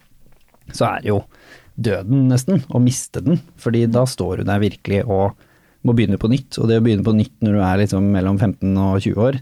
så 0.74 0.88
er 0.90 1.04
det 1.04 1.12
jo 1.12 1.20
døden 1.76 2.26
nesten, 2.32 2.64
å 2.74 2.80
miste 2.82 3.22
den. 3.24 3.40
Fordi 3.62 3.84
da 3.92 4.04
står 4.10 4.42
du 4.42 4.50
der 4.50 4.62
virkelig 4.62 5.04
og 5.04 5.36
må 5.86 5.94
begynne 5.94 6.18
på 6.18 6.30
nytt. 6.32 6.58
Og 6.58 6.68
det 6.68 6.80
å 6.80 6.84
begynne 6.84 7.06
på 7.06 7.14
nytt 7.14 7.36
når 7.44 7.56
du 7.56 7.62
er 7.62 7.82
liksom 7.84 8.10
mellom 8.14 8.40
15 8.40 8.74
og 8.74 8.98
20 9.04 9.22
år, 9.28 9.40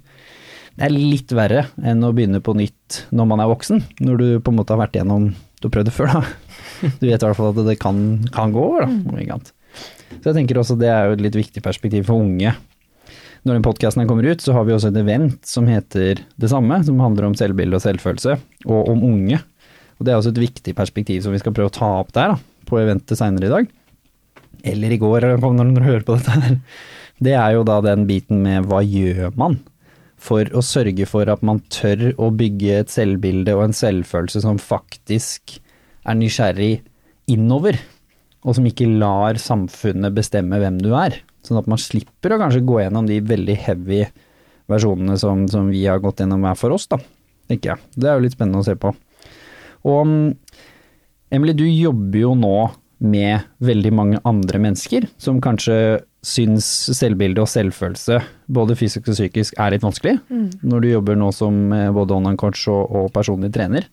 det 0.75 0.89
er 0.89 0.95
litt 0.95 1.31
verre 1.35 1.69
enn 1.87 2.03
å 2.03 2.11
begynne 2.15 2.41
på 2.43 2.55
nytt 2.59 3.05
når 3.15 3.29
man 3.31 3.43
er 3.43 3.51
voksen. 3.51 3.83
Når 4.03 4.19
du 4.19 4.27
på 4.43 4.51
en 4.51 4.59
måte 4.59 4.75
har 4.75 4.83
vært 4.83 4.99
gjennom 4.99 5.31
Du 5.61 5.69
har 5.69 5.75
prøvd 5.77 5.89
det 5.89 5.97
før, 5.97 6.11
da. 6.11 6.23
Du 7.01 7.07
vet 7.07 7.15
i 7.15 7.25
hvert 7.25 7.39
fall 7.39 7.53
at 7.53 7.61
det 7.65 7.79
kan, 7.81 7.99
kan 8.35 8.53
gå 8.53 8.61
over, 8.61 8.85
da. 8.85 9.21
annet. 9.23 9.53
Så 10.19 10.29
jeg 10.29 10.37
tenker 10.37 10.59
også 10.61 10.77
det 10.77 10.91
er 10.91 11.09
jo 11.09 11.15
et 11.17 11.23
litt 11.25 11.39
viktig 11.39 11.63
perspektiv 11.65 12.09
for 12.11 12.21
unge. 12.21 12.53
Når 13.45 13.59
den 13.59 13.65
podkasten 13.65 14.09
kommer 14.09 14.27
ut, 14.27 14.43
så 14.43 14.53
har 14.57 14.67
vi 14.67 14.75
også 14.75 14.91
et 14.91 14.99
event 15.01 15.39
som 15.47 15.69
heter 15.69 16.21
det 16.41 16.51
samme, 16.51 16.81
som 16.85 17.01
handler 17.01 17.29
om 17.29 17.37
selvbilde 17.39 17.79
og 17.79 17.85
selvfølelse, 17.85 18.37
og 18.67 18.91
om 18.93 19.05
unge. 19.05 19.39
Og 19.97 20.07
det 20.07 20.13
er 20.13 20.21
også 20.21 20.33
et 20.35 20.43
viktig 20.43 20.75
perspektiv 20.77 21.23
som 21.25 21.35
vi 21.35 21.41
skal 21.41 21.55
prøve 21.57 21.73
å 21.73 21.77
ta 21.77 21.91
opp 22.03 22.13
der, 22.17 22.35
da, 22.35 22.65
på 22.69 22.81
eventet 22.81 23.21
seinere 23.21 23.49
i 23.49 23.55
dag. 23.55 23.71
Eller 24.75 24.97
i 24.97 25.01
går, 25.01 25.29
når 25.45 25.71
dere 25.77 25.89
hører 25.89 26.07
på 26.09 26.17
dette 26.19 26.41
her. 26.41 26.59
Det 27.25 27.37
er 27.39 27.55
jo 27.55 27.69
da 27.69 27.79
den 27.85 28.09
biten 28.09 28.43
med 28.45 28.67
hva 28.69 28.81
gjør 28.83 29.37
man 29.39 29.61
for 30.25 30.49
å 30.57 30.63
sørge 30.65 31.07
for 31.09 31.29
at 31.29 31.43
man 31.45 31.61
tør 31.73 32.13
å 32.23 32.31
bygge 32.35 32.81
et 32.81 32.93
selvbilde 32.93 33.55
og 33.57 33.67
en 33.67 33.77
selvfølelse 33.77 34.45
som 34.45 34.61
faktisk 34.61 35.59
er 36.05 36.19
nysgjerrig 36.19 36.79
innover, 37.33 37.79
og 38.45 38.57
som 38.57 38.67
ikke 38.69 38.89
lar 39.01 39.41
samfunnet 39.41 40.17
bestemme 40.17 40.61
hvem 40.61 40.81
du 40.85 40.93
er. 40.97 41.19
Sånn 41.45 41.61
at 41.61 41.69
man 41.69 41.81
slipper 41.81 42.35
å 42.35 42.41
kanskje 42.41 42.65
gå 42.65 42.81
gjennom 42.81 43.09
de 43.09 43.21
veldig 43.25 43.57
heavy 43.67 44.05
versjonene 44.73 45.17
som, 45.21 45.45
som 45.49 45.69
vi 45.73 45.85
har 45.89 46.01
gått 46.01 46.23
gjennom 46.23 46.45
hver 46.45 46.57
for 46.57 46.77
oss, 46.77 46.87
da, 46.89 46.99
tenker 47.51 47.75
jeg. 47.75 47.91
Det 47.97 48.09
er 48.09 48.17
jo 48.17 48.25
litt 48.25 48.37
spennende 48.37 48.63
å 48.65 48.67
se 48.67 48.77
på. 48.81 48.95
Og 49.85 50.01
mm, 50.09 50.31
Emily, 51.37 51.57
du 51.57 51.67
jobber 51.69 52.21
jo 52.23 52.33
nå 52.39 52.57
med 53.05 53.45
veldig 53.65 53.93
mange 53.93 54.21
andre 54.29 54.61
mennesker 54.63 55.09
som 55.21 55.43
kanskje 55.45 55.77
syns 56.25 56.67
selvbilde 56.97 57.43
og 57.43 57.51
selvfølelse, 57.51 58.21
både 58.57 58.77
fysisk 58.79 59.11
og 59.11 59.19
psykisk, 59.19 59.59
er 59.61 59.75
litt 59.75 59.85
vanskelig. 59.85 60.17
Når 60.65 60.85
du 60.85 60.89
jobber 60.89 61.19
nå 61.21 61.31
som 61.37 61.61
eh, 61.77 61.91
både 61.95 62.17
online 62.17 62.41
coach 62.41 62.67
og, 62.73 62.89
og 62.89 63.13
personlig 63.15 63.53
trener. 63.55 63.89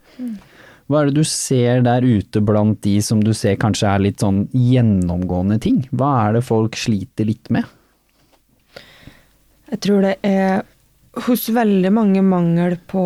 Hva 0.91 1.01
er 1.01 1.07
det 1.11 1.21
du 1.21 1.27
ser 1.27 1.83
der 1.85 2.03
ute 2.03 2.41
blant 2.43 2.81
de 2.83 2.97
som 3.05 3.21
du 3.23 3.31
ser 3.37 3.55
kanskje 3.59 3.87
er 3.87 4.01
litt 4.03 4.23
sånn 4.23 4.43
gjennomgående 4.51 5.59
ting? 5.63 5.85
Hva 5.95 6.09
er 6.25 6.35
det 6.35 6.47
folk 6.47 6.75
sliter 6.79 7.29
litt 7.29 7.51
med? 7.53 7.69
Jeg 9.71 9.79
tror 9.85 10.03
det 10.03 10.17
er 10.27 10.65
hos 11.27 11.45
veldig 11.51 11.91
mange 11.95 12.23
mangel 12.23 12.75
på 12.91 13.03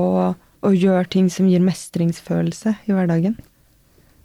å 0.65 0.71
gjøre 0.73 1.05
ting 1.13 1.27
som 1.29 1.49
gir 1.49 1.61
mestringsfølelse 1.61 2.73
i 2.89 2.95
hverdagen. 2.95 3.37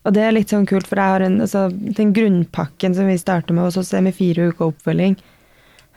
Og 0.08 0.14
det 0.16 0.22
er 0.24 0.32
litt 0.32 0.52
sånn 0.52 0.68
kult, 0.68 0.88
for 0.88 0.96
jeg 0.96 1.14
har 1.14 1.24
en, 1.26 1.40
altså, 1.44 1.66
den 1.70 2.14
grunnpakken 2.16 2.94
som 2.96 3.08
vi 3.10 3.18
starter 3.20 3.56
med 3.56 3.66
hos 3.66 3.76
oss, 3.80 3.92
er 3.92 4.04
med 4.06 4.16
fire 4.16 4.48
uker 4.48 4.70
oppfølging. 4.70 5.18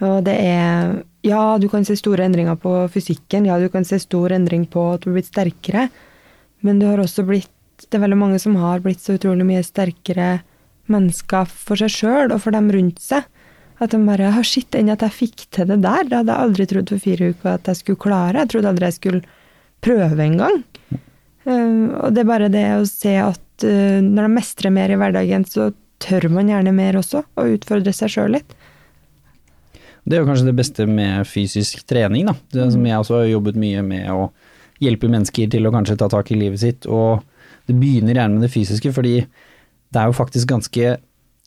Og 0.03 0.23
det 0.27 0.37
er 0.41 1.01
Ja, 1.23 1.57
du 1.57 1.69
kan 1.71 1.85
se 1.87 1.95
store 1.95 2.25
endringer 2.25 2.57
på 2.59 2.71
fysikken. 2.91 3.45
Ja, 3.47 3.55
du 3.59 3.69
kan 3.71 3.85
se 3.87 3.99
stor 3.99 4.33
endring 4.35 4.65
på 4.67 4.81
at 4.93 5.03
du 5.03 5.09
har 5.09 5.15
blitt 5.15 5.31
sterkere. 5.31 5.85
Men 6.61 6.79
du 6.79 6.85
har 6.89 6.99
også 6.99 7.23
blitt 7.23 7.49
Det 7.77 7.97
er 7.97 8.03
veldig 8.03 8.17
mange 8.19 8.39
som 8.39 8.55
har 8.55 8.79
blitt 8.83 8.99
så 8.99 9.15
utrolig 9.17 9.45
mye 9.45 9.63
sterkere 9.63 10.43
mennesker 10.91 11.47
for 11.47 11.79
seg 11.79 11.91
sjøl 11.91 12.31
og 12.31 12.41
for 12.43 12.55
dem 12.55 12.69
rundt 12.71 12.99
seg. 13.01 13.23
At 13.81 13.91
de 13.91 13.99
bare 14.05 14.31
har 14.35 14.45
Shit, 14.47 14.75
enn 14.75 14.91
at 14.93 15.03
jeg 15.03 15.15
fikk 15.15 15.45
til 15.51 15.67
det 15.67 15.81
der. 15.83 16.03
Det 16.07 16.19
hadde 16.19 16.35
jeg 16.35 16.47
aldri 16.47 16.67
trodd 16.69 16.93
for 16.93 17.03
fire 17.03 17.31
uker 17.33 17.49
at 17.55 17.71
jeg 17.71 17.79
skulle 17.81 18.03
klare. 18.03 18.43
Jeg 18.43 18.51
trodde 18.53 18.71
aldri 18.71 18.87
jeg 18.87 18.99
skulle 18.99 19.23
prøve 19.83 20.23
engang. 20.23 20.61
Um, 21.43 21.91
og 21.99 22.13
det 22.15 22.23
er 22.23 22.29
bare 22.29 22.51
det 22.51 22.67
å 22.77 22.85
se 22.87 23.17
at 23.19 23.42
uh, 23.61 23.99
når 24.01 24.27
de 24.27 24.33
mestrer 24.33 24.73
mer 24.73 24.91
i 24.93 24.97
hverdagen, 24.99 25.45
så 25.45 25.71
tør 26.03 26.27
man 26.33 26.49
gjerne 26.51 26.73
mer 26.75 26.97
også, 26.99 27.23
og 27.37 27.57
utfordre 27.57 27.93
seg 27.95 28.11
sjøl 28.11 28.33
litt. 28.39 28.55
Det 30.03 30.17
er 30.17 30.23
jo 30.23 30.27
kanskje 30.27 30.49
det 30.49 30.57
beste 30.57 30.87
med 30.89 31.27
fysisk 31.29 31.85
trening, 31.87 32.27
da. 32.27 32.35
Det 32.51 32.71
som 32.73 32.83
jeg 32.87 32.99
også 32.99 33.21
har 33.21 33.29
jobbet 33.29 33.59
mye 33.59 33.85
med 33.87 34.09
å 34.11 34.27
hjelpe 34.83 35.07
mennesker 35.07 35.47
til 35.53 35.69
å 35.69 35.71
kanskje 35.71 35.95
ta 36.01 36.09
tak 36.11 36.33
i 36.33 36.39
livet 36.39 36.59
sitt, 36.59 36.87
og 36.91 37.23
det 37.69 37.77
begynner 37.79 38.17
gjerne 38.17 38.35
med 38.35 38.47
det 38.47 38.51
fysiske, 38.51 38.91
fordi 38.95 39.21
det 39.23 40.01
er 40.01 40.09
jo 40.09 40.17
faktisk 40.17 40.49
ganske 40.49 40.95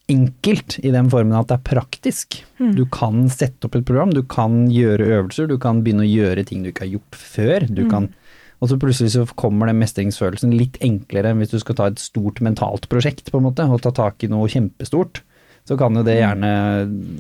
enkelt 0.06 0.78
i 0.86 0.92
den 0.94 1.08
formen 1.10 1.34
at 1.34 1.50
det 1.50 1.58
er 1.58 1.66
praktisk. 1.66 2.38
Du 2.78 2.84
kan 2.92 3.26
sette 3.32 3.66
opp 3.66 3.76
et 3.76 3.86
program, 3.86 4.12
du 4.14 4.22
kan 4.22 4.68
gjøre 4.70 5.08
øvelser, 5.18 5.48
du 5.50 5.58
kan 5.62 5.82
begynne 5.82 6.06
å 6.06 6.08
gjøre 6.08 6.46
ting 6.46 6.62
du 6.62 6.70
ikke 6.70 6.86
har 6.86 6.94
gjort 6.94 7.18
før. 7.18 7.66
Du 7.68 7.82
kan, 7.90 8.08
og 8.56 8.70
så 8.70 8.78
plutselig 8.80 9.12
så 9.12 9.26
kommer 9.36 9.68
den 9.68 9.80
mestringsfølelsen 9.82 10.54
litt 10.56 10.78
enklere 10.84 11.32
enn 11.32 11.42
hvis 11.42 11.52
du 11.52 11.58
skal 11.60 11.76
ta 11.76 11.88
et 11.90 12.00
stort 12.00 12.40
mentalt 12.44 12.88
prosjekt, 12.92 13.28
på 13.32 13.40
en 13.40 13.48
måte, 13.50 13.66
og 13.68 13.82
ta 13.84 13.92
tak 13.94 14.24
i 14.24 14.30
noe 14.32 14.48
kjempestort. 14.48 15.20
Så 15.66 15.76
kan 15.76 15.98
jo 15.98 16.04
det 16.06 16.20
gjerne 16.20 16.50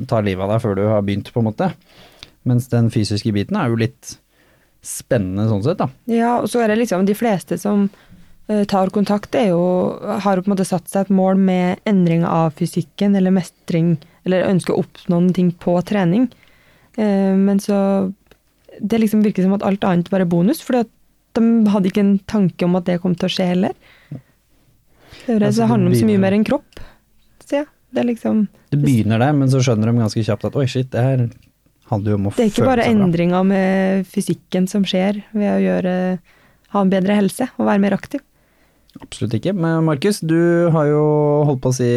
ta 0.08 0.22
livet 0.24 0.46
av 0.46 0.54
deg 0.54 0.62
før 0.62 0.78
du 0.78 0.84
har 0.88 1.04
begynt, 1.04 1.32
på 1.34 1.42
en 1.42 1.48
måte. 1.50 1.72
Mens 2.46 2.70
den 2.72 2.88
fysiske 2.94 3.34
biten 3.34 3.58
er 3.58 3.72
jo 3.72 3.80
litt 3.80 4.16
spennende 4.86 5.48
sånn 5.50 5.64
sett, 5.66 5.80
da. 5.82 5.90
Ja, 6.08 6.36
og 6.38 6.48
så 6.50 6.62
er 6.62 6.70
det 6.70 6.78
liksom 6.80 7.04
de 7.08 7.16
fleste 7.18 7.58
som 7.60 7.88
eh, 8.46 8.62
tar 8.70 8.92
kontakt, 8.94 9.34
er 9.34 9.50
jo, 9.50 9.62
har 10.22 10.38
jo 10.38 10.46
på 10.46 10.52
en 10.52 10.54
måte 10.54 10.68
satt 10.68 10.88
seg 10.88 11.06
et 11.06 11.16
mål 11.18 11.40
med 11.42 11.82
endring 11.90 12.24
av 12.28 12.54
fysikken, 12.56 13.18
eller 13.18 13.34
mestring, 13.34 13.96
eller 14.24 14.46
ønsker 14.48 14.74
å 14.76 14.84
oppnå 14.84 15.18
noen 15.18 15.34
ting 15.36 15.50
på 15.52 15.74
trening. 15.88 16.30
Eh, 16.96 17.34
men 17.36 17.60
så 17.60 18.12
Det 18.76 18.98
liksom 19.00 19.22
virker 19.24 19.40
som 19.40 19.54
at 19.56 19.62
alt 19.64 19.84
annet 19.88 20.10
bare 20.12 20.26
er 20.26 20.28
bonus, 20.28 20.60
for 20.60 20.76
de 21.36 21.72
hadde 21.72 21.90
ikke 21.90 22.04
en 22.04 22.16
tanke 22.28 22.66
om 22.66 22.76
at 22.78 22.88
det 22.88 23.00
kom 23.02 23.14
til 23.18 23.28
å 23.28 23.32
skje 23.32 23.48
heller. 23.52 23.74
Det, 24.10 25.38
det, 25.38 25.50
det 25.56 25.70
handler 25.70 25.90
om 25.90 25.96
så 25.96 26.08
mye 26.08 26.22
mer 26.22 26.36
enn 26.36 26.46
kropp, 26.46 26.84
sier 27.44 27.62
jeg. 27.64 27.70
Det 27.94 28.02
er 28.02 28.08
liksom 28.08 28.40
Det 28.72 28.78
begynner 28.82 29.22
der, 29.22 29.34
men 29.36 29.48
så 29.48 29.60
skjønner 29.64 29.88
de 29.88 30.00
ganske 30.02 30.24
kjapt 30.26 30.48
at 30.48 30.56
oi, 30.58 30.66
shit, 30.68 30.88
det 30.92 31.02
her 31.02 31.26
handler 31.92 32.12
jo 32.12 32.18
om 32.18 32.28
å 32.28 32.32
føle 32.34 32.36
seg 32.36 32.42
bra. 32.42 32.42
Det 32.42 32.46
er 32.46 32.52
ikke 32.52 32.68
bare 32.68 32.88
endringa 32.90 33.42
med 33.46 34.08
fysikken 34.10 34.66
som 34.70 34.84
skjer 34.86 35.22
ved 35.32 35.50
å 35.52 35.60
gjøre, 35.62 35.94
ha 36.74 36.82
en 36.82 36.92
bedre 36.92 37.16
helse 37.16 37.48
og 37.56 37.68
være 37.70 37.82
mer 37.86 37.96
aktiv. 37.96 38.24
Absolutt 39.00 39.36
ikke. 39.38 39.54
Men 39.56 39.84
Markus, 39.86 40.20
du 40.24 40.68
har 40.74 40.88
jo 40.90 41.02
holdt 41.48 41.62
på 41.64 41.72
å 41.72 41.76
si 41.78 41.90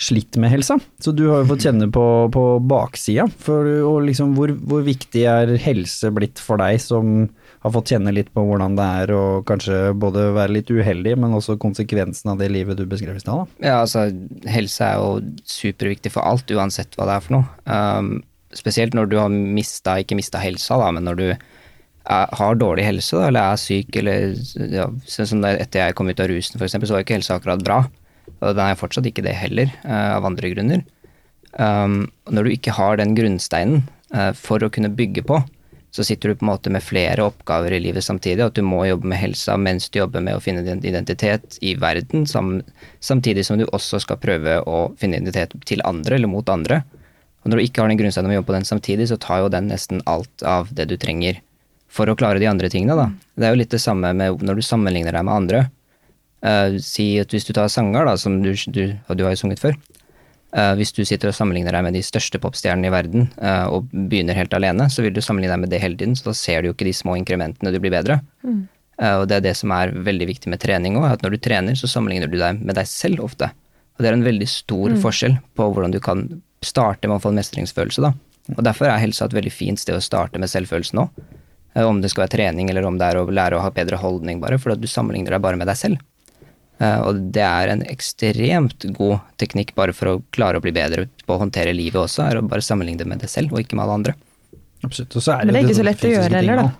slitt 0.00 0.38
med 0.40 0.52
helsa, 0.54 0.78
så 1.02 1.12
du 1.12 1.26
har 1.28 1.42
jo 1.42 1.50
fått 1.50 1.66
kjenne 1.66 1.90
på, 1.92 2.04
på 2.32 2.44
baksida. 2.64 3.26
For, 3.44 3.68
og 3.84 4.06
liksom, 4.06 4.32
hvor, 4.38 4.54
hvor 4.64 4.84
viktig 4.86 5.26
er 5.28 5.52
helse 5.60 6.08
blitt 6.16 6.40
for 6.40 6.62
deg 6.62 6.80
som 6.80 7.26
har 7.60 7.72
fått 7.74 7.92
kjenne 7.92 8.12
litt 8.16 8.30
på 8.32 8.42
hvordan 8.46 8.76
det 8.78 8.86
er 9.02 9.12
å 9.12 9.24
kanskje 9.48 9.92
både 10.00 10.30
være 10.36 10.54
litt 10.56 10.70
uheldig, 10.72 11.12
men 11.20 11.36
også 11.36 11.58
konsekvensen 11.60 12.32
av 12.32 12.40
det 12.40 12.48
livet 12.52 12.78
du 12.78 12.86
beskrev 12.88 13.18
i 13.18 13.22
stad? 13.22 13.50
Ja, 13.60 13.82
altså, 13.82 14.06
helse 14.48 14.86
er 14.86 15.00
jo 15.02 15.20
superviktig 15.44 16.14
for 16.14 16.24
alt, 16.24 16.48
uansett 16.56 16.96
hva 16.96 17.08
det 17.10 17.18
er 17.18 17.26
for 17.26 17.36
noe. 17.36 17.50
Um, 17.68 18.12
spesielt 18.56 18.96
når 18.96 19.12
du 19.12 19.18
har 19.20 19.28
mista, 19.28 19.98
ikke 20.00 20.16
mista 20.16 20.40
helsa, 20.40 20.80
da, 20.80 20.88
men 20.96 21.04
når 21.10 21.20
du 21.20 21.26
er, 21.28 21.44
har 22.40 22.56
dårlig 22.56 22.88
helse, 22.88 23.12
da, 23.18 23.28
eller 23.28 23.52
er 23.52 23.60
syk, 23.60 23.92
eller 24.00 24.40
ja, 24.72 24.88
sånn 25.04 25.44
etter 25.52 25.84
jeg 25.84 25.98
kom 26.00 26.08
ut 26.08 26.24
av 26.24 26.32
rusen, 26.32 26.64
eksempel, 26.64 26.88
så 26.88 26.96
var 26.96 27.04
ikke 27.04 27.18
helsa 27.20 27.36
akkurat 27.36 27.66
bra. 27.66 27.82
Og 28.40 28.56
den 28.56 28.64
er 28.64 28.80
fortsatt 28.80 29.04
ikke 29.10 29.26
det 29.28 29.36
heller, 29.36 29.68
uh, 29.84 30.16
av 30.16 30.32
andre 30.32 30.54
grunner. 30.56 30.84
Um, 31.60 32.06
når 32.30 32.46
du 32.46 32.56
ikke 32.56 32.72
har 32.80 32.96
den 32.96 33.12
grunnsteinen 33.18 33.82
uh, 34.16 34.30
for 34.32 34.64
å 34.64 34.72
kunne 34.72 34.92
bygge 34.96 35.28
på, 35.28 35.42
så 35.90 36.04
sitter 36.06 36.30
du 36.30 36.38
på 36.38 36.44
en 36.44 36.52
måte 36.52 36.70
med 36.70 36.84
flere 36.86 37.24
oppgaver 37.26 37.74
i 37.74 37.80
livet 37.82 38.04
samtidig, 38.06 38.44
at 38.44 38.54
du 38.54 38.62
må 38.62 38.84
jobbe 38.86 39.10
med 39.10 39.18
helsa 39.18 39.56
mens 39.58 39.88
du 39.90 39.98
jobber 39.98 40.22
med 40.22 40.38
å 40.38 40.42
finne 40.42 40.62
din 40.66 40.82
identitet 40.86 41.58
i 41.66 41.74
verden, 41.74 42.26
sam, 42.30 42.60
samtidig 43.02 43.44
som 43.46 43.58
du 43.58 43.66
også 43.66 44.00
skal 44.04 44.20
prøve 44.22 44.60
å 44.62 44.80
finne 45.00 45.18
identitet 45.18 45.56
til 45.66 45.82
andre 45.88 46.20
eller 46.20 46.30
mot 46.30 46.48
andre. 46.52 46.82
Og 47.42 47.50
når 47.50 47.58
du 47.58 47.64
ikke 47.64 47.82
har 47.82 47.90
den 47.90 47.98
grunnsteinen 47.98 48.30
å 48.30 48.38
jobbe 48.38 48.52
på 48.52 48.58
den 48.58 48.68
samtidig, 48.68 49.08
så 49.10 49.18
tar 49.18 49.42
jo 49.42 49.52
den 49.52 49.70
nesten 49.72 50.02
alt 50.10 50.44
av 50.46 50.70
det 50.70 50.86
du 50.92 50.96
trenger 51.00 51.40
for 51.90 52.06
å 52.06 52.14
klare 52.14 52.38
de 52.38 52.46
andre 52.46 52.70
tingene, 52.70 52.94
da. 52.94 53.10
Det 53.34 53.48
er 53.48 53.54
jo 53.54 53.62
litt 53.64 53.74
det 53.74 53.82
samme 53.82 54.12
med 54.14 54.44
når 54.46 54.60
du 54.60 54.62
sammenligner 54.62 55.16
deg 55.16 55.26
med 55.26 55.34
andre. 55.34 55.62
Uh, 56.40 56.78
si 56.80 57.12
at 57.20 57.32
hvis 57.34 57.48
du 57.48 57.52
tar 57.56 57.68
sanger, 57.72 58.06
da, 58.06 58.14
som 58.20 58.38
du, 58.44 58.52
du, 58.70 58.84
og 59.08 59.18
du 59.18 59.26
har 59.26 59.34
jo 59.34 59.42
sunget 59.42 59.62
før. 59.62 59.74
Eh, 60.50 60.72
hvis 60.80 60.90
du 60.90 61.04
sitter 61.06 61.30
og 61.30 61.36
sammenligner 61.36 61.76
deg 61.76 61.84
med 61.86 61.94
de 61.94 62.02
største 62.02 62.40
popstjernene 62.42 62.88
i 62.88 62.92
verden, 62.92 63.28
eh, 63.38 63.66
og 63.70 63.86
begynner 63.92 64.34
helt 64.34 64.54
alene, 64.56 64.88
så 64.90 65.04
vil 65.04 65.14
du 65.14 65.22
sammenligne 65.22 65.54
deg 65.54 65.62
med 65.62 65.70
det 65.70 65.80
hele 65.82 65.96
tiden, 65.96 66.16
så 66.18 66.30
da 66.30 66.34
ser 66.34 66.62
du 66.62 66.70
jo 66.70 66.74
ikke 66.74 66.88
de 66.88 66.96
små 66.96 67.14
inkrementene 67.20 67.70
du 67.70 67.78
blir 67.78 67.94
bedre. 67.94 68.18
Eh, 69.00 69.16
og 69.20 69.28
det 69.30 69.38
er 69.38 69.46
det 69.46 69.56
som 69.56 69.70
er 69.70 69.94
veldig 69.94 70.26
viktig 70.26 70.50
med 70.50 70.60
trening 70.60 70.98
òg, 70.98 71.06
at 71.12 71.22
når 71.22 71.36
du 71.36 71.38
trener, 71.38 71.78
så 71.78 71.86
sammenligner 71.86 72.30
du 72.30 72.38
deg 72.40 72.58
med 72.58 72.74
deg 72.74 72.88
selv 72.90 73.22
ofte. 73.28 73.52
Og 73.94 74.02
det 74.02 74.10
er 74.10 74.18
en 74.18 74.26
veldig 74.26 74.48
stor 74.48 74.96
forskjell 75.04 75.38
på 75.54 75.70
hvordan 75.70 75.94
du 75.94 76.00
kan 76.00 76.26
starte 76.64 77.06
med 77.06 77.20
å 77.20 77.22
få 77.22 77.30
en 77.30 77.38
mestringsfølelse, 77.38 78.02
da. 78.02 78.12
Og 78.56 78.64
derfor 78.66 78.88
er 78.90 78.98
helsa 78.98 79.28
et 79.28 79.36
veldig 79.36 79.52
fint 79.52 79.78
sted 79.78 79.94
å 79.94 80.02
starte 80.02 80.40
med 80.40 80.50
selvfølelsen 80.50 81.04
òg. 81.04 81.10
Om 81.78 82.00
det 82.02 82.10
skal 82.10 82.24
være 82.24 82.34
trening, 82.34 82.70
eller 82.72 82.82
om 82.88 82.96
det 82.98 83.06
er 83.06 83.20
å 83.20 83.28
lære 83.30 83.54
å 83.54 83.62
ha 83.62 83.70
bedre 83.70 84.00
holdning, 84.00 84.40
bare, 84.42 84.58
for 84.58 84.74
at 84.74 84.80
du 84.82 84.88
sammenligner 84.90 85.36
deg 85.36 85.44
bare 85.44 85.60
med 85.60 85.70
deg 85.70 85.78
selv. 85.78 86.00
Eh, 86.80 87.00
og 87.04 87.18
det 87.34 87.44
er 87.44 87.74
en 87.74 87.82
ekstremt 87.92 88.86
god 88.96 89.18
teknikk 89.40 89.74
bare 89.76 89.92
for 89.96 90.14
å 90.14 90.18
klare 90.32 90.60
å 90.60 90.64
bli 90.64 90.72
bedre 90.72 91.06
på 91.26 91.36
å 91.36 91.42
håndtere 91.42 91.76
livet 91.76 92.00
også, 92.00 92.24
er 92.24 92.40
å 92.40 92.46
bare 92.46 92.64
sammenligne 92.64 93.02
det 93.02 93.08
med 93.10 93.20
det 93.20 93.28
selv, 93.32 93.52
og 93.52 93.60
ikke 93.60 93.76
med 93.76 93.84
alle 93.84 93.98
andre. 94.00 94.14
Absolutt. 94.80 95.18
Og 95.18 95.24
så 95.26 95.34
er 95.34 95.44
det 95.44 95.52
Men 95.52 95.58
det 95.58 95.60
er 95.60 95.68
ikke 95.68 95.80
så 95.80 95.88
lett 95.90 96.06
å 96.06 96.14
gjøre 96.14 96.38
heller, 96.38 96.62
da. 96.62 96.70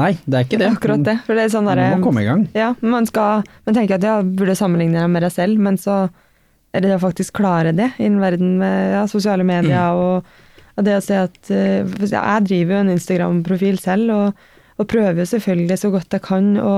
Nei, 0.00 0.12
det 0.22 0.38
er 0.38 0.46
ikke 0.46 0.60
det. 0.60 0.70
Akkurat 0.70 1.04
det. 1.04 1.16
For 1.26 1.36
det 1.36 1.44
er 1.44 1.52
sånn 1.52 1.66
Man 1.66 1.80
må 1.98 2.06
komme 2.06 2.22
i 2.22 2.28
gang. 2.28 2.44
Ja, 2.54 2.70
man 2.80 3.08
skal 3.10 3.42
Man 3.66 3.76
tenker 3.76 3.98
at 3.98 4.06
ja, 4.06 4.20
burde 4.22 4.54
sammenligne 4.56 5.02
deg 5.02 5.10
med 5.12 5.26
deg 5.26 5.34
selv, 5.34 5.58
men 5.60 5.76
så 5.82 6.04
er 6.70 6.84
det 6.84 6.94
å 6.94 7.02
faktisk 7.02 7.34
klare 7.40 7.74
det 7.74 7.90
i 7.98 8.06
en 8.06 8.20
verden 8.22 8.54
med 8.60 8.94
ja, 8.94 9.02
sosiale 9.10 9.42
medier 9.42 9.98
og, 9.98 10.28
og 10.78 10.86
det 10.86 10.94
å 10.94 11.02
se 11.02 11.16
at 11.18 11.50
eh, 11.50 11.82
Jeg 11.82 12.44
driver 12.46 12.76
jo 12.76 12.82
en 12.84 12.92
Instagram-profil 12.94 13.80
selv, 13.82 14.12
og, 14.14 14.44
og 14.78 14.88
prøver 14.88 15.24
jo 15.24 15.30
selvfølgelig 15.32 15.80
så 15.82 15.90
godt 15.90 16.14
jeg 16.14 16.24
kan 16.28 16.52
å, 16.62 16.74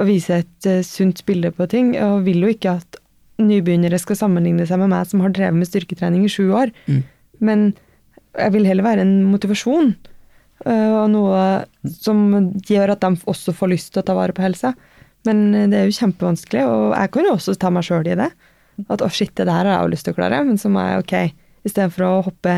å 0.00 0.04
vise 0.08 0.40
et 0.42 0.66
eh, 0.66 0.82
sunt 0.82 1.22
bilde 1.28 1.50
på 1.54 1.66
ting, 1.70 1.92
og 2.02 2.24
vil 2.26 2.42
jo 2.42 2.52
ikke 2.54 2.76
at 2.80 2.98
nybegynnere 3.42 3.98
skal 3.98 4.16
sammenligne 4.18 4.66
seg 4.66 4.78
med 4.78 4.92
meg 4.92 5.06
som 5.10 5.20
har 5.24 5.32
drevet 5.34 5.58
med 5.58 5.66
styrketrening 5.66 6.24
i 6.26 6.30
sju 6.30 6.52
år. 6.54 6.70
Men 7.42 7.72
jeg 8.38 8.52
vil 8.54 8.66
heller 8.66 8.86
være 8.86 9.02
en 9.06 9.24
motivasjon. 9.30 9.94
eh, 10.66 10.90
Og 10.94 11.10
noe 11.10 11.64
som 11.86 12.52
gjør 12.66 12.94
at 12.94 13.00
de 13.02 13.12
også 13.30 13.54
får 13.54 13.72
lyst 13.74 13.92
til 13.94 14.02
å 14.02 14.06
ta 14.06 14.14
vare 14.14 14.32
på 14.34 14.42
helsa. 14.42 14.74
Men 15.26 15.54
eh, 15.54 15.66
det 15.70 15.78
er 15.80 15.88
jo 15.90 15.98
kjempevanskelig, 15.98 16.62
og 16.66 16.94
jeg 16.98 17.10
kan 17.14 17.24
jo 17.24 17.34
også 17.38 17.54
ta 17.58 17.70
meg 17.70 17.86
sjøl 17.86 18.06
i 18.06 18.18
det. 18.18 18.30
At 18.90 19.02
å 19.02 19.08
shit, 19.10 19.30
det 19.38 19.46
der 19.46 19.52
har 19.62 19.70
jeg 19.70 19.82
jo 19.86 19.92
lyst 19.94 20.04
til 20.08 20.14
å 20.14 20.18
klare, 20.18 20.44
men 20.44 20.58
så 20.58 20.70
må 20.70 20.82
jeg 20.82 21.02
ok, 21.04 21.14
istedenfor 21.64 22.06
å 22.08 22.22
hoppe 22.26 22.56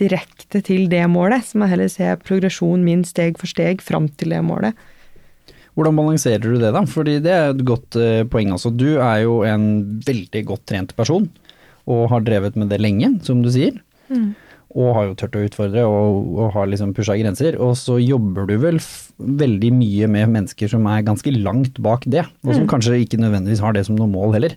direkte 0.00 0.62
til 0.64 0.88
det 0.92 1.04
målet, 1.12 1.44
så 1.44 1.58
må 1.58 1.66
jeg 1.66 1.74
heller 1.76 1.90
se 1.92 2.08
progresjonen 2.24 2.84
min 2.84 3.04
steg 3.04 3.36
for 3.40 3.48
steg 3.50 3.82
fram 3.84 4.08
til 4.20 4.32
det 4.32 4.40
målet. 4.44 4.76
Hvordan 5.72 5.96
balanserer 5.96 6.44
du 6.44 6.60
det 6.60 6.72
da? 6.74 6.82
Fordi 6.88 7.16
det 7.24 7.32
er 7.32 7.50
et 7.54 7.64
godt 7.64 7.96
eh, 7.96 8.22
poeng 8.28 8.52
også. 8.52 8.74
Du 8.76 8.98
er 9.00 9.22
jo 9.24 9.40
en 9.48 9.66
veldig 10.04 10.44
godt 10.50 10.66
trent 10.68 10.94
person, 10.98 11.30
og 11.88 12.08
har 12.12 12.24
drevet 12.26 12.58
med 12.60 12.68
det 12.72 12.80
lenge, 12.82 13.14
som 13.26 13.40
du 13.44 13.48
sier. 13.52 13.78
Og 14.72 14.94
har 14.96 15.06
jo 15.08 15.16
tørt 15.20 15.34
å 15.36 15.42
utfordre 15.44 15.82
og, 15.84 16.28
og 16.40 16.52
har 16.54 16.68
liksom 16.68 16.94
pusha 16.96 17.16
grenser. 17.20 17.58
Og 17.60 17.74
så 17.76 17.98
jobber 18.00 18.46
du 18.48 18.54
vel 18.60 18.78
veldig 19.16 19.72
mye 19.76 20.08
med 20.12 20.30
mennesker 20.32 20.70
som 20.72 20.86
er 20.88 21.04
ganske 21.04 21.32
langt 21.34 21.80
bak 21.84 22.06
det, 22.08 22.24
og 22.44 22.54
som 22.56 22.68
kanskje 22.70 23.00
ikke 23.04 23.20
nødvendigvis 23.20 23.64
har 23.64 23.76
det 23.76 23.84
som 23.88 23.98
noe 24.00 24.08
mål 24.12 24.36
heller. 24.38 24.56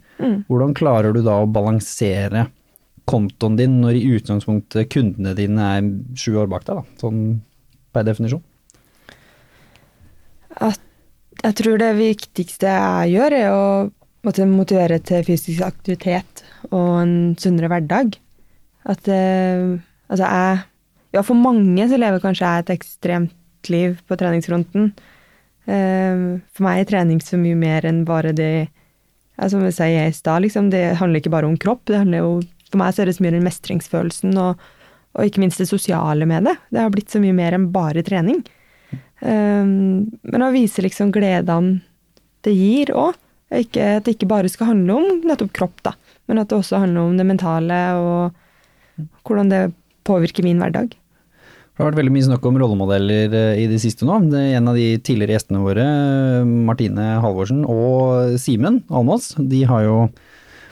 Hvordan 0.51 0.75
klarer 0.77 1.15
du 1.15 1.23
da 1.25 1.41
å 1.43 1.49
balansere 1.51 2.47
kontoen 3.05 3.57
din 3.59 3.79
når 3.83 3.99
i 3.99 4.05
utgangspunktet 4.17 4.89
kundene 4.91 5.35
dine 5.37 5.71
er 5.77 5.89
sju 6.17 6.39
år 6.41 6.49
bak 6.51 6.63
deg, 6.67 6.79
da, 6.79 6.99
sånn 7.01 7.19
per 7.95 8.07
definisjon? 8.07 8.43
At 10.55 10.79
jeg 11.45 11.57
tror 11.59 11.81
det 11.81 11.91
viktigste 11.99 12.71
jeg 12.71 13.15
gjør, 13.15 13.35
er 13.37 13.49
å 13.53 13.65
måtte 14.25 14.47
motivere 14.49 14.97
til 15.05 15.25
fysisk 15.27 15.61
aktivitet 15.65 16.43
og 16.71 17.01
en 17.03 17.17
sunnere 17.39 17.69
hverdag. 17.71 18.17
At 18.89 19.09
eh, 19.11 19.75
Altså, 20.05 20.25
jeg 20.29 20.63
Ja, 21.15 21.21
for 21.23 21.33
mange 21.39 21.85
så 21.89 21.97
lever 21.97 22.21
kanskje 22.21 22.45
jeg 22.45 22.63
et 22.63 22.71
ekstremt 22.75 23.69
liv 23.71 23.95
på 24.05 24.17
treningsfronten. 24.19 24.91
Eh, 25.65 26.41
for 26.53 26.65
meg 26.65 26.81
er 26.81 26.89
trening 26.89 27.21
så 27.23 27.39
mye 27.41 27.55
mer 27.57 27.87
enn 27.87 28.03
bare 28.05 28.33
det 28.35 28.67
som 29.49 29.63
jeg 29.65 29.75
sier 29.75 30.09
i 30.09 30.15
stad, 30.15 30.43
liksom, 30.43 30.69
det 30.71 30.97
handler 30.99 31.19
ikke 31.19 31.33
bare 31.33 31.47
om 31.47 31.57
kropp. 31.57 31.85
det 31.87 32.03
handler 32.03 32.21
jo, 32.21 32.41
For 32.69 32.81
meg 32.81 32.93
så 32.93 33.01
er 33.01 33.09
det 33.09 33.15
så 33.17 33.23
mye 33.23 33.33
den 33.35 33.47
mestringsfølelsen 33.47 34.37
og, 34.37 34.61
og 35.15 35.25
ikke 35.25 35.41
minst 35.43 35.63
det 35.63 35.69
sosiale 35.71 36.27
med 36.27 36.45
det. 36.49 36.55
Det 36.69 36.83
har 36.83 36.91
blitt 36.93 37.11
så 37.11 37.21
mye 37.23 37.35
mer 37.35 37.55
enn 37.55 37.71
bare 37.71 38.03
trening. 38.03 38.43
Um, 39.25 40.05
men 40.21 40.45
å 40.45 40.51
vise 40.53 40.83
liksom 40.85 41.13
gledene 41.15 41.79
det 42.45 42.53
gir 42.53 42.93
òg. 42.93 43.17
At 43.55 43.77
det 43.77 44.09
ikke 44.15 44.27
bare 44.27 44.49
skal 44.49 44.71
handle 44.73 44.97
om 44.97 45.19
nettopp 45.29 45.51
kropp, 45.55 45.77
da, 45.85 45.93
men 46.27 46.41
at 46.41 46.49
det 46.49 46.57
også 46.57 46.79
handler 46.81 47.05
om 47.05 47.13
det 47.15 47.27
mentale 47.29 47.77
og 48.01 49.05
hvordan 49.27 49.51
det 49.51 49.59
påvirker 50.07 50.43
min 50.43 50.59
hverdag. 50.59 50.95
Det 51.75 51.83
har 51.83 51.89
vært 51.89 51.99
veldig 51.99 52.13
mye 52.15 52.23
snakk 52.23 52.45
om 52.47 52.57
rollemodeller 52.61 53.33
eh, 53.35 53.57
i 53.59 53.67
det 53.67 53.81
siste 53.83 54.07
nå. 54.07 54.21
En 54.39 54.71
av 54.71 54.77
de 54.79 54.93
tidligere 55.03 55.35
gjestene 55.35 55.59
våre, 55.59 55.83
Martine 56.47 57.17
Halvorsen 57.19 57.65
og 57.67 58.37
Simen 58.39 58.79
Almås, 58.87 59.33
de 59.35 59.59
har 59.67 59.83
jo 59.83 59.97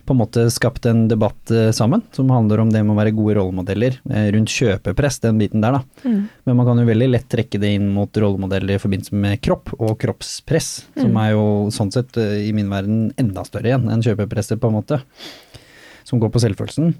på 0.05 0.13
en 0.13 0.19
måte 0.19 0.45
skapt 0.51 0.85
en 0.89 1.05
debatt 1.07 1.51
eh, 1.51 1.71
sammen 1.75 2.01
som 2.11 2.31
handler 2.33 2.63
om 2.63 2.71
det 2.73 2.81
med 2.83 2.95
å 2.95 2.99
være 2.99 3.15
gode 3.15 3.37
rollemodeller 3.37 3.99
eh, 4.11 4.27
rundt 4.35 4.51
kjøpepress, 4.51 5.21
den 5.23 5.39
biten 5.39 5.63
der 5.63 5.77
da. 5.77 5.81
Mm. 6.03 6.19
Men 6.43 6.59
man 6.59 6.67
kan 6.67 6.81
jo 6.81 6.87
veldig 6.89 7.09
lett 7.13 7.29
trekke 7.31 7.61
det 7.61 7.73
inn 7.77 7.87
mot 7.95 8.19
rollemodeller 8.19 8.75
i 8.75 8.83
forbindelse 8.83 9.23
med 9.25 9.39
kropp 9.43 9.73
og 9.79 9.95
kroppspress, 10.01 10.69
som 10.99 11.17
er 11.23 11.33
jo 11.33 11.45
sånn 11.73 11.93
sett 11.95 12.19
eh, 12.19 12.43
i 12.49 12.53
min 12.55 12.71
verden 12.71 13.07
enda 13.21 13.45
større 13.47 13.71
igjen 13.71 13.89
enn 13.93 14.03
kjøpepresset 14.05 14.61
på 14.61 14.71
en 14.71 14.79
måte. 14.81 15.01
Som 16.07 16.19
går 16.19 16.31
på 16.33 16.41
selvfølelsen. 16.43 16.93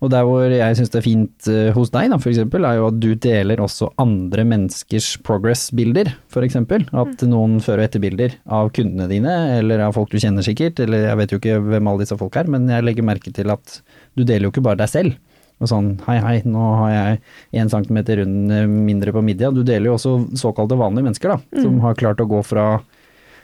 Og 0.00 0.12
der 0.12 0.24
hvor 0.24 0.48
jeg 0.48 0.76
syns 0.78 0.92
det 0.92 1.00
er 1.02 1.04
fint 1.04 1.48
uh, 1.52 1.70
hos 1.76 1.92
deg, 1.92 2.08
da, 2.12 2.18
for 2.22 2.32
eksempel, 2.32 2.64
er 2.64 2.78
jo 2.78 2.88
at 2.88 3.00
du 3.02 3.10
deler 3.20 3.60
også 3.60 3.90
andre 4.00 4.46
menneskers 4.48 5.12
progress-bilder, 5.26 6.14
eksempel. 6.46 6.86
At 6.96 7.24
noen 7.28 7.58
før- 7.64 7.82
og 7.82 7.88
etterbilder 7.88 8.38
av 8.48 8.70
kundene 8.76 9.10
dine, 9.10 9.34
eller 9.58 9.84
av 9.84 9.96
folk 9.98 10.12
du 10.12 10.20
kjenner 10.22 10.46
sikkert, 10.46 10.80
eller 10.80 11.10
jeg 11.10 11.20
vet 11.20 11.34
jo 11.34 11.40
ikke 11.42 11.58
hvem 11.68 11.90
alle 11.90 12.06
disse 12.06 12.16
folk 12.20 12.38
er, 12.40 12.48
men 12.50 12.68
jeg 12.70 12.86
legger 12.86 13.06
merke 13.06 13.34
til 13.36 13.52
at 13.52 13.80
du 14.16 14.24
deler 14.24 14.48
jo 14.48 14.54
ikke 14.54 14.64
bare 14.64 14.80
deg 14.80 14.92
selv. 14.92 15.18
Og 15.60 15.68
sånn 15.68 15.90
hei 16.06 16.16
hei, 16.24 16.36
nå 16.48 16.68
har 16.80 16.92
jeg 16.92 17.18
én 17.60 17.68
centimeter 17.72 18.22
rund 18.22 18.52
eh, 18.54 18.64
mindre 18.64 19.12
på 19.12 19.22
midja. 19.24 19.50
Du 19.52 19.60
deler 19.60 19.90
jo 19.90 19.96
også 19.98 20.14
såkalte 20.40 20.78
vanlige 20.80 21.10
mennesker, 21.10 21.34
da, 21.34 21.60
som 21.60 21.76
har 21.84 21.98
klart 22.00 22.22
å 22.24 22.28
gå 22.30 22.40
fra 22.46 22.66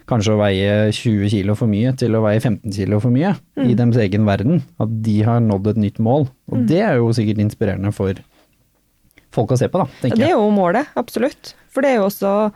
kanskje 0.06 0.34
å 0.36 0.38
veie 0.40 0.74
20 0.94 1.30
kilo 1.32 1.56
for 1.58 1.70
mye 1.70 1.92
til 1.98 2.14
å 2.14 2.22
veie 2.24 2.38
15 2.40 2.72
kilo 2.76 3.00
for 3.02 3.10
mye 3.14 3.34
i 3.62 3.74
deres 3.74 3.98
egen 4.04 4.26
verden. 4.28 4.62
At 4.82 4.92
de 5.02 5.16
har 5.26 5.42
nådd 5.42 5.72
et 5.72 5.80
nytt 5.82 5.98
mål. 6.02 6.28
Og 6.52 6.66
det 6.70 6.80
er 6.86 7.00
jo 7.00 7.12
sikkert 7.16 7.42
inspirerende 7.42 7.92
for 7.94 8.14
folk 9.34 9.52
å 9.52 9.58
se 9.60 9.68
på, 9.68 9.82
da, 9.82 9.86
Ja, 9.90 10.00
tenker 10.02 10.22
det 10.22 10.28
er 10.30 10.36
jo 10.36 10.46
målet, 10.54 10.92
absolutt. 10.96 11.54
For 11.74 11.84
det 11.84 11.90
er 11.92 11.98
jo 12.00 12.06
også 12.08 12.52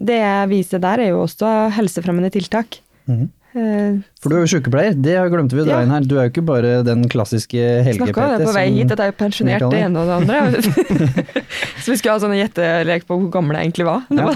Det 0.00 0.16
jeg 0.20 0.48
viser 0.52 0.78
der, 0.78 1.00
er 1.02 1.08
jo 1.10 1.24
også 1.24 1.48
helsefremmende 1.74 2.30
tiltak. 2.30 2.76
Mhm. 3.10 3.30
Eh, 3.50 3.96
For 4.22 4.30
du 4.30 4.36
er 4.36 4.44
jo 4.44 4.50
sykepleier, 4.52 4.94
det 4.94 5.16
glemte 5.32 5.56
vi 5.58 5.64
å 5.64 5.66
dra 5.66 5.80
inn 5.82 5.90
her. 5.90 6.04
Du 6.06 6.14
er 6.18 6.28
jo 6.28 6.32
ikke 6.32 6.44
bare 6.46 6.74
den 6.86 7.02
klassiske 7.10 7.58
Helge-PT. 7.58 8.12
Snakka 8.12 8.26
om 8.26 8.34
det 8.38 8.46
på 8.46 8.54
vei 8.54 8.64
hit, 8.76 8.92
at 8.94 9.02
jeg 9.02 9.10
er 9.12 9.16
pensjonert 9.18 9.64
det 9.72 9.80
ene 9.86 10.04
og 10.04 10.10
det 10.10 10.18
andre. 10.20 10.62
Så 11.82 11.90
vi 11.90 11.96
skulle 11.98 12.14
ha 12.14 12.22
sånne 12.22 12.38
gjettelek 12.38 13.08
på 13.08 13.18
hvor 13.18 13.32
gammel 13.34 13.58
jeg 13.58 13.70
egentlig 13.70 13.88
var. 13.88 14.06
Ja. 14.14 14.30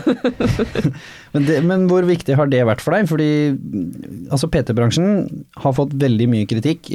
Men, 1.34 1.46
det, 1.48 1.56
men 1.66 1.88
hvor 1.90 2.04
viktig 2.06 2.36
har 2.38 2.46
det 2.46 2.60
vært 2.62 2.82
for 2.84 2.94
deg? 2.94 3.08
Fordi 3.10 3.28
mm, 3.50 4.28
altså 4.30 4.46
PT-bransjen 4.54 5.08
har 5.64 5.72
fått 5.74 5.96
veldig 5.98 6.28
mye 6.30 6.46
kritikk, 6.46 6.86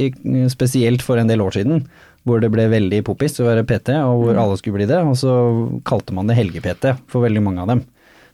spesielt 0.47 1.03
for 1.03 1.19
en 1.19 1.27
del 1.27 1.43
år 1.43 1.57
siden. 1.57 1.83
Hvor 2.23 2.39
det 2.39 2.47
ble 2.53 2.69
veldig 2.71 3.01
poppis 3.07 3.35
å 3.43 3.49
være 3.49 3.65
PT, 3.67 3.97
og 3.99 4.23
hvor 4.23 4.39
alle 4.39 4.55
skulle 4.59 4.79
bli 4.79 4.87
det. 4.87 5.01
Og 5.03 5.17
så 5.19 5.33
kalte 5.87 6.15
man 6.15 6.31
det 6.31 6.39
helge-PT 6.39 6.93
for 7.11 7.27
veldig 7.27 7.43
mange 7.43 7.65
av 7.65 7.73
dem. 7.73 7.83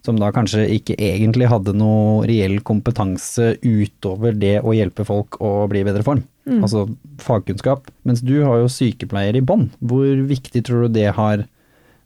Som 0.05 0.19
da 0.21 0.29
kanskje 0.33 0.67
ikke 0.75 0.97
egentlig 1.01 1.49
hadde 1.49 1.73
noe 1.73 2.27
reell 2.29 2.59
kompetanse 2.65 3.55
utover 3.65 4.35
det 4.37 4.59
å 4.61 4.75
hjelpe 4.77 5.05
folk 5.07 5.39
å 5.41 5.65
bli 5.71 5.81
i 5.81 5.87
bedre 5.87 6.05
form. 6.05 6.21
Altså 6.61 6.85
fagkunnskap. 7.25 7.89
Mens 8.05 8.21
du 8.21 8.35
har 8.43 8.61
jo 8.61 8.69
sykepleier 8.69 9.37
i 9.37 9.41
bånn. 9.41 9.71
Hvor 9.81 10.21
viktig 10.29 10.61
tror 10.67 10.85
du 10.85 10.99
det 10.99 11.09
har 11.17 11.47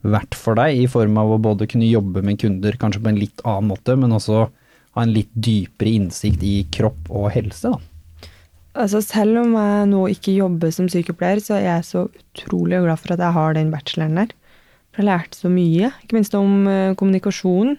vært 0.07 0.37
for 0.39 0.55
deg, 0.55 0.77
i 0.79 0.87
form 0.87 1.17
av 1.19 1.33
å 1.35 1.41
både 1.43 1.67
kunne 1.67 1.89
jobbe 1.89 2.23
med 2.23 2.39
kunder 2.39 2.77
kanskje 2.79 3.03
på 3.03 3.11
en 3.11 3.19
litt 3.19 3.43
annen 3.43 3.67
måte, 3.73 3.97
men 3.99 4.15
også 4.15 4.45
ha 4.95 5.03
en 5.03 5.11
litt 5.11 5.31
dypere 5.35 5.91
innsikt 5.99 6.43
i 6.45 6.61
kropp 6.71 7.11
og 7.11 7.29
helse, 7.35 7.73
da? 7.73 7.81
Altså 8.79 9.01
selv 9.03 9.41
om 9.41 9.55
jeg 9.57 9.87
nå 9.89 10.01
ikke 10.13 10.37
jobber 10.37 10.71
som 10.71 10.87
sykepleier, 10.91 11.41
så 11.43 11.57
er 11.57 11.65
jeg 11.65 11.87
så 11.87 12.05
utrolig 12.07 12.79
glad 12.85 13.01
for 13.01 13.15
at 13.15 13.23
jeg 13.25 13.35
har 13.35 13.57
den 13.57 13.73
bacheloren 13.73 14.21
der. 14.21 14.35
Jeg 14.97 15.05
lærte 15.05 15.37
så 15.37 15.51
mye, 15.51 15.91
ikke 16.03 16.17
minst 16.17 16.35
om 16.37 16.65
uh, 16.67 16.95
kommunikasjon. 16.99 17.75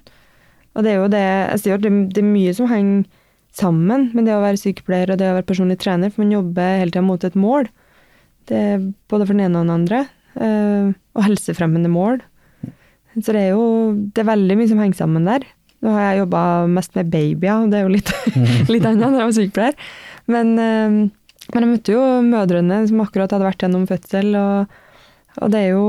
Og 0.71 0.87
det 0.87 0.93
er 0.93 1.01
jo 1.01 1.11
det 1.11 1.25
Jeg 1.25 1.61
sier 1.65 1.79
at 1.79 1.85
det, 1.85 1.91
det 2.15 2.23
er 2.23 2.31
mye 2.31 2.55
som 2.57 2.71
henger 2.71 3.05
sammen 3.57 4.11
med 4.15 4.29
det 4.29 4.37
å 4.37 4.43
være 4.45 4.61
sykepleier 4.61 5.11
og 5.11 5.19
det 5.19 5.27
å 5.27 5.37
være 5.41 5.49
personlig 5.49 5.81
trener, 5.83 6.13
for 6.13 6.23
man 6.23 6.35
jobber 6.37 6.79
hele 6.79 6.95
tida 6.95 7.03
mot 7.03 7.25
et 7.27 7.39
mål. 7.39 7.67
Det 8.49 8.57
er 8.57 8.85
både 9.11 9.27
for 9.27 9.35
den 9.35 9.49
ene 9.49 9.59
og 9.59 9.67
den 9.67 9.75
andre. 9.75 10.05
Uh, 10.39 10.93
og 11.19 11.27
helsefremmende 11.27 11.91
mål. 11.91 12.21
Så 13.19 13.35
det 13.35 13.41
er 13.43 13.57
jo 13.57 13.65
Det 14.15 14.23
er 14.23 14.29
veldig 14.31 14.57
mye 14.61 14.71
som 14.71 14.79
henger 14.79 15.01
sammen 15.03 15.27
der. 15.27 15.43
Nå 15.83 15.95
har 15.97 16.05
jeg 16.05 16.21
jobba 16.23 16.43
mest 16.71 16.95
med 16.95 17.11
babyer, 17.11 17.65
og 17.65 17.73
det 17.73 17.81
er 17.81 17.87
jo 17.87 17.95
litt, 17.97 18.13
litt 18.73 18.87
annet 18.87 19.09
når 19.09 19.19
jeg 19.19 19.31
var 19.31 19.37
sykepleier. 19.39 19.93
Men, 20.31 20.55
uh, 20.55 21.45
men 21.51 21.67
jeg 21.67 21.73
møtte 21.75 21.97
jo 21.97 22.07
mødrene 22.23 22.83
som 22.87 23.03
akkurat 23.03 23.35
hadde 23.35 23.49
vært 23.49 23.65
gjennom 23.67 23.89
fødsel, 23.91 24.35
og, 24.39 24.83
og 25.41 25.53
det 25.53 25.65
er 25.65 25.73
jo 25.75 25.87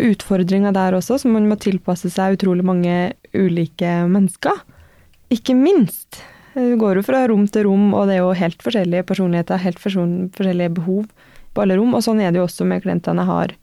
utfordringer 0.00 0.74
der 0.74 0.96
også, 0.98 1.18
så 1.20 1.30
man 1.30 1.48
må 1.50 1.58
tilpasse 1.60 2.10
seg 2.12 2.38
utrolig 2.38 2.64
mange 2.66 2.96
ulike 3.36 3.90
mennesker. 4.08 4.62
Ikke 5.34 5.56
minst. 5.58 6.20
Du 6.56 6.74
går 6.80 6.98
jo 6.98 7.06
fra 7.06 7.22
rom 7.30 7.46
til 7.50 7.68
rom, 7.68 7.92
og 7.94 8.08
det 8.08 8.16
er 8.16 8.24
jo 8.24 8.34
helt 8.36 8.62
forskjellige 8.64 9.06
personligheter, 9.06 9.60
helt 9.62 9.80
forskjellige 9.82 10.74
behov 10.80 11.04
på 11.54 11.64
alle 11.64 11.76
rom. 11.78 11.94
Og 11.94 12.04
sånn 12.04 12.22
er 12.24 12.32
det 12.32 12.40
jo 12.40 12.48
også 12.48 12.66
med 12.68 12.82
klientene 12.84 13.22
jeg 13.22 13.30
har, 13.30 13.54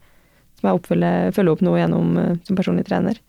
som 0.60 0.70
jeg 0.70 0.80
oppfølger, 0.80 1.32
følger 1.36 1.56
opp 1.56 1.64
nå 1.66 1.76
gjennom 1.80 2.18
eh, 2.22 2.34
som 2.46 2.58
personlig 2.58 2.86
trener. 2.88 3.20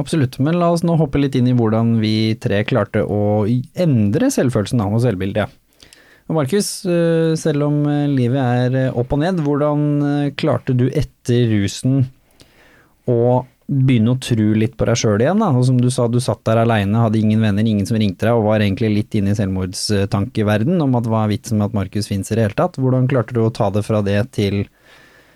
Absolutt, 0.00 0.38
men 0.40 0.56
la 0.56 0.70
oss 0.72 0.84
nå 0.86 0.94
hoppe 0.96 1.20
litt 1.20 1.34
inn 1.36 1.50
i 1.50 1.56
hvordan 1.56 1.98
vi 2.00 2.32
tre 2.40 2.62
klarte 2.64 3.02
å 3.04 3.44
endre 3.76 4.30
selvfølelsen 4.32 4.80
av 4.80 4.96
og 4.96 5.02
selvbildet. 5.04 5.52
Markus, 6.36 6.84
eh, 6.84 7.34
selv 7.38 7.68
om 7.68 7.78
eh, 7.88 8.08
livet 8.10 8.40
er 8.40 8.76
eh, 8.78 8.98
opp 8.98 9.14
og 9.14 9.22
ned, 9.22 9.40
hvordan 9.44 10.32
klarte 10.38 10.74
du 10.76 10.88
etter 10.88 11.48
rusen 11.50 12.04
å 13.10 13.44
begynne 13.72 14.12
å 14.12 14.20
tro 14.20 14.48
litt 14.58 14.74
på 14.76 14.86
deg 14.88 14.98
sjøl 15.00 15.22
igjen? 15.24 15.40
da? 15.42 15.50
Og 15.56 15.64
som 15.68 15.78
du 15.80 15.88
sa, 15.92 16.08
du 16.10 16.20
satt 16.22 16.42
der 16.48 16.62
aleine, 16.62 17.04
hadde 17.04 17.20
ingen 17.20 17.42
venner, 17.42 17.66
ingen 17.66 17.88
som 17.88 17.98
ringte 18.00 18.26
deg, 18.26 18.36
og 18.36 18.50
var 18.50 18.64
egentlig 18.64 18.92
litt 18.92 19.16
inne 19.18 19.32
i 19.32 19.38
selvmordstankeverden 19.38 20.82
om 20.84 20.98
at 20.98 21.08
hva 21.08 21.24
er 21.24 21.32
vitsen 21.34 21.60
med 21.60 21.70
at 21.70 21.78
Markus 21.78 22.10
fins 22.10 22.30
i 22.30 22.36
det 22.36 22.48
hele 22.48 22.58
tatt? 22.58 22.80
Hvordan 22.80 23.08
klarte 23.10 23.36
du 23.36 23.44
å 23.44 23.52
ta 23.54 23.70
det 23.72 23.84
fra 23.86 24.02
det 24.04 24.20
til 24.36 24.64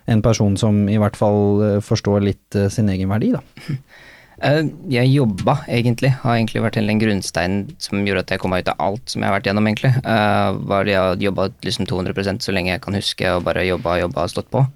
en 0.07 0.23
person 0.23 0.55
som 0.61 0.85
i 0.91 1.01
hvert 1.03 1.17
fall 1.19 1.81
forstår 1.83 2.23
litt 2.23 2.59
sin 2.71 2.93
egen 2.93 3.11
verdi, 3.11 3.33
da? 3.35 3.43
Eh, 4.45 4.67
Jeg 4.93 5.09
jobba 5.15 5.63
egentlig, 5.67 6.11
har 6.23 6.37
egentlig 6.37 6.63
vært 6.63 6.77
hele 6.77 6.93
den 6.93 7.01
grunnsteinen 7.01 7.77
som 7.81 8.03
gjorde 8.05 8.27
at 8.27 8.35
jeg 8.35 8.43
kom 8.43 8.53
meg 8.53 8.65
ut 8.65 8.73
av 8.75 8.83
alt 8.85 9.09
som 9.09 9.23
jeg 9.23 9.31
har 9.31 9.37
vært 9.39 9.49
gjennom, 9.49 9.69
egentlig. 9.71 9.93
Uh, 10.05 10.57
var 10.69 10.89
jeg 10.89 11.01
har 11.01 11.23
jobba 11.23 11.49
liksom 11.65 11.89
200% 11.89 12.45
så 12.45 12.53
lenge 12.53 12.75
jeg 12.75 12.83
kan 12.85 12.97
huske, 12.97 13.31
og 13.33 13.47
bare 13.47 13.65
jobba 13.67 13.97
og 13.97 14.03
jobba 14.05 14.27
og 14.27 14.35
stått 14.35 14.51
på. 14.53 14.67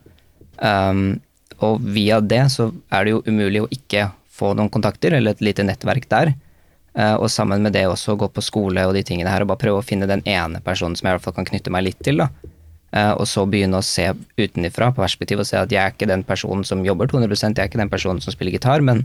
Um, 0.61 1.21
og 1.61 1.81
via 1.85 2.21
det 2.25 2.47
så 2.55 2.71
er 2.93 3.05
det 3.05 3.13
jo 3.13 3.25
umulig 3.29 3.65
å 3.65 3.69
ikke 3.73 4.09
få 4.33 4.55
noen 4.57 4.73
kontakter, 4.73 5.13
eller 5.13 5.37
et 5.37 5.45
lite 5.45 5.67
nettverk 5.67 6.09
der. 6.09 6.33
Uh, 6.97 7.21
og 7.21 7.29
sammen 7.31 7.61
med 7.63 7.77
det 7.77 7.85
også 7.87 8.17
gå 8.19 8.31
på 8.33 8.43
skole 8.43 8.83
og 8.89 8.97
de 8.97 9.05
tingene 9.05 9.31
her, 9.31 9.45
og 9.45 9.53
bare 9.53 9.61
prøve 9.61 9.85
å 9.85 9.87
finne 9.87 10.09
den 10.09 10.25
ene 10.25 10.65
personen 10.65 10.97
som 10.97 11.07
jeg 11.07 11.13
i 11.13 11.19
hvert 11.19 11.29
fall 11.29 11.37
kan 11.37 11.53
knytte 11.53 11.73
meg 11.73 11.85
litt 11.91 12.01
til, 12.01 12.25
da. 12.25 12.33
Uh, 12.91 13.13
og 13.21 13.27
så 13.29 13.45
begynne 13.47 13.79
å 13.79 13.87
se 13.87 14.09
utenifra 14.41 14.89
på 14.91 15.05
perspektiv 15.05 15.45
og 15.45 15.47
se 15.47 15.61
at 15.61 15.71
jeg 15.71 15.79
er 15.85 15.93
ikke 15.93 16.09
den 16.11 16.25
personen 16.27 16.65
som 16.67 16.81
jobber 16.83 17.07
200% 17.13 17.55
jeg 17.55 17.63
er 17.63 17.69
ikke 17.71 17.79
den 17.79 17.93
personen 17.93 18.25
som 18.25 18.35
spiller 18.35 18.57
gitar, 18.57 18.83
men 18.83 19.05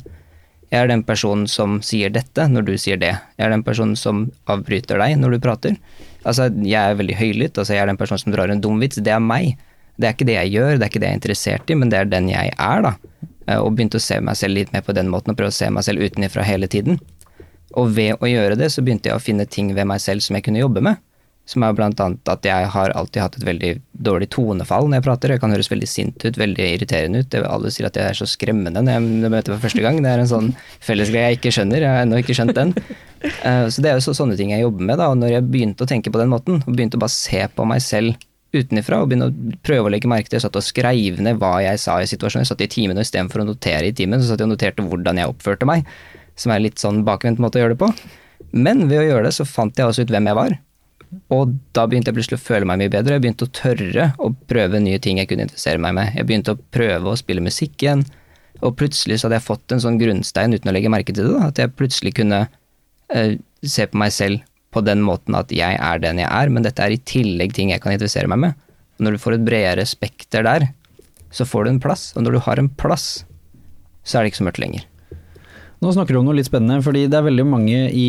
jeg 0.72 0.82
er 0.82 0.90
den 0.90 1.04
personen 1.06 1.46
som 1.52 1.78
sier 1.86 2.12
dette 2.14 2.48
når 2.50 2.66
du 2.68 2.74
sier 2.82 2.98
det. 3.02 3.14
Jeg 3.38 3.46
er 3.48 3.54
den 3.54 3.64
personen 3.66 3.96
som 4.00 4.26
avbryter 4.50 5.00
deg 5.02 5.16
når 5.22 5.36
du 5.36 5.40
prater. 5.44 5.78
Altså, 6.26 6.50
jeg 6.66 6.80
er 6.80 6.98
veldig 6.98 7.18
høylytt, 7.20 7.58
altså 7.62 7.76
jeg 7.76 7.84
er 7.84 7.92
den 7.92 8.00
personen 8.00 8.24
som 8.24 8.34
drar 8.34 8.52
en 8.52 8.64
dum 8.64 8.82
vits. 8.82 8.98
Det 8.98 9.14
er 9.14 9.22
meg. 9.22 9.60
Det 9.96 10.10
er 10.10 10.16
ikke 10.18 10.28
det 10.28 10.36
jeg 10.40 10.56
gjør, 10.58 10.72
det 10.76 10.84
er 10.84 10.92
ikke 10.92 11.02
det 11.04 11.08
jeg 11.10 11.16
er 11.16 11.22
interessert 11.22 11.72
i, 11.72 11.78
men 11.80 11.92
det 11.94 12.00
er 12.02 12.10
den 12.12 12.28
jeg 12.28 12.52
er, 12.52 12.82
da. 12.84 12.96
Eh, 13.48 13.60
Og 13.62 13.76
begynte 13.78 14.02
å 14.02 14.04
se 14.04 14.18
meg 14.20 14.36
selv 14.36 14.58
litt 14.58 14.74
mer 14.74 14.84
på 14.84 14.96
den 14.98 15.08
måten, 15.12 15.32
og 15.32 15.40
prøve 15.40 15.54
å 15.54 15.56
se 15.56 15.70
meg 15.72 15.86
selv 15.88 16.04
utenifra 16.04 16.44
hele 16.44 16.68
tiden. 16.68 17.00
Og 17.80 17.94
ved 17.96 18.20
å 18.20 18.28
gjøre 18.28 18.58
det, 18.60 18.72
så 18.74 18.84
begynte 18.84 19.12
jeg 19.12 19.16
å 19.16 19.24
finne 19.24 19.46
ting 19.48 19.72
ved 19.78 19.88
meg 19.88 20.02
selv 20.04 20.26
som 20.26 20.36
jeg 20.36 20.48
kunne 20.48 20.60
jobbe 20.60 20.84
med. 20.84 21.00
Som 21.46 21.62
er 21.62 21.76
blant 21.78 22.00
annet 22.02 22.26
at 22.32 22.46
jeg 22.48 22.70
har 22.74 22.90
alltid 22.98 23.22
hatt 23.22 23.36
et 23.38 23.44
veldig 23.46 23.72
dårlig 24.08 24.28
tonefall 24.34 24.88
når 24.90 24.98
jeg 24.98 25.06
prater. 25.06 25.34
Jeg 25.36 25.42
kan 25.44 25.52
høres 25.54 25.70
veldig 25.70 25.88
sint 25.90 26.24
ut, 26.26 26.40
veldig 26.42 26.66
irriterende 26.74 27.22
ut. 27.22 27.36
Alle 27.46 27.70
sier 27.74 27.86
at 27.86 28.00
jeg 28.00 28.10
er 28.10 28.18
så 28.18 28.26
skremmende 28.26 28.82
når 28.82 28.96
jeg 28.98 29.30
møter 29.30 29.54
for 29.54 29.68
første 29.68 29.84
gang. 29.86 30.00
Det 30.02 30.10
er 30.10 30.24
en 30.24 30.32
sånn 30.32 30.48
fellesgreie 30.82 31.28
jeg 31.36 31.38
ikke 31.40 31.54
skjønner. 31.60 31.86
Jeg 31.86 31.92
har 31.94 32.06
ennå 32.08 32.22
ikke 32.24 32.34
skjønt 32.40 32.58
den. 32.58 32.74
Eh, 33.26 33.68
Så 33.70 33.82
det 33.86 33.92
er 33.92 34.00
jo 34.00 34.06
så, 34.08 34.16
sånne 34.18 34.38
ting 34.38 34.56
jeg 34.56 34.66
jobber 34.66 34.90
med. 34.90 34.98
da, 34.98 35.12
Og 35.14 35.18
når 35.22 35.36
jeg 35.36 35.48
begynte 35.54 35.86
å 35.86 35.90
tenke 35.90 36.10
på 36.14 36.18
den 36.22 36.34
måten, 36.34 36.64
og 36.66 36.74
begynte 36.74 36.98
å 36.98 37.04
bare 37.06 37.14
se 37.14 37.46
på 37.54 37.66
meg 37.70 37.82
selv 37.86 38.18
utenifra 38.56 39.02
og 39.04 39.10
begynne 39.12 39.30
å 39.30 39.56
prøve 39.68 39.90
å 39.90 39.92
legge 39.92 40.08
merke 40.10 40.30
til 40.32 40.38
Jeg 40.40 40.46
satt 40.48 40.56
og 40.58 40.64
skreiv 40.64 41.18
ned 41.22 41.38
hva 41.42 41.58
jeg 41.62 41.78
sa 41.82 42.00
i 42.02 42.10
situasjonen. 42.10 42.46
Jeg 42.46 42.54
satt 42.56 42.62
i 42.66 42.72
timen, 42.72 42.98
og 42.98 43.06
istedenfor 43.06 43.44
å 43.44 43.50
notere 43.54 43.90
i 43.90 43.94
timen, 43.94 44.18
så 44.22 44.32
satt 44.34 44.40
jeg 44.42 44.50
og 44.50 44.56
noterte 44.58 44.82
hvordan 44.86 45.22
jeg 45.22 45.30
oppførte 45.30 45.68
meg. 45.70 45.86
Som 46.40 46.54
er 46.56 46.64
litt 46.66 46.82
sånn 46.82 47.04
bakvendt 47.06 47.38
måte 47.44 47.60
å 47.60 47.66
gjøre 47.66 47.76
det 47.78 47.82
på. 47.86 47.92
Men 48.56 48.88
ved 48.90 49.04
å 49.04 49.08
gjøre 49.10 49.28
det, 49.30 49.34
så 49.38 49.46
fant 49.46 49.76
jeg 49.78 49.86
også 49.86 50.06
ut 50.08 50.14
hvem 50.16 50.32
jeg 50.32 50.36
var. 50.42 50.58
Og 51.34 51.56
da 51.76 51.86
begynte 51.90 52.12
jeg 52.12 52.18
plutselig 52.18 52.40
å 52.40 52.46
føle 52.46 52.68
meg 52.70 52.82
mye 52.82 52.94
bedre. 52.94 53.18
Jeg 53.18 53.24
begynte 53.24 53.48
å 53.48 53.54
tørre 53.56 54.10
å 54.22 54.30
prøve 54.50 54.82
nye 54.84 55.02
ting 55.02 55.20
jeg 55.22 55.30
kunne 55.30 55.48
interessere 55.48 55.82
meg 55.82 55.96
med. 55.98 56.14
Jeg 56.18 56.28
begynte 56.30 56.56
å 56.56 56.62
prøve 56.76 57.12
å 57.12 57.20
spille 57.20 57.44
musikk 57.44 57.86
igjen. 57.86 58.06
Og 58.64 58.76
plutselig 58.80 59.20
så 59.20 59.28
hadde 59.28 59.40
jeg 59.40 59.48
fått 59.48 59.76
en 59.76 59.84
sånn 59.84 60.00
grunnstein 60.00 60.56
uten 60.56 60.72
å 60.72 60.76
legge 60.76 60.92
merke 60.92 61.14
til 61.14 61.28
det. 61.28 61.34
Da. 61.36 61.50
At 61.52 61.62
jeg 61.62 61.76
plutselig 61.76 62.16
kunne 62.20 62.46
uh, 62.48 63.34
se 63.66 63.88
på 63.92 64.02
meg 64.02 64.16
selv 64.16 64.46
på 64.76 64.84
den 64.84 65.04
måten 65.06 65.38
at 65.40 65.52
jeg 65.56 65.78
er 65.80 66.02
den 66.04 66.20
jeg 66.20 66.28
er, 66.28 66.52
men 66.52 66.66
dette 66.66 66.84
er 66.84 66.96
i 66.96 67.04
tillegg 67.08 67.54
ting 67.56 67.72
jeg 67.72 67.84
kan 67.84 67.96
interessere 67.96 68.32
meg 68.32 68.42
med. 68.44 68.66
Og 68.98 69.08
når 69.08 69.16
du 69.16 69.24
får 69.24 69.38
et 69.38 69.46
bredere 69.48 69.86
spekter 69.88 70.44
der, 70.48 70.70
så 71.36 71.48
får 71.48 71.66
du 71.66 71.74
en 71.74 71.84
plass. 71.84 72.10
Og 72.16 72.26
når 72.26 72.36
du 72.36 72.44
har 72.48 72.60
en 72.60 72.72
plass, 72.80 73.24
så 74.04 74.18
er 74.18 74.24
det 74.24 74.34
ikke 74.34 74.44
så 74.44 74.50
mørkt 74.50 74.64
lenger. 74.64 74.86
Nå 75.86 75.92
snakker 75.94 76.16
du 76.16 76.18
om 76.18 76.26
noe 76.26 76.34
litt 76.34 76.48
spennende, 76.48 76.82
fordi 76.82 77.04
det 77.06 77.18
er 77.20 77.26
veldig 77.28 77.44
mange 77.46 77.76
i 77.94 78.06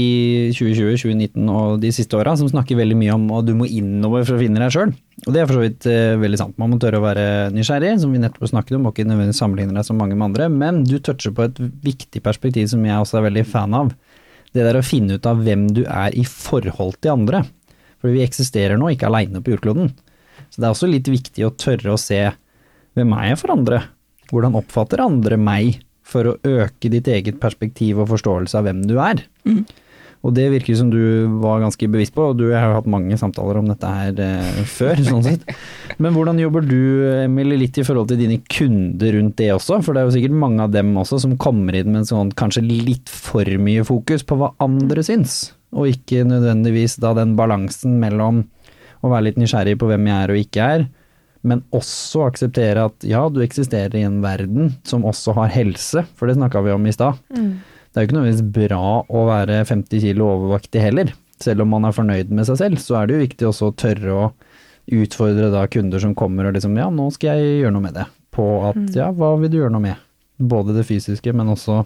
2020, 0.57 0.95
2019 1.03 1.51
og 1.53 1.83
de 1.83 1.91
siste 1.93 2.17
åra 2.17 2.33
som 2.41 2.49
snakker 2.49 2.79
veldig 2.79 2.97
mye 2.97 3.13
om 3.13 3.27
at 3.37 3.45
du 3.45 3.53
må 3.59 3.67
innover 3.69 4.25
for 4.25 4.39
å 4.39 4.41
finne 4.41 4.63
deg 4.63 4.73
sjøl. 4.73 4.95
Og 5.27 5.35
det 5.35 5.43
er 5.43 5.51
for 5.51 5.59
så 5.59 5.65
vidt 5.67 5.89
eh, 5.93 6.15
veldig 6.23 6.39
sant. 6.41 6.57
Man 6.63 6.73
må 6.73 6.79
tørre 6.81 7.03
å 7.03 7.05
være 7.05 7.27
nysgjerrig, 7.53 7.99
som 8.01 8.15
vi 8.17 8.23
nettopp 8.23 8.49
snakket 8.49 8.79
om, 8.79 8.89
og 8.89 8.97
ikke 8.97 9.05
nødvendigvis 9.11 9.43
sammenligne 9.43 9.77
deg 9.77 9.85
som 9.91 10.01
mange 10.01 10.17
med 10.17 10.31
andre, 10.31 10.49
men 10.49 10.81
du 10.89 10.97
toucher 11.05 11.37
på 11.37 11.45
et 11.51 11.61
viktig 11.85 12.23
perspektiv 12.25 12.71
som 12.73 12.87
jeg 12.89 12.97
også 12.97 13.21
er 13.21 13.27
veldig 13.29 13.45
fan 13.51 13.77
av. 13.77 13.93
Det 14.57 14.65
der 14.65 14.81
å 14.81 14.87
finne 14.87 15.21
ut 15.21 15.29
av 15.29 15.45
hvem 15.45 15.69
du 15.77 15.83
er 15.85 16.17
i 16.17 16.25
forhold 16.25 16.97
til 17.05 17.13
andre. 17.19 17.45
For 18.01 18.15
vi 18.15 18.25
eksisterer 18.25 18.81
nå 18.81 18.95
ikke 18.95 19.11
aleine 19.11 19.45
på 19.45 19.53
jordkloden. 19.53 19.93
Så 20.49 20.63
det 20.63 20.71
er 20.71 20.73
også 20.73 20.89
litt 20.89 21.13
viktig 21.13 21.45
å 21.45 21.53
tørre 21.61 21.93
å 21.93 22.01
se 22.01 22.23
hvem 22.97 23.13
er 23.19 23.35
jeg 23.35 23.43
for 23.43 23.53
andre? 23.53 23.83
Hvordan 24.33 24.57
oppfatter 24.63 25.05
andre 25.05 25.37
meg? 25.37 25.83
For 26.07 26.31
å 26.31 26.37
øke 26.47 26.91
ditt 26.93 27.09
eget 27.11 27.41
perspektiv 27.43 27.99
og 28.03 28.13
forståelse 28.13 28.59
av 28.59 28.69
hvem 28.69 28.85
du 28.87 28.95
er. 29.03 29.25
Og 30.27 30.33
det 30.35 30.49
virker 30.51 30.75
som 30.79 30.89
du 30.91 30.99
var 31.43 31.61
ganske 31.63 31.87
bevisst 31.91 32.15
på, 32.17 32.31
og 32.33 32.39
du 32.41 32.49
har 32.51 32.65
jo 32.67 32.79
hatt 32.81 32.89
mange 32.91 33.19
samtaler 33.21 33.61
om 33.61 33.69
dette 33.71 33.91
her 33.91 34.23
eh, 34.23 34.63
før, 34.67 34.99
sånn 35.07 35.23
sett. 35.27 35.45
Men 36.03 36.17
hvordan 36.17 36.41
jobber 36.41 36.67
du, 36.67 36.81
Emil, 37.23 37.55
litt 37.61 37.79
i 37.79 37.85
forhold 37.87 38.11
til 38.11 38.19
dine 38.25 38.41
kunder 38.51 39.15
rundt 39.19 39.37
det 39.39 39.53
også? 39.55 39.79
For 39.87 39.95
det 39.95 40.03
er 40.03 40.09
jo 40.09 40.17
sikkert 40.17 40.41
mange 40.43 40.65
av 40.65 40.75
dem 40.75 40.91
også 40.99 41.21
som 41.23 41.37
kommer 41.39 41.79
inn 41.79 41.93
med 41.93 42.03
en 42.03 42.11
sånn 42.11 42.35
kanskje 42.39 42.65
litt 42.67 43.13
for 43.13 43.47
mye 43.63 43.87
fokus 43.87 44.27
på 44.27 44.41
hva 44.41 44.51
andre 44.65 45.05
syns, 45.07 45.53
og 45.77 45.93
ikke 45.93 46.27
nødvendigvis 46.27 46.99
da 47.03 47.15
den 47.19 47.37
balansen 47.39 48.01
mellom 48.03 48.47
å 49.05 49.13
være 49.13 49.29
litt 49.29 49.41
nysgjerrig 49.41 49.77
på 49.79 49.91
hvem 49.91 50.09
jeg 50.11 50.17
er 50.25 50.33
og 50.33 50.43
ikke 50.43 50.71
er, 50.77 50.89
men 51.43 51.63
også 51.77 52.27
akseptere 52.27 52.87
at 52.89 53.07
ja, 53.07 53.25
du 53.29 53.43
eksisterer 53.45 53.95
i 53.99 54.05
en 54.07 54.21
verden 54.25 54.75
som 54.87 55.05
også 55.07 55.35
har 55.37 55.53
helse, 55.55 56.05
for 56.17 56.27
det 56.27 56.39
snakka 56.39 56.63
vi 56.65 56.75
om 56.75 56.87
i 56.87 56.95
stad. 56.95 57.21
Det 57.31 58.01
er 58.01 58.05
jo 58.05 58.09
ikke 58.09 58.17
nødvendigvis 58.19 58.53
bra 58.57 58.87
å 59.09 59.27
være 59.29 59.63
50 59.69 60.03
kilo 60.03 60.29
overvektig 60.35 60.83
heller. 60.83 61.13
Selv 61.41 61.65
om 61.65 61.71
man 61.73 61.85
er 61.89 61.95
fornøyd 61.97 62.33
med 62.33 62.49
seg 62.49 62.59
selv, 62.61 62.81
så 62.81 62.99
er 63.01 63.07
det 63.09 63.17
jo 63.17 63.25
viktig 63.27 63.49
også 63.49 63.71
å 63.71 63.77
tørre 63.77 64.17
å 64.17 64.27
utfordre 64.97 65.51
da 65.51 65.65
kunder 65.67 66.03
som 66.03 66.15
kommer 66.15 66.47
og 66.47 66.55
liksom 66.55 66.77
ja, 66.79 66.87
nå 66.93 67.09
skal 67.15 67.41
jeg 67.41 67.63
gjøre 67.63 67.75
noe 67.75 67.87
med 67.89 67.97
det. 67.99 68.07
På 68.37 68.47
at 68.69 68.97
ja, 68.97 69.09
hva 69.17 69.35
vil 69.41 69.51
du 69.53 69.59
gjøre 69.61 69.75
noe 69.75 69.85
med? 69.87 70.03
Både 70.37 70.77
det 70.77 70.85
fysiske, 70.89 71.33
men 71.33 71.49
også 71.53 71.83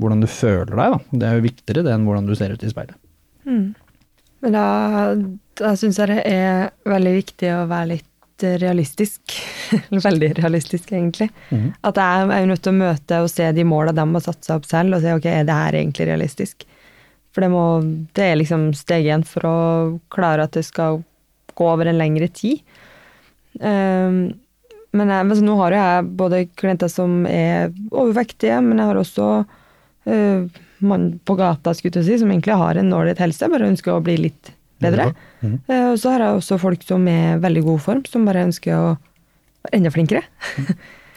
hvordan 0.00 0.22
du 0.24 0.28
føler 0.30 0.72
deg, 0.72 0.94
da. 0.96 0.98
Det 1.12 1.28
er 1.28 1.36
jo 1.36 1.46
viktigere 1.46 1.84
det 1.86 1.92
enn 1.94 2.06
hvordan 2.08 2.26
du 2.26 2.34
ser 2.38 2.54
ut 2.54 2.64
i 2.64 2.70
speilet. 2.72 2.96
Men 4.42 4.56
da, 4.56 4.64
da 5.60 5.74
syns 5.78 6.00
jeg 6.00 6.10
det 6.10 6.22
er 6.26 6.72
veldig 6.88 7.12
viktig 7.20 7.52
å 7.54 7.66
være 7.70 7.90
litt 7.92 8.08
realistisk. 8.62 9.34
Eller 9.78 10.04
Veldig 10.04 10.30
realistisk, 10.38 10.92
egentlig. 10.92 11.30
At 11.86 11.98
jeg 12.00 12.26
er 12.28 12.42
jo 12.42 12.50
nødt 12.50 12.62
til 12.64 12.74
å 12.74 12.80
møte 12.80 13.22
og 13.24 13.30
se 13.32 13.48
de 13.54 13.64
måla 13.68 13.94
de 13.96 14.04
har 14.14 14.24
satt 14.24 14.44
seg 14.44 14.60
opp 14.60 14.68
selv, 14.68 14.96
og 14.96 15.04
se 15.04 15.16
ok, 15.16 15.28
er 15.30 15.48
det 15.48 15.58
her 15.58 15.78
egentlig 15.80 16.08
realistisk? 16.10 16.66
For 17.32 17.44
det, 17.44 17.50
må, 17.52 17.64
det 18.16 18.26
er 18.26 18.38
liksom 18.40 18.70
steg 18.76 19.08
én 19.08 19.24
for 19.24 19.48
å 19.48 19.58
klare 20.12 20.44
at 20.44 20.56
det 20.56 20.66
skal 20.68 21.00
gå 21.56 21.68
over 21.68 21.88
en 21.88 22.00
lengre 22.00 22.28
tid. 22.32 22.60
Um, 23.60 24.34
men, 24.92 25.08
jeg, 25.08 25.24
altså, 25.24 25.44
nå 25.44 25.56
har 25.60 25.72
jo 25.72 25.80
jeg 25.80 26.10
både 26.20 26.42
klienter 26.60 26.92
som 26.92 27.22
er 27.28 27.72
overvektige, 27.90 28.60
men 28.64 28.80
jeg 28.80 28.90
har 28.90 29.00
også 29.00 29.28
uh, 29.44 30.60
mann 30.84 31.06
på 31.24 31.36
gata 31.38 31.72
skulle 31.76 32.02
jeg 32.02 32.10
si, 32.10 32.18
som 32.20 32.32
egentlig 32.32 32.58
har 32.60 32.80
en 32.80 32.92
ålreit 32.96 33.22
helse, 33.22 33.48
bare 33.48 33.70
ønsker 33.70 33.94
å 33.94 34.04
bli 34.04 34.18
litt 34.26 34.52
bedre. 34.82 35.08
Eh, 35.42 35.86
og 35.90 35.96
så 36.00 36.14
har 36.14 36.26
jeg 36.26 36.40
også 36.40 36.58
folk 36.62 36.84
som 36.86 37.06
er 37.10 37.36
i 37.36 37.40
veldig 37.42 37.64
god 37.70 37.86
form, 37.86 38.04
som 38.10 38.28
bare 38.28 38.44
ønsker 38.48 38.76
å 38.76 38.84
være 39.66 39.78
enda 39.78 39.94
flinkere. 39.94 40.22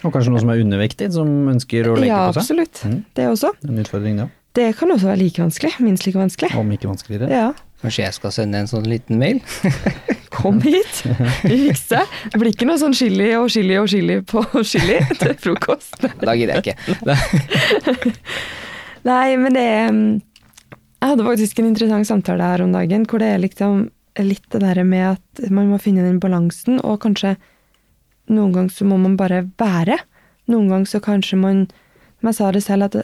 Og 0.05 0.13
kanskje 0.13 0.31
noen 0.33 0.43
som 0.43 0.51
er 0.53 0.61
undervektig, 0.61 1.11
som 1.15 1.29
ønsker 1.49 1.87
å 1.89 1.95
legge 1.97 2.11
ja, 2.11 2.25
på 2.29 2.35
seg. 2.35 2.41
Ja, 2.41 2.43
absolutt. 2.43 2.81
Mm. 2.85 2.97
Det 3.17 3.29
også. 3.31 3.53
En 3.65 3.81
utfordring, 3.81 4.19
det. 4.21 4.27
Det 4.55 4.67
kan 4.79 4.91
også 4.93 5.09
være 5.09 5.19
like 5.19 5.41
vanskelig. 5.41 5.73
Minst 5.83 6.05
like 6.07 6.19
vanskelig. 6.19 6.51
Om 6.55 6.69
ikke 6.71 6.87
vanskeligere. 6.87 7.27
Ja. 7.33 7.47
Kanskje 7.83 8.05
jeg 8.05 8.15
skal 8.15 8.31
sende 8.31 8.61
en 8.61 8.69
sånn 8.69 8.85
liten 8.87 9.19
mail? 9.19 9.41
Kom 10.35 10.61
hit, 10.63 11.01
vi 11.43 11.57
fikser. 11.69 12.07
Det 12.31 12.39
blir 12.41 12.53
ikke 12.53 12.67
noe 12.67 12.79
sånn 12.79 12.95
chili 12.95 13.29
og 13.37 13.49
chili 13.53 13.77
og 13.79 13.89
chili 13.91 14.19
på 14.27 14.43
chili 14.67 14.99
til 15.21 15.35
frokost. 15.41 15.97
Da 16.21 16.35
gidder 16.37 16.59
jeg 16.59 16.75
ikke. 16.75 18.15
Nei, 19.05 19.35
men 19.39 19.55
det 19.55 19.63
er 19.63 19.91
mm, 19.93 20.09
Jeg 21.01 21.11
hadde 21.11 21.27
faktisk 21.27 21.59
en 21.59 21.69
interessant 21.69 22.07
samtale 22.07 22.47
her 22.49 22.63
om 22.65 22.73
dagen, 22.73 23.05
hvor 23.05 23.21
det 23.21 23.29
er 23.33 23.43
liksom 23.43 23.87
litt 24.23 24.45
det 24.53 24.61
der 24.63 24.81
med 24.87 25.17
at 25.17 25.51
man 25.51 25.69
må 25.69 25.79
finne 25.81 26.05
den 26.05 26.21
balansen, 26.23 26.79
og 26.79 27.01
kanskje 27.03 27.35
noen 28.31 28.53
ganger 28.55 28.73
så 28.73 28.87
må 28.87 28.97
man 28.97 29.17
bare 29.19 29.43
være. 29.59 29.99
Noen 30.49 30.69
ganger 30.71 30.89
så 30.89 31.01
kanskje 31.03 31.41
man 31.41 31.67
Som 32.15 32.29
jeg 32.29 32.35
sa 32.37 32.51
det 32.51 32.61
selv, 32.63 32.83
at 32.87 32.95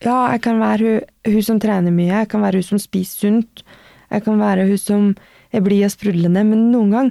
ja, 0.00 0.30
jeg 0.30 0.40
kan 0.40 0.60
være 0.60 0.84
hun, 0.86 1.00
hun 1.26 1.42
som 1.42 1.58
trener 1.60 1.92
mye, 1.92 2.22
jeg 2.22 2.28
kan 2.30 2.40
være 2.40 2.60
hun 2.62 2.68
som 2.68 2.78
spiser 2.80 3.26
sunt, 3.26 3.62
jeg 4.08 4.22
kan 4.24 4.38
være 4.40 4.68
hun 4.68 4.78
som 4.78 5.08
er 5.52 5.60
blid 5.60 5.84
og 5.84 5.90
sprudlende, 5.92 6.44
men 6.46 6.70
noen 6.70 6.94
ganger 6.94 7.10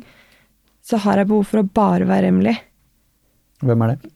så 0.82 0.98
har 1.04 1.20
jeg 1.20 1.30
behov 1.30 1.44
for 1.52 1.62
å 1.62 1.68
bare 1.68 2.08
være 2.10 2.32
Emily. 2.32 2.56
Hvem 3.62 3.84
er 3.86 3.92
det? 3.92 4.12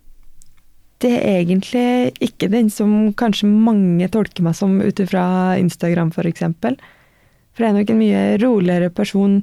Det 1.03 1.11
er 1.11 1.41
egentlig 1.41 2.13
ikke 2.23 2.47
den 2.51 2.69
som 2.71 3.11
kanskje 3.19 3.49
mange 3.49 4.07
tolker 4.13 4.45
meg 4.45 4.55
som 4.55 4.77
ut 4.79 5.01
ifra 5.03 5.25
Instagram, 5.59 6.13
for 6.15 6.29
eksempel. 6.29 6.77
For 7.53 7.65
jeg 7.65 7.73
er 7.73 7.79
nok 7.81 7.91
en 7.91 7.99
mye 7.99 8.21
roligere 8.41 8.91
person 8.93 9.41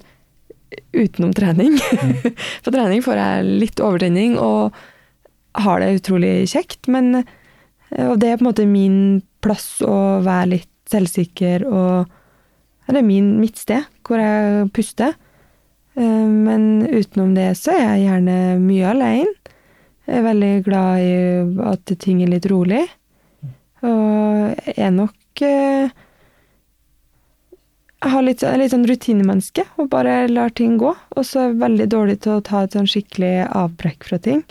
utenom 0.94 1.34
trening. 1.36 1.76
På 2.64 2.72
trening 2.72 3.04
får 3.04 3.20
jeg 3.20 3.52
litt 3.64 3.82
overtenning 3.84 4.38
og 4.40 4.74
har 5.60 5.82
det 5.82 5.98
utrolig 5.98 6.34
kjekt, 6.50 6.88
men 6.88 7.24
og 7.90 8.20
det 8.22 8.28
er 8.30 8.38
på 8.38 8.44
en 8.44 8.50
måte 8.52 8.68
min 8.70 8.98
plass 9.42 9.80
å 9.82 10.20
være 10.22 10.52
litt 10.52 10.68
selvsikker 10.90 11.64
og 11.66 12.06
Det 12.90 12.98
er 12.98 13.06
min, 13.06 13.32
mitt 13.38 13.58
sted 13.58 13.84
hvor 14.06 14.18
jeg 14.18 14.70
puster. 14.74 15.12
Eh, 15.94 16.26
Men 16.26 16.86
utenom 16.90 17.36
det 17.36 17.52
så 17.58 17.70
er 17.76 17.84
jeg 17.84 18.06
gjerne 18.08 18.38
mye 18.58 18.88
alene. 18.90 19.34
Jeg 20.10 20.18
er 20.18 20.26
veldig 20.26 20.54
glad 20.66 21.02
i 21.06 21.10
at 21.70 21.90
ting 22.02 22.18
er 22.24 22.32
litt 22.32 22.46
rolig. 22.50 22.82
Og 23.86 24.70
er 24.74 24.90
nok 24.90 25.42
eh, 25.46 25.92
Jeg 28.00 28.12
har 28.14 28.24
litt, 28.26 28.42
litt 28.42 28.72
sånn 28.72 28.88
rutinemenneske 28.88 29.64
og 29.78 29.90
bare 29.92 30.24
lar 30.32 30.50
ting 30.56 30.80
gå. 30.80 30.90
Og 31.14 31.26
så 31.28 31.44
er 31.44 31.46
jeg 31.52 31.60
veldig 31.62 31.86
dårlig 31.94 32.16
til 32.24 32.38
å 32.38 32.42
ta 32.42 32.64
et 32.64 32.74
sånn 32.74 32.90
skikkelig 32.90 33.46
avbrekk 33.46 34.08
fra 34.08 34.18
ting. 34.24 34.42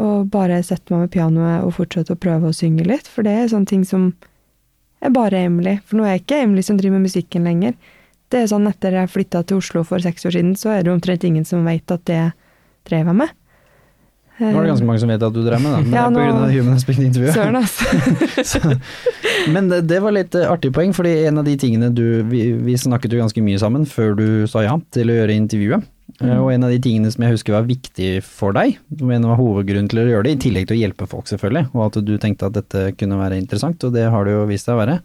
Og 0.00 0.30
bare 0.32 0.62
sette 0.64 0.94
meg 0.94 1.04
med 1.04 1.12
pianoet 1.18 1.66
og 1.66 1.76
fortsette 1.76 2.16
å 2.16 2.22
prøve 2.22 2.48
å 2.48 2.56
synge 2.56 2.88
litt. 2.88 3.10
For 3.12 3.28
det 3.28 3.34
er 3.42 3.52
sånne 3.52 3.68
ting 3.68 3.84
som 3.84 4.08
er 5.04 5.12
bare 5.12 5.44
Emily. 5.50 5.76
For 5.84 6.00
nå 6.00 6.06
er 6.06 6.16
jeg 6.16 6.24
ikke 6.24 6.40
Emily 6.46 6.64
som 6.64 6.80
driver 6.80 6.96
med 6.96 7.10
musikken 7.10 7.44
lenger. 7.50 7.76
Det 8.32 8.40
er 8.40 8.48
sånn 8.48 8.70
Etter 8.70 8.96
jeg 8.96 9.12
flytta 9.12 9.44
til 9.44 9.60
Oslo 9.60 9.84
for 9.84 10.00
seks 10.00 10.24
år 10.24 10.38
siden, 10.38 10.56
så 10.56 10.72
er 10.78 10.86
det 10.86 10.94
omtrent 10.94 11.28
ingen 11.28 11.44
som 11.44 11.68
vet 11.68 11.92
at 11.92 12.06
det 12.08 12.22
drev 12.88 13.12
jeg 13.12 13.20
med. 13.20 13.36
Nå 14.42 14.50
er 14.58 14.66
det 14.66 14.72
ganske 14.72 14.88
mange 14.88 15.02
som 15.02 15.12
vet 15.12 15.22
at 15.22 15.34
du 15.34 15.40
drev 15.44 15.62
med 15.62 15.74
det, 15.76 15.80
men 15.86 15.96
Ja, 15.96 16.04
det 16.10 16.22
er 16.22 16.34
av 16.34 16.52
Human 16.52 16.78
Aspect-intervjuet. 16.78 17.34
Søren, 17.36 17.58
altså. 17.62 18.76
Men 19.54 19.70
det, 19.72 19.98
var 20.02 20.14
litt 20.14 20.36
eh, 20.38 20.46
artig 20.50 20.70
poeng, 20.74 20.92
fordi 20.94 21.14
en 21.28 21.40
av 21.40 21.46
de 21.46 21.56
tingene 21.58 21.90
du 21.94 22.22
vi, 22.28 22.44
vi 22.62 22.76
snakket 22.78 23.14
jo 23.14 23.22
ganske 23.22 23.42
mye 23.44 23.58
sammen 23.62 23.86
før 23.88 24.14
du 24.18 24.26
sa 24.50 24.62
ja 24.66 24.76
til 24.94 25.10
å 25.10 25.18
gjøre 25.20 25.36
intervjuet. 25.38 25.88
Mm. 26.20 26.32
Og 26.36 26.52
en 26.52 26.66
av 26.66 26.72
de 26.72 26.78
tingene 26.82 27.10
som 27.10 27.24
jeg 27.24 27.34
husker 27.34 27.56
var 27.56 27.66
viktig 27.66 28.10
for 28.26 28.54
deg, 28.56 28.76
og 29.00 29.12
en 29.14 29.26
av 29.26 29.38
hovedgrunnen 29.40 29.90
til 29.90 30.02
å 30.02 30.06
gjøre 30.06 30.26
det, 30.28 30.36
i 30.36 30.42
tillegg 30.44 30.68
til 30.68 30.76
å 30.76 30.82
hjelpe 30.82 31.08
folk 31.10 31.30
selvfølgelig, 31.30 31.70
og 31.72 31.84
at 31.88 32.00
du 32.04 32.14
tenkte 32.20 32.50
at 32.50 32.58
dette 32.58 32.90
kunne 33.00 33.18
være 33.20 33.38
interessant, 33.40 33.82
og 33.86 33.94
det 33.96 34.08
har 34.12 34.26
det 34.28 34.36
jo 34.36 34.48
vist 34.50 34.68
seg 34.68 34.76
å 34.76 34.82
være. 34.82 34.98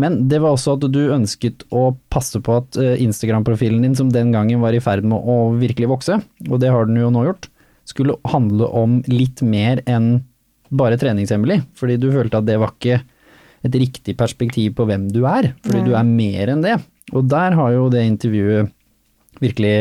Men 0.00 0.24
det 0.28 0.40
var 0.42 0.56
også 0.56 0.74
at 0.74 0.86
du 0.90 1.02
ønsket 1.14 1.64
å 1.70 1.92
passe 2.10 2.40
på 2.42 2.58
at 2.58 2.78
eh, 2.82 2.96
Instagram-profilen 3.04 3.84
din, 3.86 3.94
som 3.98 4.10
den 4.12 4.34
gangen 4.34 4.62
var 4.64 4.74
i 4.74 4.82
ferd 4.82 5.06
med 5.06 5.22
å 5.22 5.54
virkelig 5.60 5.92
vokse, 5.92 6.18
og 6.48 6.56
det 6.62 6.72
har 6.74 6.90
den 6.90 6.98
jo 6.98 7.12
nå 7.14 7.28
gjort, 7.28 7.48
skulle 7.88 8.16
handle 8.30 8.68
om 8.72 9.00
litt 9.10 9.42
mer 9.44 9.82
enn 9.90 10.22
bare 10.74 10.98
treningshemmelig, 10.98 11.60
fordi 11.78 11.98
du 12.00 12.08
følte 12.14 12.40
at 12.40 12.48
det 12.48 12.56
var 12.60 12.72
ikke 12.74 13.02
et 13.64 13.76
riktig 13.80 14.16
perspektiv 14.18 14.74
på 14.78 14.86
hvem 14.88 15.08
du 15.12 15.22
er, 15.28 15.52
fordi 15.64 15.82
Nei. 15.82 15.88
du 15.88 15.96
er 15.96 16.08
mer 16.08 16.52
enn 16.52 16.64
det. 16.64 16.78
Og 17.14 17.28
der 17.28 17.56
har 17.56 17.74
jo 17.74 17.88
det 17.92 18.04
intervjuet 18.08 18.72
virkelig 19.42 19.74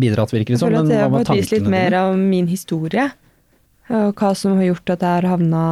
bidratt, 0.00 0.32
virker 0.34 0.52
det 0.52 0.58
Jeg 0.58 0.62
som. 0.62 0.68
føler 0.68 0.80
at 0.80 0.86
men 0.86 0.92
det 0.92 1.00
har 1.00 1.12
fått 1.14 1.32
vist 1.36 1.54
litt 1.54 1.70
mer 1.70 1.96
av 1.98 2.18
min 2.18 2.48
historie. 2.50 3.08
Og 3.88 4.20
hva 4.20 4.34
som 4.36 4.58
har 4.58 4.68
gjort 4.68 4.94
at 4.96 5.04
jeg 5.04 5.16
har 5.16 5.28
havna 5.32 5.64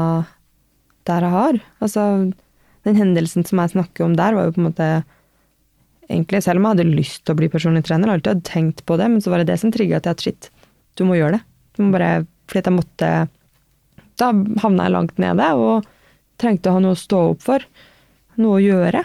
der 1.07 1.27
jeg 1.27 1.35
har. 1.35 1.59
Altså, 1.85 2.07
den 2.87 2.99
hendelsen 2.99 3.47
som 3.47 3.61
jeg 3.62 3.75
snakker 3.75 4.07
om 4.07 4.17
der, 4.19 4.37
var 4.37 4.49
jo 4.49 4.57
på 4.57 4.62
en 4.62 4.69
måte 4.71 4.89
egentlig, 6.09 6.43
selv 6.45 6.61
om 6.61 6.69
jeg 6.69 6.77
hadde 6.77 6.97
lyst 6.97 7.25
til 7.25 7.35
å 7.35 7.41
bli 7.41 7.51
personlig 7.53 7.85
trener, 7.87 8.12
alltid 8.12 8.33
hadde 8.35 8.49
tenkt 8.49 8.85
på 8.87 8.99
det, 9.01 9.09
men 9.11 9.23
så 9.23 9.33
var 9.33 9.43
det 9.43 9.51
det 9.51 9.61
som 9.62 9.73
trigga 9.75 10.01
til 10.03 10.15
at 10.15 10.23
shit, 10.23 10.51
du 10.99 11.05
må 11.09 11.19
gjøre 11.19 11.39
det. 11.39 11.45
Bare, 11.77 12.25
fordi 12.49 12.71
jeg 12.71 12.77
måtte 12.77 13.09
Da 14.17 14.31
havna 14.62 14.87
jeg 14.87 14.95
langt 14.95 15.19
nede 15.21 15.49
og 15.61 15.85
trengte 16.41 16.71
å 16.71 16.77
ha 16.77 16.81
noe 16.85 16.97
å 16.97 17.01
stå 17.01 17.21
opp 17.33 17.43
for. 17.45 17.65
Noe 18.41 18.59
å 18.59 18.62
gjøre. 18.65 19.03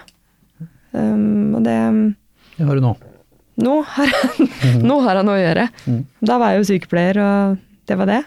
Um, 0.92 1.56
og 1.56 1.64
det 1.64 1.78
Det 2.58 2.68
har 2.68 2.76
du 2.80 2.84
nå. 2.84 2.92
nå 3.64 3.76
har, 3.96 4.12
jeg, 4.12 4.50
nå 4.90 5.00
har 5.06 5.20
jeg 5.20 5.28
noe 5.28 5.38
å 5.40 5.44
gjøre. 5.46 5.66
Da 6.20 6.38
var 6.42 6.54
jeg 6.54 6.62
jo 6.62 6.70
sykepleier, 6.72 7.20
og 7.24 7.58
det 7.88 7.98
var 8.00 8.12
det. 8.12 8.22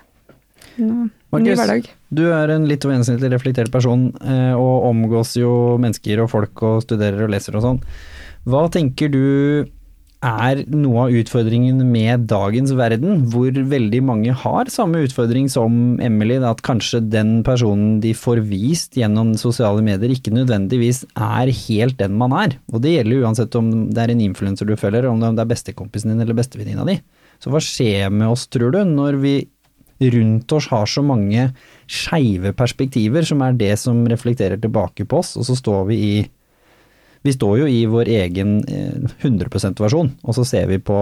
Nå, 0.81 1.07
ny 1.07 1.11
Markus, 1.35 1.61
hverdag. 1.61 1.89
Du 2.15 2.25
er 2.33 2.53
en 2.55 2.67
litt 2.71 2.85
gjennomsnittlig 2.85 3.31
reflektert 3.33 3.73
person, 3.75 4.09
eh, 4.25 4.53
og 4.57 4.89
omgås 4.91 5.35
jo 5.39 5.77
mennesker 5.83 6.25
og 6.25 6.31
folk 6.33 6.65
og 6.67 6.83
studerer 6.87 7.27
og 7.27 7.33
leser 7.35 7.57
og 7.59 7.65
sånn. 7.65 7.81
Hva 8.49 8.65
tenker 8.73 9.13
du 9.13 9.25
er 10.25 10.63
noe 10.73 11.05
av 11.05 11.17
utfordringen 11.21 11.83
med 11.93 12.25
dagens 12.31 12.73
verden, 12.77 13.27
hvor 13.33 13.53
veldig 13.53 14.01
mange 14.07 14.35
har 14.45 14.71
samme 14.73 15.03
utfordring 15.05 15.51
som 15.53 16.01
Emily, 16.03 16.39
at 16.41 16.63
kanskje 16.65 17.03
den 17.13 17.37
personen 17.47 17.99
de 18.03 18.15
får 18.17 18.41
vist 18.49 18.99
gjennom 18.99 19.35
sosiale 19.41 19.85
medier 19.85 20.15
ikke 20.15 20.35
nødvendigvis 20.35 21.05
er 21.15 21.53
helt 21.67 21.99
den 22.01 22.17
man 22.21 22.35
er. 22.37 22.57
Og 22.73 22.83
det 22.85 22.97
gjelder 22.97 23.27
uansett 23.27 23.59
om 23.61 23.73
det 23.93 24.01
er 24.01 24.15
en 24.15 24.25
influenser 24.25 24.69
du 24.69 24.77
følger, 24.81 25.11
om 25.11 25.21
det 25.23 25.35
er 25.35 25.53
bestekompisen 25.53 26.15
din 26.15 26.25
eller 26.25 26.39
bestevenninna 26.39 26.87
di. 26.89 26.99
Så 27.43 27.53
hva 27.53 27.61
skjer 27.63 28.09
med 28.15 28.31
oss, 28.31 28.47
tror 28.49 28.73
du, 28.75 28.81
når 28.89 29.21
vi 29.21 29.37
rundt 30.15 30.53
oss 30.53 30.67
har 30.73 30.89
så 30.91 31.05
mange 31.07 31.51
skeive 31.91 32.55
perspektiver, 32.57 33.27
som 33.27 33.43
er 33.45 33.59
det 33.59 33.75
som 33.81 34.03
reflekterer 34.11 34.61
tilbake 34.61 35.07
på 35.07 35.21
oss, 35.21 35.35
og 35.39 35.47
så 35.49 35.57
står 35.59 35.85
vi 35.93 36.01
i 36.01 36.17
Vi 37.25 37.33
står 37.33 37.59
jo 37.63 37.67
i 37.71 37.85
vår 37.89 38.11
egen 38.21 38.59
eh, 38.69 39.11
100 39.25 39.49
%-versjon, 39.49 40.11
og 40.25 40.37
så 40.37 40.45
ser 40.45 40.67
vi 40.69 40.79
på 40.79 40.99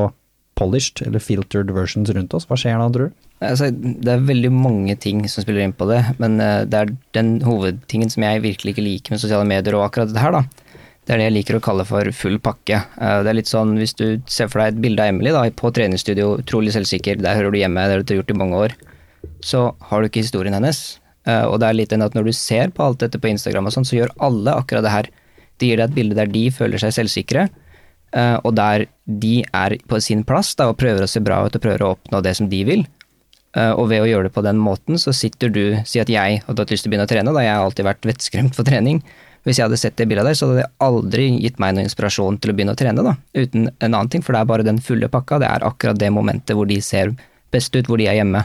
polished 0.54 1.00
eller 1.06 1.22
filtered 1.24 1.70
versions 1.74 2.10
rundt 2.14 2.34
oss. 2.36 2.44
Hva 2.46 2.58
skjer 2.60 2.76
da, 2.78 2.88
tror 2.92 3.08
du? 3.10 3.14
Altså, 3.42 3.70
det 3.72 4.10
er 4.12 4.26
veldig 4.28 4.50
mange 4.54 4.94
ting 5.00 5.24
som 5.32 5.42
spiller 5.42 5.64
inn 5.64 5.72
på 5.74 5.88
det, 5.90 6.02
men 6.22 6.36
eh, 6.40 6.62
det 6.68 6.78
er 6.84 6.92
den 7.16 7.32
hovedtingen 7.46 8.12
som 8.12 8.22
jeg 8.26 8.44
virkelig 8.44 8.74
ikke 8.76 8.84
liker 8.86 9.14
med 9.16 9.22
sosiale 9.24 9.48
medier 9.48 9.74
og 9.78 9.86
akkurat 9.88 10.12
det 10.12 10.22
her, 10.22 10.36
da. 10.36 10.44
Det 11.02 11.16
er 11.16 11.18
det 11.18 11.24
jeg 11.26 11.34
liker 11.34 11.56
å 11.58 11.62
kalle 11.64 11.82
for 11.88 12.06
full 12.14 12.36
pakke. 12.38 12.78
Eh, 13.00 13.16
Det 13.24 13.32
er 13.32 13.38
litt 13.40 13.50
sånn 13.50 13.74
hvis 13.80 13.96
du 13.98 14.06
ser 14.30 14.46
for 14.52 14.62
deg 14.62 14.76
et 14.76 14.82
bilde 14.84 15.02
av 15.02 15.10
Emily 15.10 15.32
da, 15.34 15.42
på 15.50 15.72
treningsstudio, 15.74 16.36
utrolig 16.44 16.76
selvsikker, 16.76 17.18
der 17.24 17.40
hører 17.40 17.50
du 17.50 17.58
hjemme, 17.58 17.82
det 17.88 17.96
har 17.98 18.04
du 18.06 18.14
gjort 18.20 18.30
i 18.30 18.38
mange 18.38 18.60
år, 18.68 18.76
så 19.42 19.64
har 19.88 20.02
du 20.04 20.06
ikke 20.12 20.22
historien 20.22 20.54
hennes. 20.54 21.00
Eh, 21.26 21.42
Og 21.48 21.58
det 21.58 21.66
er 21.72 21.80
litt 21.80 21.92
enn 21.96 22.04
at 22.06 22.14
når 22.14 22.30
du 22.30 22.32
ser 22.36 22.70
på 22.70 22.84
alt 22.86 23.02
dette 23.02 23.18
på 23.18 23.32
Instagram 23.32 23.66
og 23.66 23.74
sånn, 23.74 23.88
så 23.88 23.98
gjør 23.98 24.14
alle 24.22 24.54
akkurat 24.54 24.86
det 24.86 24.94
her. 24.94 25.10
De 25.62 25.68
gir 25.70 25.78
deg 25.78 25.90
et 25.90 25.94
bilde 26.00 26.18
der 26.18 26.30
de 26.32 26.48
føler 26.54 26.82
seg 26.82 26.94
selvsikre, 26.96 27.46
eh, 28.12 28.36
og 28.42 28.56
der 28.58 28.86
de 29.06 29.36
er 29.54 29.76
på 29.88 30.00
sin 30.02 30.24
plass 30.26 30.54
da, 30.58 30.68
og 30.72 30.78
prøver 30.82 31.06
å 31.06 31.10
se 31.10 31.22
bra 31.22 31.40
ut 31.46 31.54
og 31.56 31.62
prøver 31.62 31.86
å 31.86 31.94
oppnå 31.96 32.20
det 32.26 32.34
som 32.40 32.50
de 32.50 32.64
vil. 32.66 32.84
Eh, 33.54 33.72
Og 33.76 33.88
ved 33.90 34.02
å 34.02 34.08
gjøre 34.08 34.28
det 34.28 34.34
på 34.34 34.42
den 34.44 34.58
måten, 34.58 34.96
så 34.98 35.12
sitter 35.12 35.52
du 35.52 35.76
Si 35.84 36.00
at 36.00 36.08
jeg 36.08 36.40
hadde 36.46 36.62
hatt 36.64 36.70
lyst 36.72 36.84
til 36.86 36.90
å 36.90 36.92
begynne 36.94 37.06
å 37.06 37.12
trene, 37.12 37.34
da 37.36 37.44
jeg 37.44 37.54
har 37.54 37.64
alltid 37.66 37.84
vært 37.84 38.08
vettskremt 38.08 38.54
for 38.56 38.64
trening. 38.64 39.02
Hvis 39.44 39.58
jeg 39.58 39.66
hadde 39.66 39.76
sett 39.80 39.96
det 39.98 40.06
bildet 40.08 40.24
der, 40.24 40.36
så 40.38 40.46
hadde 40.48 40.62
det 40.62 40.70
aldri 40.80 41.24
gitt 41.42 41.58
meg 41.58 41.74
noen 41.74 41.88
inspirasjon 41.88 42.38
til 42.40 42.52
å 42.52 42.54
begynne 42.54 42.72
å 42.76 42.78
trene, 42.78 43.02
da. 43.02 43.16
Uten 43.34 43.68
en 43.80 43.90
annen 43.94 44.08
ting, 44.08 44.22
for 44.22 44.32
det 44.32 44.40
er 44.40 44.50
bare 44.52 44.62
den 44.66 44.78
fulle 44.78 45.08
pakka. 45.10 45.40
Det 45.42 45.48
er 45.50 45.66
akkurat 45.66 45.98
det 45.98 46.12
momentet 46.14 46.54
hvor 46.56 46.68
de 46.70 46.78
ser 46.80 47.10
best 47.50 47.74
ut, 47.74 47.86
hvor 47.90 47.98
de 47.98 48.06
er 48.06 48.20
hjemme. 48.20 48.44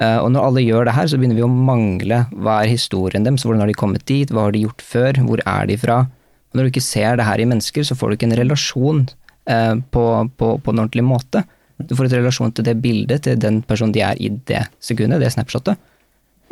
Eh, 0.00 0.18
Og 0.20 0.30
når 0.32 0.44
alle 0.46 0.64
gjør 0.66 0.84
det 0.84 0.94
her, 0.94 1.06
så 1.08 1.16
begynner 1.18 1.40
vi 1.40 1.46
å 1.46 1.50
mangle 1.50 2.26
hva 2.36 2.60
er 2.62 2.68
historien 2.70 3.24
deres, 3.24 3.42
hvordan 3.44 3.64
har 3.64 3.72
de 3.72 3.78
kommet 3.80 4.04
dit, 4.06 4.28
hva 4.30 4.46
har 4.46 4.52
de 4.52 4.66
gjort 4.66 4.84
før, 4.84 5.12
hvor 5.26 5.40
er 5.46 5.66
de 5.66 5.76
fra? 5.80 6.06
Og 6.52 6.58
når 6.58 6.68
du 6.68 6.72
ikke 6.74 6.84
ser 6.84 7.16
det 7.16 7.24
her 7.26 7.40
i 7.40 7.48
mennesker, 7.48 7.84
så 7.88 7.96
får 7.96 8.12
du 8.12 8.18
ikke 8.18 8.28
en 8.28 8.38
relasjon 8.42 9.06
eh, 9.48 9.74
på, 9.90 10.04
på, 10.36 10.50
på 10.60 10.74
en 10.74 10.82
ordentlig 10.84 11.04
måte. 11.04 11.44
Du 11.82 11.96
får 11.98 12.10
et 12.10 12.18
relasjon 12.20 12.52
til 12.54 12.66
det 12.68 12.76
bildet, 12.84 13.24
til 13.24 13.38
den 13.40 13.62
personen 13.66 13.94
de 13.96 14.04
er 14.04 14.20
i 14.20 14.28
det 14.50 14.66
sekundet, 14.84 15.22
det 15.24 15.32
snapshotet. 15.34 15.80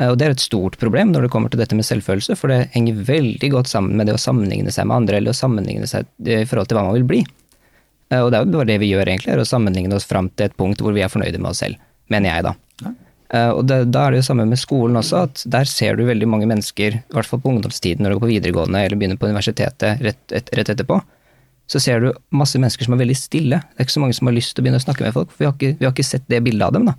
Eh, 0.01 0.09
Og 0.09 0.17
det 0.19 0.27
er 0.27 0.35
et 0.35 0.43
stort 0.43 0.79
problem 0.81 1.13
når 1.13 1.27
det 1.27 1.33
kommer 1.35 1.53
til 1.53 1.61
dette 1.61 1.77
med 1.77 1.85
selvfølelse, 1.87 2.37
for 2.41 2.49
det 2.51 2.71
henger 2.73 3.05
veldig 3.07 3.53
godt 3.53 3.69
sammen 3.71 3.95
med 4.01 4.09
det 4.09 4.17
å 4.17 4.23
sammenligne 4.25 4.73
seg 4.73 4.89
med 4.89 5.03
andre, 5.03 5.21
eller 5.21 5.37
å 5.37 5.41
sammenligne 5.43 5.87
seg 5.91 6.09
i 6.25 6.41
forhold 6.49 6.71
til 6.73 6.81
hva 6.81 6.87
man 6.89 6.97
vil 6.97 7.07
bli. 7.13 7.21
Eh, 8.11 8.19
Og 8.25 8.33
det 8.33 8.41
er 8.41 8.49
jo 8.49 8.57
bare 8.57 8.73
det 8.73 8.81
vi 8.83 8.91
gjør, 8.95 9.07
egentlig, 9.13 9.35
er 9.37 9.45
å 9.45 9.47
sammenligne 9.53 9.95
oss 10.01 10.09
fram 10.09 10.33
til 10.33 10.49
et 10.49 10.57
punkt 10.57 10.81
hvor 10.81 10.97
vi 10.97 11.05
er 11.05 11.13
fornøyde 11.13 11.39
med 11.39 11.53
oss 11.53 11.61
selv, 11.63 11.77
mener 12.11 12.33
jeg, 12.33 12.49
da. 12.49 12.57
Eh, 13.31 13.51
Og 13.55 13.63
det, 13.71 13.93
da 13.95 14.07
er 14.07 14.11
det 14.15 14.23
jo 14.23 14.29
samme 14.31 14.47
med 14.49 14.59
skolen 14.59 14.99
også, 14.99 15.25
at 15.29 15.45
der 15.47 15.69
ser 15.71 15.97
du 15.97 16.05
veldig 16.09 16.27
mange 16.29 16.49
mennesker, 16.51 16.99
i 16.99 17.15
hvert 17.15 17.29
fall 17.29 17.43
på 17.43 17.53
ungdomstiden 17.53 18.03
når 18.03 18.11
du 18.11 18.19
går 18.19 18.25
på 18.27 18.33
videregående 18.33 18.83
eller 18.83 18.99
begynner 18.99 19.21
på 19.21 19.31
universitetet 19.31 20.03
rett, 20.03 20.23
et, 20.35 20.51
rett 20.57 20.73
etterpå, 20.75 20.99
så 21.71 21.79
ser 21.79 22.03
du 22.03 22.09
masse 22.35 22.59
mennesker 22.59 22.89
som 22.89 22.97
er 22.97 23.05
veldig 23.05 23.15
stille. 23.19 23.61
Det 23.63 23.79
er 23.79 23.87
ikke 23.87 23.95
så 23.95 24.03
mange 24.03 24.17
som 24.19 24.27
har 24.27 24.35
lyst 24.35 24.57
til 24.57 24.63
å 24.63 24.67
begynne 24.67 24.81
å 24.83 24.87
snakke 24.87 25.07
med 25.07 25.15
folk, 25.15 25.31
for 25.31 25.45
vi 25.45 25.47
har 25.47 25.55
ikke, 25.55 25.77
vi 25.79 25.87
har 25.87 25.95
ikke 25.95 26.09
sett 26.09 26.27
det 26.33 26.43
bildet 26.43 26.67
av 26.67 26.75
dem, 26.75 26.91
da. 26.91 26.97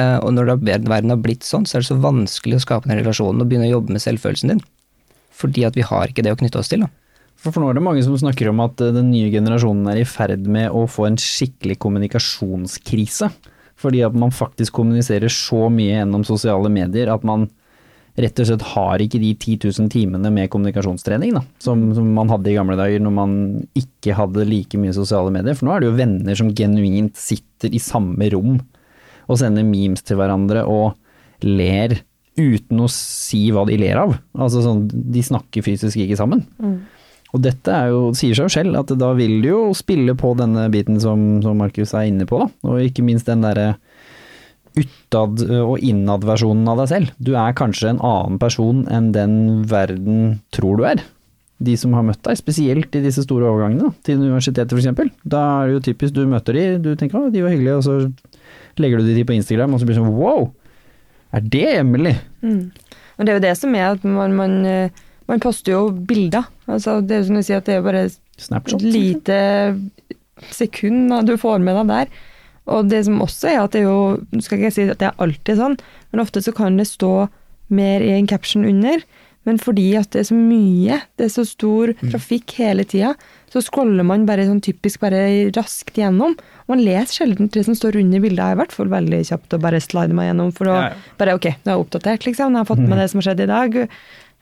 Eh, 0.00 0.18
Og 0.24 0.32
når 0.32 0.54
verden 0.64 1.12
har 1.12 1.20
blitt 1.20 1.44
sånn, 1.44 1.66
så 1.68 1.76
er 1.76 1.84
det 1.84 1.90
så 1.90 1.98
vanskelig 2.00 2.56
å 2.56 2.64
skape 2.64 2.88
den 2.88 3.02
relasjonen 3.02 3.42
og 3.42 3.50
begynne 3.50 3.68
å 3.68 3.74
jobbe 3.76 3.92
med 3.92 4.04
selvfølelsen 4.04 4.54
din. 4.54 4.64
Fordi 5.36 5.66
at 5.68 5.76
vi 5.76 5.84
har 5.84 6.08
ikke 6.08 6.24
det 6.24 6.32
å 6.32 6.40
knytte 6.40 6.62
oss 6.62 6.72
til, 6.72 6.86
da. 6.86 6.88
For 7.40 7.56
nå 7.56 7.70
er 7.70 7.78
det 7.78 7.84
mange 7.84 8.02
som 8.04 8.16
snakker 8.16 8.50
om 8.50 8.60
at 8.64 8.80
eh, 8.80 8.94
den 8.96 9.12
nye 9.12 9.28
generasjonen 9.32 9.92
er 9.92 10.00
i 10.00 10.08
ferd 10.08 10.48
med 10.48 10.72
å 10.72 10.86
få 10.88 11.10
en 11.10 11.20
skikkelig 11.20 11.76
kommunikasjonskrise. 11.84 13.30
Fordi 13.80 14.02
at 14.04 14.16
man 14.16 14.34
faktisk 14.34 14.76
kommuniserer 14.76 15.32
så 15.32 15.68
mye 15.72 15.96
gjennom 15.96 16.26
sosiale 16.28 16.70
medier 16.72 17.10
at 17.12 17.24
man 17.26 17.48
rett 18.20 18.40
og 18.42 18.48
slett 18.48 18.64
har 18.74 19.00
ikke 19.00 19.20
de 19.22 19.30
10 19.36 19.70
000 19.78 19.88
timene 19.92 20.32
med 20.34 20.50
kommunikasjonstrening 20.52 21.32
da, 21.36 21.44
som, 21.62 21.86
som 21.96 22.08
man 22.16 22.28
hadde 22.32 22.50
i 22.50 22.56
gamle 22.56 22.76
dager 22.76 23.00
når 23.00 23.14
man 23.16 23.32
ikke 23.78 24.16
hadde 24.18 24.44
like 24.48 24.80
mye 24.80 24.92
sosiale 24.96 25.32
medier. 25.32 25.56
For 25.56 25.68
nå 25.68 25.74
er 25.74 25.82
det 25.82 25.90
jo 25.90 25.98
venner 26.00 26.36
som 26.36 26.52
genuint 26.56 27.16
sitter 27.20 27.72
i 27.72 27.80
samme 27.82 28.28
rom 28.34 28.58
og 29.30 29.38
sender 29.40 29.66
memes 29.66 30.02
til 30.04 30.18
hverandre 30.18 30.66
og 30.68 30.96
ler 31.46 32.00
uten 32.40 32.82
å 32.82 32.88
si 32.90 33.46
hva 33.54 33.64
de 33.68 33.76
ler 33.80 34.00
av. 34.00 34.16
Altså 34.36 34.62
sånn, 34.64 34.86
de 34.90 35.22
snakker 35.24 35.64
fysisk 35.64 36.00
ikke 36.02 36.18
sammen. 36.18 36.44
Og 37.30 37.42
dette 37.44 37.70
er 37.70 37.92
jo, 37.92 38.10
sier 38.16 38.34
seg 38.34 38.48
jo 38.48 38.52
selv 38.52 38.80
at 38.80 38.90
da 38.98 39.12
vil 39.18 39.38
du 39.44 39.50
jo 39.52 39.60
spille 39.76 40.16
på 40.18 40.32
denne 40.38 40.66
biten 40.72 40.98
som, 41.02 41.38
som 41.44 41.60
Markus 41.60 41.94
er 41.94 42.08
inne 42.10 42.26
på, 42.26 42.42
da. 42.42 42.50
Og 42.66 42.82
ikke 42.88 43.04
minst 43.06 43.30
den 43.30 43.44
derre 43.46 43.74
utad- 44.78 45.44
og 45.60 45.82
innad-versjonen 45.82 46.68
av 46.70 46.82
deg 46.82 46.90
selv. 46.90 47.14
Du 47.18 47.32
er 47.38 47.56
kanskje 47.58 47.92
en 47.92 48.02
annen 48.06 48.38
person 48.42 48.84
enn 48.90 49.10
den 49.14 49.64
verden 49.70 50.40
tror 50.54 50.78
du 50.78 50.86
er. 50.90 51.02
De 51.60 51.74
som 51.76 51.92
har 51.94 52.06
møtt 52.06 52.22
deg, 52.24 52.38
spesielt 52.40 52.94
i 52.96 53.02
disse 53.04 53.26
store 53.26 53.50
overgangene, 53.50 53.90
da, 53.90 54.04
til 54.06 54.22
universitetet 54.22 54.72
f.eks. 54.72 55.18
Da 55.28 55.42
er 55.60 55.68
det 55.68 55.74
jo 55.74 55.82
typisk 55.90 56.16
du 56.16 56.22
møter 56.30 56.56
de, 56.56 56.64
du 56.80 56.94
tenker 56.96 57.18
å, 57.18 57.28
de 57.32 57.42
var 57.44 57.52
hyggelige, 57.52 57.76
og 57.76 57.84
så 57.84 58.80
legger 58.80 59.02
du 59.02 59.10
de 59.12 59.26
på 59.28 59.36
Instagram, 59.36 59.74
og 59.74 59.82
så 59.82 59.88
blir 59.88 59.98
det 59.98 60.00
sånn 60.00 60.16
wow, 60.16 60.48
er 61.36 61.44
det 61.46 61.66
Emily? 61.76 62.14
Mm. 62.42 62.70
Og 63.18 63.26
det 63.26 63.32
er 63.32 63.36
jo 63.36 63.44
det 63.44 63.54
som 63.60 63.76
er 63.76 63.90
at 63.92 64.06
man, 64.08 64.34
man, 64.38 64.54
man 65.30 65.42
poster 65.42 65.76
jo 65.76 65.84
bilder. 65.94 66.48
Altså, 66.66 66.98
det 67.06 67.14
er 67.16 67.22
jo 67.22 67.28
som 67.30 67.38
du 67.38 67.44
sier, 67.46 67.62
at 67.62 67.68
det 67.70 67.78
er 67.78 67.86
bare 67.86 68.04
Snapchat? 68.40 68.82
lite 68.82 69.38
sekund 70.56 71.12
du 71.28 71.36
får 71.40 71.62
med 71.62 71.76
deg 71.80 71.90
der. 71.92 72.12
Og 72.70 72.90
det 72.90 73.04
som 73.06 73.22
også 73.24 73.50
er 73.50 73.62
at 73.62 73.72
det 73.74 73.82
er 73.82 73.88
jo 73.88 74.20
Nå 74.30 74.42
skal 74.44 74.58
ikke 74.60 74.68
jeg 74.68 74.76
si 74.76 74.84
at 74.92 75.00
det 75.00 75.08
er 75.10 75.22
alltid 75.24 75.58
sånn, 75.58 75.78
men 76.12 76.22
ofte 76.22 76.42
så 76.44 76.54
kan 76.54 76.78
det 76.78 76.86
stå 76.90 77.28
mer 77.70 78.02
i 78.04 78.12
en 78.16 78.28
caption 78.30 78.66
under. 78.66 79.02
Men 79.48 79.56
fordi 79.56 79.94
at 79.96 80.10
det 80.12 80.20
er 80.20 80.26
så 80.28 80.36
mye, 80.36 80.98
det 81.16 81.24
er 81.26 81.32
så 81.32 81.46
stor 81.48 81.94
trafikk 82.02 82.52
hele 82.58 82.84
tida, 82.84 83.14
så 83.50 83.62
scroller 83.64 84.04
man 84.06 84.26
bare 84.28 84.44
sånn 84.44 84.60
typisk 84.62 85.00
bare 85.00 85.48
raskt 85.56 85.96
gjennom. 85.96 86.34
Man 86.68 86.82
leser 86.84 87.22
sjelden 87.22 87.48
det 87.54 87.64
som 87.66 87.74
står 87.78 87.96
under 88.02 88.20
bildet. 88.20 88.42
Jeg 88.42 88.52
er 88.52 88.58
i 88.58 88.60
hvert 88.60 88.76
fall 88.76 88.92
veldig 88.92 89.22
kjapt 89.30 89.56
å 89.56 89.62
bare 89.64 89.80
slide 89.82 90.14
meg 90.14 90.28
gjennom 90.28 90.52
for 90.54 90.70
å 90.70 90.76
Ja, 90.76 90.90
ja. 90.92 91.14
bare 91.22 91.38
ok, 91.38 91.48
nå 91.56 91.70
er 91.70 91.72
jeg 91.72 91.86
oppdatert, 91.86 92.26
liksom. 92.28 92.52
Nå 92.52 92.60
har 92.60 92.66
jeg 92.68 92.72
fått 92.74 92.84
med 92.84 93.00
det 93.00 93.08
som 93.10 93.22
har 93.22 93.28
skjedd 93.30 93.42
i 93.46 93.48
dag. 93.50 93.80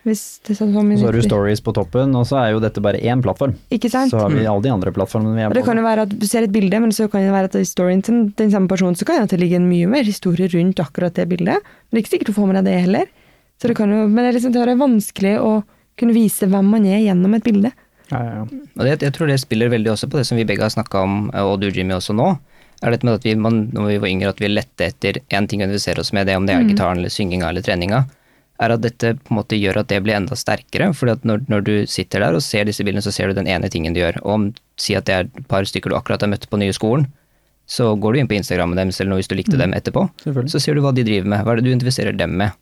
Hvis 0.07 0.39
det 0.47 0.55
er 0.55 0.59
sånn 0.61 0.77
Og 0.79 1.01
så 1.01 1.09
har 1.09 1.17
du 1.17 1.25
stories 1.25 1.61
på 1.65 1.73
toppen, 1.75 2.13
og 2.17 2.27
så 2.29 2.39
er 2.41 2.53
jo 2.55 2.61
dette 2.63 2.81
bare 2.85 3.01
én 3.03 3.23
plattform. 3.25 3.57
Ikke 3.75 3.91
sant? 3.91 4.13
Så 4.13 4.21
har 4.23 4.31
vi 4.31 4.47
alle 4.47 4.63
de 4.65 4.71
andre 4.71 4.93
plattformene 4.95 5.35
vi 5.35 5.43
er 5.43 5.51
Og 5.51 5.59
det 5.59 5.65
kan 5.67 5.81
jo 5.81 5.85
være 5.85 6.07
at 6.07 6.13
du 6.15 6.27
ser 6.29 6.47
et 6.47 6.55
bilde, 6.55 6.81
men 6.85 6.95
så 6.95 7.09
kan 7.11 7.27
det 7.27 7.35
være 7.35 7.51
at 7.51 7.59
i 7.59 7.67
storyen 7.67 8.05
til 8.07 8.29
den 8.39 8.53
samme 8.55 8.71
personen 8.71 8.97
så 8.99 9.09
kan 9.09 9.27
det 9.27 9.41
ligge 9.43 9.59
en 9.59 9.67
mye 9.69 9.89
mer 9.91 10.07
historie 10.07 10.49
rundt 10.55 10.79
akkurat 10.85 11.19
det 11.19 11.27
bildet. 11.29 11.59
Men 11.59 11.91
det 11.91 11.99
er 11.99 12.07
ikke 12.07 12.15
sikkert 12.15 12.31
du 12.31 12.39
får 12.39 12.53
med 12.53 12.61
deg 12.61 12.71
det 12.71 12.79
heller. 12.87 13.11
Så 13.59 13.69
det 13.69 13.77
kan 13.77 13.91
jo, 13.91 14.07
men 14.07 14.23
det 14.23 14.31
er 14.31 14.39
liksom 14.39 14.55
det 14.55 14.63
er 14.63 14.79
vanskelig 14.79 15.35
å 15.43 15.53
kunne 15.99 16.15
vise 16.15 16.47
hvem 16.47 16.75
man 16.77 16.87
er 16.87 17.03
gjennom 17.03 17.35
et 17.35 17.47
bilde. 17.47 17.73
Ja, 18.09 18.21
ja, 18.23 18.37
ja. 18.39 18.45
Og 18.79 18.87
det, 18.87 19.01
jeg 19.03 19.15
tror 19.17 19.29
det 19.29 19.41
spiller 19.43 19.73
veldig 19.73 19.91
også 19.93 20.09
på 20.09 20.21
det 20.21 20.29
som 20.29 20.39
vi 20.39 20.47
begge 20.49 20.63
har 20.65 20.73
snakka 20.73 21.03
om, 21.05 21.17
og 21.43 21.59
du 21.61 21.69
Jimmy 21.69 21.97
også 21.97 22.15
nå. 22.17 22.37
Er 22.79 22.95
dette 22.95 23.09
med 23.09 23.19
at 23.19 23.27
vi, 23.27 23.35
man, 23.35 23.65
når 23.75 23.89
vi 23.91 23.99
var 24.05 24.13
yngre, 24.13 24.31
at 24.31 24.41
vi 24.41 24.51
lette 24.53 24.87
etter 24.87 25.19
én 25.35 25.49
ting 25.51 25.61
å 25.61 25.67
identifisere 25.67 26.05
oss 26.05 26.13
med, 26.15 26.29
det 26.31 26.37
om 26.39 26.47
det 26.47 26.55
er 26.55 26.69
gitaren 26.69 27.03
eller 27.03 27.11
synginga 27.11 27.51
eller 27.51 27.67
treninga, 27.67 28.05
er 28.59 28.75
at 28.75 28.83
dette 28.83 29.13
på 29.21 29.33
en 29.33 29.39
måte 29.39 29.59
gjør 29.59 29.81
at 29.83 29.91
det 29.91 30.01
blir 30.03 30.17
enda 30.17 30.37
sterkere. 30.39 30.91
fordi 30.95 31.15
at 31.15 31.25
når, 31.25 31.45
når 31.49 31.65
du 31.65 31.75
sitter 31.87 32.25
der 32.25 32.35
og 32.35 32.43
ser 32.43 32.67
disse 32.67 32.85
bildene, 32.85 33.05
så 33.05 33.13
ser 33.15 33.29
du 33.29 33.39
den 33.39 33.47
ene 33.47 33.71
tingen 33.71 33.95
du 33.95 34.01
gjør. 34.01 34.19
Og 34.25 34.33
om 34.35 34.47
si 34.81 34.97
at 34.99 35.07
det 35.07 35.15
er 35.15 35.29
et 35.29 35.49
par 35.49 35.67
stykker 35.69 35.91
du 35.91 35.97
akkurat 35.99 36.23
har 36.23 36.33
møtt 36.33 36.49
på 36.51 36.59
nye 36.59 36.75
skolen, 36.75 37.07
så 37.69 37.93
går 38.01 38.15
du 38.15 38.19
inn 38.19 38.31
på 38.31 38.39
Instagrammen 38.39 38.79
deres 38.79 38.99
eller 38.99 39.13
noe 39.13 39.21
hvis 39.21 39.29
du 39.31 39.37
likte 39.37 39.61
dem 39.61 39.77
etterpå. 39.77 40.07
Så 40.49 40.61
ser 40.63 40.75
du 40.75 40.83
hva 40.83 40.95
de 40.97 41.05
driver 41.05 41.29
med. 41.29 41.45
Hva 41.45 41.53
er 41.53 41.61
det 41.61 41.69
du 41.69 41.71
identifiserer 41.71 42.17
dem 42.17 42.35
med? 42.41 42.57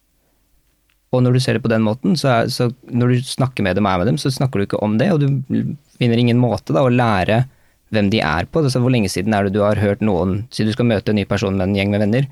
Og 1.15 1.23
når 1.23 1.37
du 1.37 1.41
ser 1.41 1.57
det 1.57 1.63
på 1.65 1.71
den 1.71 1.85
måten, 1.87 2.17
så, 2.19 2.33
er, 2.33 2.49
så 2.53 2.69
når 2.91 3.15
du 3.15 3.29
snakker 3.29 3.65
med 3.65 3.79
dem 3.79 3.87
og 3.87 3.95
er 3.95 4.01
med 4.03 4.11
dem, 4.11 4.19
så 4.21 4.33
snakker 4.35 4.59
du 4.59 4.67
ikke 4.67 4.83
om 4.83 4.99
det, 4.99 5.13
og 5.15 5.23
du 5.23 5.77
finner 5.97 6.21
ingen 6.21 6.41
måte 6.43 6.75
da, 6.75 6.83
å 6.83 6.93
lære 6.93 7.45
hvem 7.95 8.11
de 8.11 8.21
er 8.27 8.51
på. 8.51 8.65
Altså, 8.67 8.83
hvor 8.83 8.93
lenge 8.93 9.09
siden 9.13 9.33
er 9.37 9.47
det 9.47 9.55
du 9.55 9.63
har 9.63 9.79
hørt 9.81 10.03
noen 10.05 10.43
si 10.51 10.67
du 10.67 10.75
skal 10.75 10.91
møte 10.91 11.15
en 11.15 11.21
ny 11.21 11.25
person 11.31 11.55
med 11.55 11.71
en 11.71 11.79
gjeng 11.79 11.95
med 11.95 12.03
venner? 12.03 12.27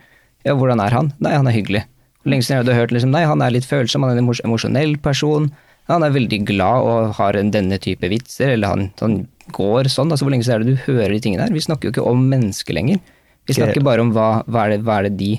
Ja, 0.44 0.56
hvordan 0.58 0.82
er 0.82 0.98
han? 0.98 1.12
Nei, 1.22 1.36
han 1.38 1.48
er 1.48 1.54
hyggelig. 1.54 1.84
Lenge 2.24 2.46
siden 2.46 2.56
jeg 2.56 2.64
hadde 2.64 2.78
hørt 2.78 2.94
liksom, 2.94 3.12
nei, 3.12 3.24
han 3.28 3.44
er 3.44 3.52
litt 3.52 3.68
følsom, 3.68 4.04
han 4.06 4.14
er 4.14 4.22
en 4.22 4.32
emosjonell 4.48 4.96
person. 5.04 5.50
Han 5.92 6.04
er 6.06 6.14
veldig 6.14 6.38
glad 6.48 6.86
og 6.88 7.16
har 7.18 7.36
denne 7.36 7.76
type 7.82 8.08
vitser, 8.08 8.54
eller 8.54 8.72
han, 8.72 8.86
han 9.02 9.18
går 9.52 9.90
sånn. 9.92 10.08
Altså, 10.08 10.24
hvor 10.24 10.32
lenge 10.32 10.46
siden 10.46 10.62
er 10.62 10.64
det 10.64 10.76
du 10.76 10.86
hører 10.86 11.12
de 11.12 11.20
tingene 11.26 11.44
her? 11.44 11.52
Vi 11.52 11.64
snakker 11.64 11.90
jo 11.90 11.92
ikke 11.92 12.06
om 12.08 12.24
mennesker 12.30 12.76
lenger. 12.76 13.02
Vi 13.44 13.58
snakker 13.58 13.84
bare 13.84 14.00
om 14.00 14.14
hva, 14.16 14.38
hva, 14.48 14.64
er 14.64 14.76
det, 14.76 14.84
hva 14.86 15.02
er 15.02 15.10
det 15.10 15.18
de 15.20 15.34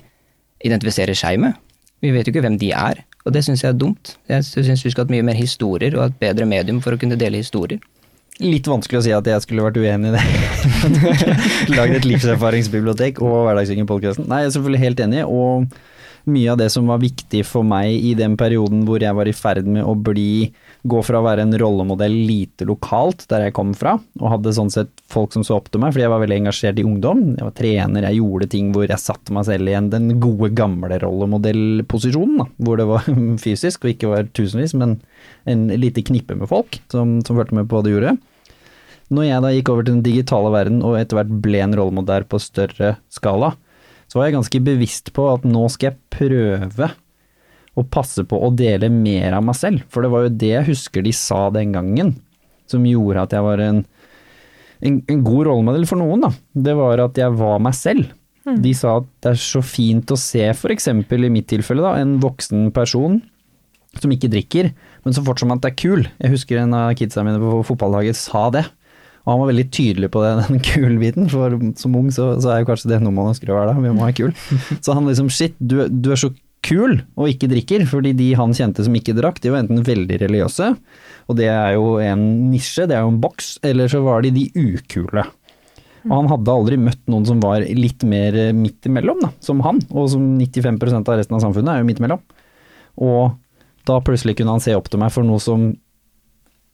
identifiserer 0.65 1.17
seg 1.17 1.41
med. 1.41 1.57
Vi 2.05 2.13
vet 2.13 2.27
jo 2.27 2.35
ikke 2.35 2.43
hvem 2.45 2.59
de 2.61 2.69
er, 2.77 3.01
og 3.25 3.33
det 3.33 3.41
syns 3.47 3.63
jeg 3.65 3.73
er 3.73 3.81
dumt. 3.81 4.13
Jeg 4.29 4.45
syns 4.45 4.83
vi 4.85 4.91
skulle 4.91 5.07
hatt 5.07 5.13
mye 5.13 5.25
mer 5.25 5.37
historier, 5.39 5.97
og 5.97 6.11
et 6.11 6.19
bedre 6.21 6.45
medium 6.49 6.83
for 6.85 6.93
å 6.93 7.01
kunne 7.01 7.17
dele 7.17 7.41
historier. 7.41 7.81
Litt 8.43 8.67
vanskelig 8.67 8.99
å 8.99 9.03
si 9.05 9.13
at 9.15 9.27
jeg 9.31 9.41
skulle 9.45 9.63
vært 9.63 9.79
uenig 9.79 10.11
i 10.11 10.15
det. 10.17 10.23
Lagd 11.77 11.97
et 12.01 12.05
livserfaringsbibliotek 12.05 13.21
og 13.23 13.45
Hverdagsringen-podkasten. 13.47 14.27
Nei, 14.29 14.43
jeg 14.43 14.51
er 14.51 14.55
selvfølgelig 14.57 14.81
helt 14.83 15.03
enig, 15.05 15.21
og 15.25 15.69
mye 16.29 16.51
av 16.51 16.57
det 16.59 16.69
som 16.73 16.87
var 16.89 17.01
viktig 17.01 17.43
for 17.47 17.65
meg 17.67 17.91
i 17.93 18.13
den 18.17 18.35
perioden 18.39 18.83
hvor 18.87 19.03
jeg 19.03 19.15
var 19.17 19.29
i 19.29 19.35
ferd 19.35 19.67
med 19.69 19.85
å 19.85 19.93
bli 19.93 20.49
gå 20.85 21.01
fra 21.05 21.19
å 21.19 21.25
være 21.25 21.45
en 21.45 21.55
rollemodell 21.57 22.13
lite 22.27 22.67
lokalt, 22.69 23.25
der 23.31 23.47
jeg 23.47 23.55
kom 23.57 23.73
fra, 23.77 23.95
og 24.19 24.31
hadde 24.35 24.53
sånn 24.57 24.71
sett 24.73 24.91
folk 25.11 25.33
som 25.33 25.45
så 25.45 25.57
opp 25.57 25.71
til 25.71 25.81
meg, 25.81 25.93
fordi 25.93 26.05
jeg 26.05 26.13
var 26.13 26.21
veldig 26.23 26.39
engasjert 26.43 26.81
i 26.81 26.85
ungdom. 26.85 27.23
Jeg 27.37 27.47
var 27.47 27.55
trener, 27.57 28.07
jeg 28.09 28.19
gjorde 28.19 28.49
ting 28.53 28.69
hvor 28.75 28.85
jeg 28.89 29.01
satte 29.01 29.33
meg 29.35 29.47
selv 29.49 29.71
igjen 29.71 29.89
den 29.93 30.13
gode, 30.21 30.51
gamle 30.57 30.99
rollemodellposisjonen, 31.01 32.37
da, 32.43 32.47
hvor 32.67 32.81
det 32.81 32.87
var 32.89 33.09
fysisk 33.45 33.85
og 33.85 33.95
ikke 33.95 34.13
var 34.13 34.29
tusenvis, 34.37 34.75
men 34.77 34.99
en 35.49 35.67
lite 35.73 36.05
knippe 36.05 36.37
med 36.37 36.49
folk 36.51 36.79
som, 36.93 37.19
som 37.25 37.37
fulgte 37.37 37.57
med 37.57 37.69
på 37.69 37.79
hva 37.79 37.85
du 37.85 37.93
gjorde. 37.95 38.15
Når 39.13 39.27
jeg 39.27 39.43
da 39.43 39.51
gikk 39.53 39.69
over 39.69 39.85
til 39.85 39.93
den 39.93 40.05
digitale 40.05 40.49
verden 40.53 40.81
og 40.85 40.97
etter 40.97 41.19
hvert 41.19 41.33
ble 41.43 41.61
en 41.61 41.75
rollemodell 41.77 42.25
på 42.29 42.41
større 42.41 42.95
skala, 43.13 43.53
så 44.07 44.19
var 44.19 44.29
jeg 44.29 44.37
ganske 44.37 44.61
bevisst 44.65 45.11
på 45.15 45.27
at 45.31 45.47
nå 45.47 45.65
skal 45.73 45.91
jeg 45.91 45.99
prøve 46.13 46.91
å 47.75 47.83
passe 47.91 48.23
på 48.23 48.39
å 48.39 48.51
dele 48.55 48.87
mer 48.93 49.35
av 49.35 49.43
meg 49.43 49.57
selv, 49.59 49.83
for 49.91 50.05
det 50.05 50.11
var 50.13 50.25
jo 50.25 50.35
det 50.43 50.51
jeg 50.53 50.69
husker 50.69 51.03
de 51.03 51.11
sa 51.15 51.47
den 51.53 51.75
gangen, 51.75 52.13
som 52.71 52.85
gjorde 52.87 53.25
at 53.25 53.35
jeg 53.35 53.45
var 53.45 53.61
en, 53.61 53.81
en, 54.79 55.01
en 55.11 55.25
god 55.25 55.49
rollemodell 55.49 55.87
for 55.89 55.99
noen, 55.99 56.23
da. 56.23 56.31
Det 56.69 56.77
var 56.77 57.03
at 57.03 57.19
jeg 57.19 57.35
var 57.35 57.59
meg 57.63 57.75
selv. 57.77 58.13
De 58.45 58.71
sa 58.77 58.99
at 58.99 59.07
det 59.25 59.31
er 59.33 59.41
så 59.41 59.61
fint 59.65 60.11
å 60.13 60.17
se, 60.19 60.43
for 60.53 60.73
eksempel 60.73 61.25
i 61.25 61.31
mitt 61.33 61.49
tilfelle, 61.49 61.81
da, 61.81 61.97
en 61.97 62.19
voksen 62.21 62.69
person 62.75 63.17
som 63.97 64.11
ikke 64.11 64.29
drikker, 64.31 64.71
men 65.05 65.15
som 65.15 65.25
fortsatt 65.25 65.53
at 65.55 65.63
det 65.63 65.71
er 65.71 65.79
kul. 65.79 66.07
Jeg 66.21 66.33
husker 66.33 66.61
en 66.61 66.75
av 66.77 66.93
kidsa 66.99 67.23
mine 67.25 67.41
på 67.41 67.63
fotballaget 67.71 68.19
sa 68.19 68.47
det. 68.53 68.65
Og 69.25 69.31
han 69.33 69.41
var 69.41 69.49
veldig 69.49 69.67
tydelig 69.73 70.11
på 70.13 70.21
det, 70.23 70.31
den 70.47 70.63
kul-biten, 70.65 71.29
for 71.33 71.57
som 71.81 71.97
ung 71.97 72.09
så, 72.13 72.33
så 72.41 72.53
er 72.53 72.61
jo 72.61 72.69
kanskje 72.71 72.93
det 72.93 73.01
noe 73.03 73.15
man 73.15 73.31
ønsker 73.33 73.51
å 73.51 73.59
være 73.59 73.73
da, 73.73 73.81
vi 73.81 73.93
må 73.93 74.05
være 74.05 74.19
kul. 74.21 74.35
Så 74.85 74.97
han 74.97 75.07
liksom 75.09 75.31
shit, 75.33 75.55
du, 75.59 75.79
du 75.89 76.11
er 76.13 76.21
så 76.21 76.31
kul 76.65 76.99
og 77.13 77.29
ikke 77.29 77.49
drikker, 77.51 77.85
fordi 77.89 78.13
de 78.17 78.31
han 78.37 78.53
kjente 78.57 78.85
som 78.85 78.95
ikke 78.97 79.15
drakk, 79.17 79.41
de 79.41 79.51
var 79.53 79.63
enten 79.63 79.83
veldig 79.85 80.17
religiøse, 80.23 80.71
og 81.29 81.37
det 81.37 81.49
er 81.51 81.75
jo 81.75 81.95
en 82.01 82.23
nisje, 82.51 82.87
det 82.89 82.97
er 82.97 83.03
jo 83.05 83.11
en 83.13 83.21
boks, 83.21 83.55
eller 83.65 83.89
så 83.91 84.01
var 84.05 84.25
de 84.25 84.33
de 84.33 84.45
ukule. 84.53 85.25
Og 86.05 86.13
han 86.13 86.29
hadde 86.29 86.53
aldri 86.53 86.77
møtt 86.77 87.01
noen 87.09 87.25
som 87.25 87.39
var 87.41 87.65
litt 87.65 88.05
mer 88.05 88.37
midt 88.53 88.85
imellom, 88.89 89.23
da, 89.25 89.31
som 89.41 89.61
han, 89.65 89.81
og 89.89 90.09
som 90.13 90.25
95% 90.37 91.09
av 91.09 91.17
resten 91.17 91.37
av 91.37 91.41
samfunnet 91.45 91.73
er 91.73 91.81
jo 91.81 91.87
midt 91.87 92.01
imellom. 92.01 92.21
Og 93.01 93.33
da 93.89 93.97
plutselig 94.05 94.37
kunne 94.37 94.55
han 94.55 94.63
se 94.63 94.75
opp 94.77 94.89
til 94.89 95.01
meg 95.01 95.13
for 95.13 95.25
noe 95.25 95.41
som 95.41 95.71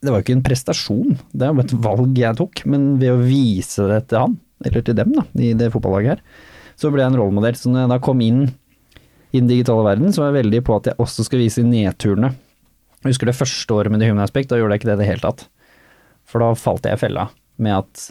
det 0.02 0.10
var 0.10 0.20
jo 0.20 0.26
ikke 0.26 0.38
en 0.40 0.46
prestasjon, 0.46 1.18
det 1.32 1.46
er 1.46 1.52
jo 1.54 1.64
et 1.64 1.76
valg 1.84 2.18
jeg 2.18 2.38
tok, 2.40 2.64
men 2.70 2.96
ved 3.02 3.14
å 3.14 3.22
vise 3.22 3.86
det 3.90 4.00
til 4.10 4.24
han, 4.24 4.40
eller 4.66 4.86
til 4.86 4.98
dem 4.98 5.12
da, 5.14 5.26
i 5.38 5.52
det 5.58 5.70
fotballaget 5.74 6.16
her, 6.16 6.24
så 6.82 6.90
ble 6.90 7.04
jeg 7.04 7.14
en 7.14 7.20
rollemodell. 7.20 7.58
Så 7.58 7.70
når 7.70 7.84
jeg 7.84 7.92
da 7.92 8.00
kom 8.02 8.24
inn 8.26 8.48
i 9.32 9.40
den 9.40 9.50
digitale 9.52 9.86
verden, 9.86 10.10
så 10.14 10.24
var 10.24 10.32
jeg 10.32 10.42
veldig 10.42 10.64
på 10.66 10.78
at 10.80 10.90
jeg 10.90 11.00
også 11.06 11.28
skal 11.28 11.44
vise 11.44 11.66
nedturene. 11.66 12.32
Jeg 13.02 13.14
husker 13.14 13.30
det 13.30 13.38
første 13.38 13.78
året 13.78 13.94
med 13.94 14.02
The 14.02 14.10
Human 14.10 14.26
Aspect, 14.26 14.50
da 14.50 14.58
gjorde 14.58 14.78
jeg 14.78 14.82
ikke 14.82 14.90
det 14.92 14.98
i 14.98 15.02
det 15.04 15.12
hele 15.12 15.26
tatt. 15.26 15.46
For 16.30 16.42
da 16.42 16.52
falt 16.58 16.90
jeg 16.90 16.98
i 16.98 17.02
fella 17.02 17.30
med 17.62 17.78
at 17.84 18.10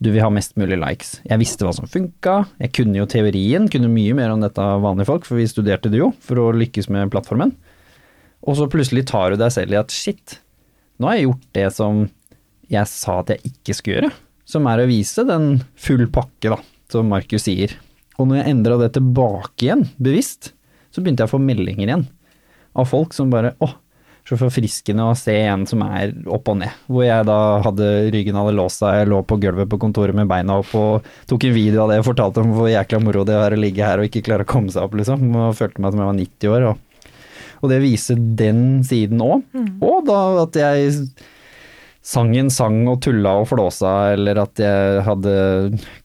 du 0.00 0.12
vil 0.14 0.22
ha 0.22 0.30
mest 0.30 0.54
mulig 0.56 0.78
likes. 0.78 1.16
Jeg 1.26 1.40
visste 1.40 1.66
hva 1.66 1.72
som 1.74 1.88
funka, 1.90 2.40
jeg 2.62 2.72
kunne 2.76 3.00
jo 3.00 3.06
teorien, 3.10 3.66
kunne 3.72 3.90
mye 3.90 4.14
mer 4.16 4.32
om 4.32 4.42
dette 4.44 4.62
av 4.62 4.84
vanlige 4.84 5.10
folk, 5.10 5.26
for 5.26 5.40
vi 5.40 5.48
studerte 5.50 5.90
det 5.92 6.00
jo 6.00 6.12
for 6.24 6.40
å 6.40 6.52
lykkes 6.54 6.88
med 6.94 7.10
plattformen. 7.12 7.52
Og 8.46 8.60
så 8.60 8.68
plutselig 8.70 9.08
tar 9.10 9.34
du 9.34 9.40
deg 9.40 9.50
selv 9.52 9.74
i 9.74 9.80
at 9.80 9.94
shit, 9.94 10.38
nå 10.98 11.08
har 11.08 11.18
jeg 11.18 11.28
gjort 11.28 11.48
det 11.56 11.66
som 11.74 12.04
jeg 12.68 12.90
sa 12.90 13.20
at 13.22 13.32
jeg 13.32 13.52
ikke 13.52 13.76
skulle 13.76 13.98
gjøre, 13.98 14.12
som 14.48 14.68
er 14.68 14.82
å 14.82 14.88
vise 14.88 15.24
den 15.28 15.50
full 15.78 16.06
pakke, 16.12 16.52
da, 16.52 16.58
som 16.92 17.10
Markus 17.12 17.46
sier. 17.48 17.74
Og 18.18 18.28
når 18.28 18.40
jeg 18.40 18.52
endra 18.52 18.78
det 18.80 18.92
tilbake 18.96 19.68
igjen, 19.68 19.84
bevisst, 20.02 20.52
så 20.90 21.02
begynte 21.02 21.24
jeg 21.24 21.30
å 21.30 21.36
få 21.36 21.42
meldinger 21.42 21.86
igjen 21.86 22.08
av 22.78 22.88
folk 22.88 23.14
som 23.16 23.30
bare 23.32 23.54
åh, 23.64 23.76
så 24.28 24.36
forfriskende 24.36 25.06
å 25.08 25.14
se 25.16 25.32
en 25.48 25.64
som 25.68 25.80
er 25.86 26.12
opp 26.28 26.50
og 26.52 26.58
ned. 26.60 26.74
Hvor 26.90 27.06
jeg 27.06 27.24
da 27.28 27.38
hadde 27.64 27.86
ryggen 28.12 28.36
hadde 28.36 28.56
låst 28.58 28.82
seg, 28.82 28.98
jeg 29.00 29.08
lå 29.08 29.22
på 29.24 29.38
gulvet 29.40 29.70
på 29.72 29.78
kontoret 29.80 30.16
med 30.16 30.28
beina 30.28 30.58
opp 30.60 30.74
og 30.76 31.06
tok 31.30 31.46
en 31.48 31.56
video 31.56 31.84
av 31.84 31.94
det 31.94 32.02
og 32.02 32.10
fortalte 32.10 32.44
om 32.44 32.52
hvor 32.56 32.68
jækla 32.68 33.00
moro 33.00 33.24
det 33.28 33.38
er 33.38 33.56
å 33.56 33.60
ligge 33.60 33.86
her 33.86 34.02
og 34.02 34.10
ikke 34.10 34.26
klare 34.26 34.44
å 34.44 34.50
komme 34.50 34.74
seg 34.74 34.84
opp, 34.84 34.98
liksom. 35.00 35.24
Og 35.32 35.56
følte 35.56 35.80
meg 35.80 35.94
som 35.94 36.02
jeg 36.02 36.10
var 36.10 36.20
90 36.20 36.52
år. 36.52 36.68
og 36.72 36.84
og 37.62 37.72
det 37.72 37.80
viser 37.82 38.20
den 38.38 38.84
siden 38.86 39.22
òg. 39.24 39.42
Og 39.84 40.06
da 40.08 40.20
at 40.44 40.58
jeg 40.58 40.94
sang 42.08 42.32
en 42.38 42.48
sang 42.52 42.80
og 42.88 43.02
tulla 43.04 43.34
og 43.42 43.50
flåsa, 43.50 44.14
eller 44.14 44.40
at 44.40 44.60
jeg 44.62 45.02
hadde 45.04 45.34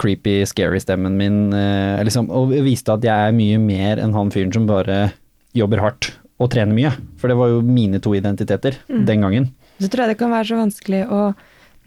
creepy, 0.02 0.42
scary 0.50 0.82
stemmen 0.84 1.16
min. 1.20 1.38
Eh, 1.56 2.02
liksom, 2.04 2.28
og 2.34 2.52
viste 2.66 2.96
at 2.96 3.06
jeg 3.06 3.30
er 3.30 3.38
mye 3.38 3.62
mer 3.62 4.02
enn 4.04 4.16
han 4.16 4.34
fyren 4.34 4.54
som 4.56 4.68
bare 4.70 5.14
jobber 5.56 5.84
hardt 5.84 6.12
og 6.42 6.52
trener 6.52 6.76
mye. 6.76 6.92
For 7.22 7.32
det 7.32 7.38
var 7.40 7.54
jo 7.54 7.64
mine 7.64 8.02
to 8.04 8.16
identiteter 8.18 8.80
den 8.90 9.24
gangen. 9.24 9.52
Så 9.80 9.90
tror 9.90 10.06
jeg 10.06 10.14
det 10.14 10.20
kan 10.20 10.34
være 10.34 10.50
så 10.50 10.60
vanskelig 10.60 11.06
å, 11.08 11.22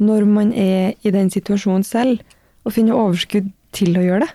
når 0.03 0.27
man 0.31 0.53
er 0.53 0.97
i 1.07 1.13
den 1.15 1.29
situasjonen 1.33 1.85
selv, 1.87 2.25
å 2.67 2.73
finne 2.75 2.97
overskudd 2.97 3.53
til 3.77 3.99
å 3.99 4.05
gjøre 4.05 4.25
det. 4.25 4.33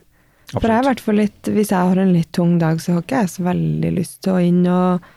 For 0.51 0.67
jeg 0.67 0.75
er 0.75 0.83
i 0.83 0.89
hvert 0.89 1.03
fall 1.03 1.19
litt, 1.19 1.47
hvis 1.47 1.71
jeg 1.71 1.89
har 1.89 1.99
en 1.99 2.13
litt 2.13 2.31
tung 2.35 2.57
dag, 2.59 2.79
så 2.83 2.97
har 2.97 3.03
ikke 3.05 3.23
jeg 3.23 3.31
så 3.33 3.45
veldig 3.47 3.91
lyst 3.95 4.17
til 4.25 4.35
å 4.35 4.43
inn 4.43 4.61
og 4.67 5.09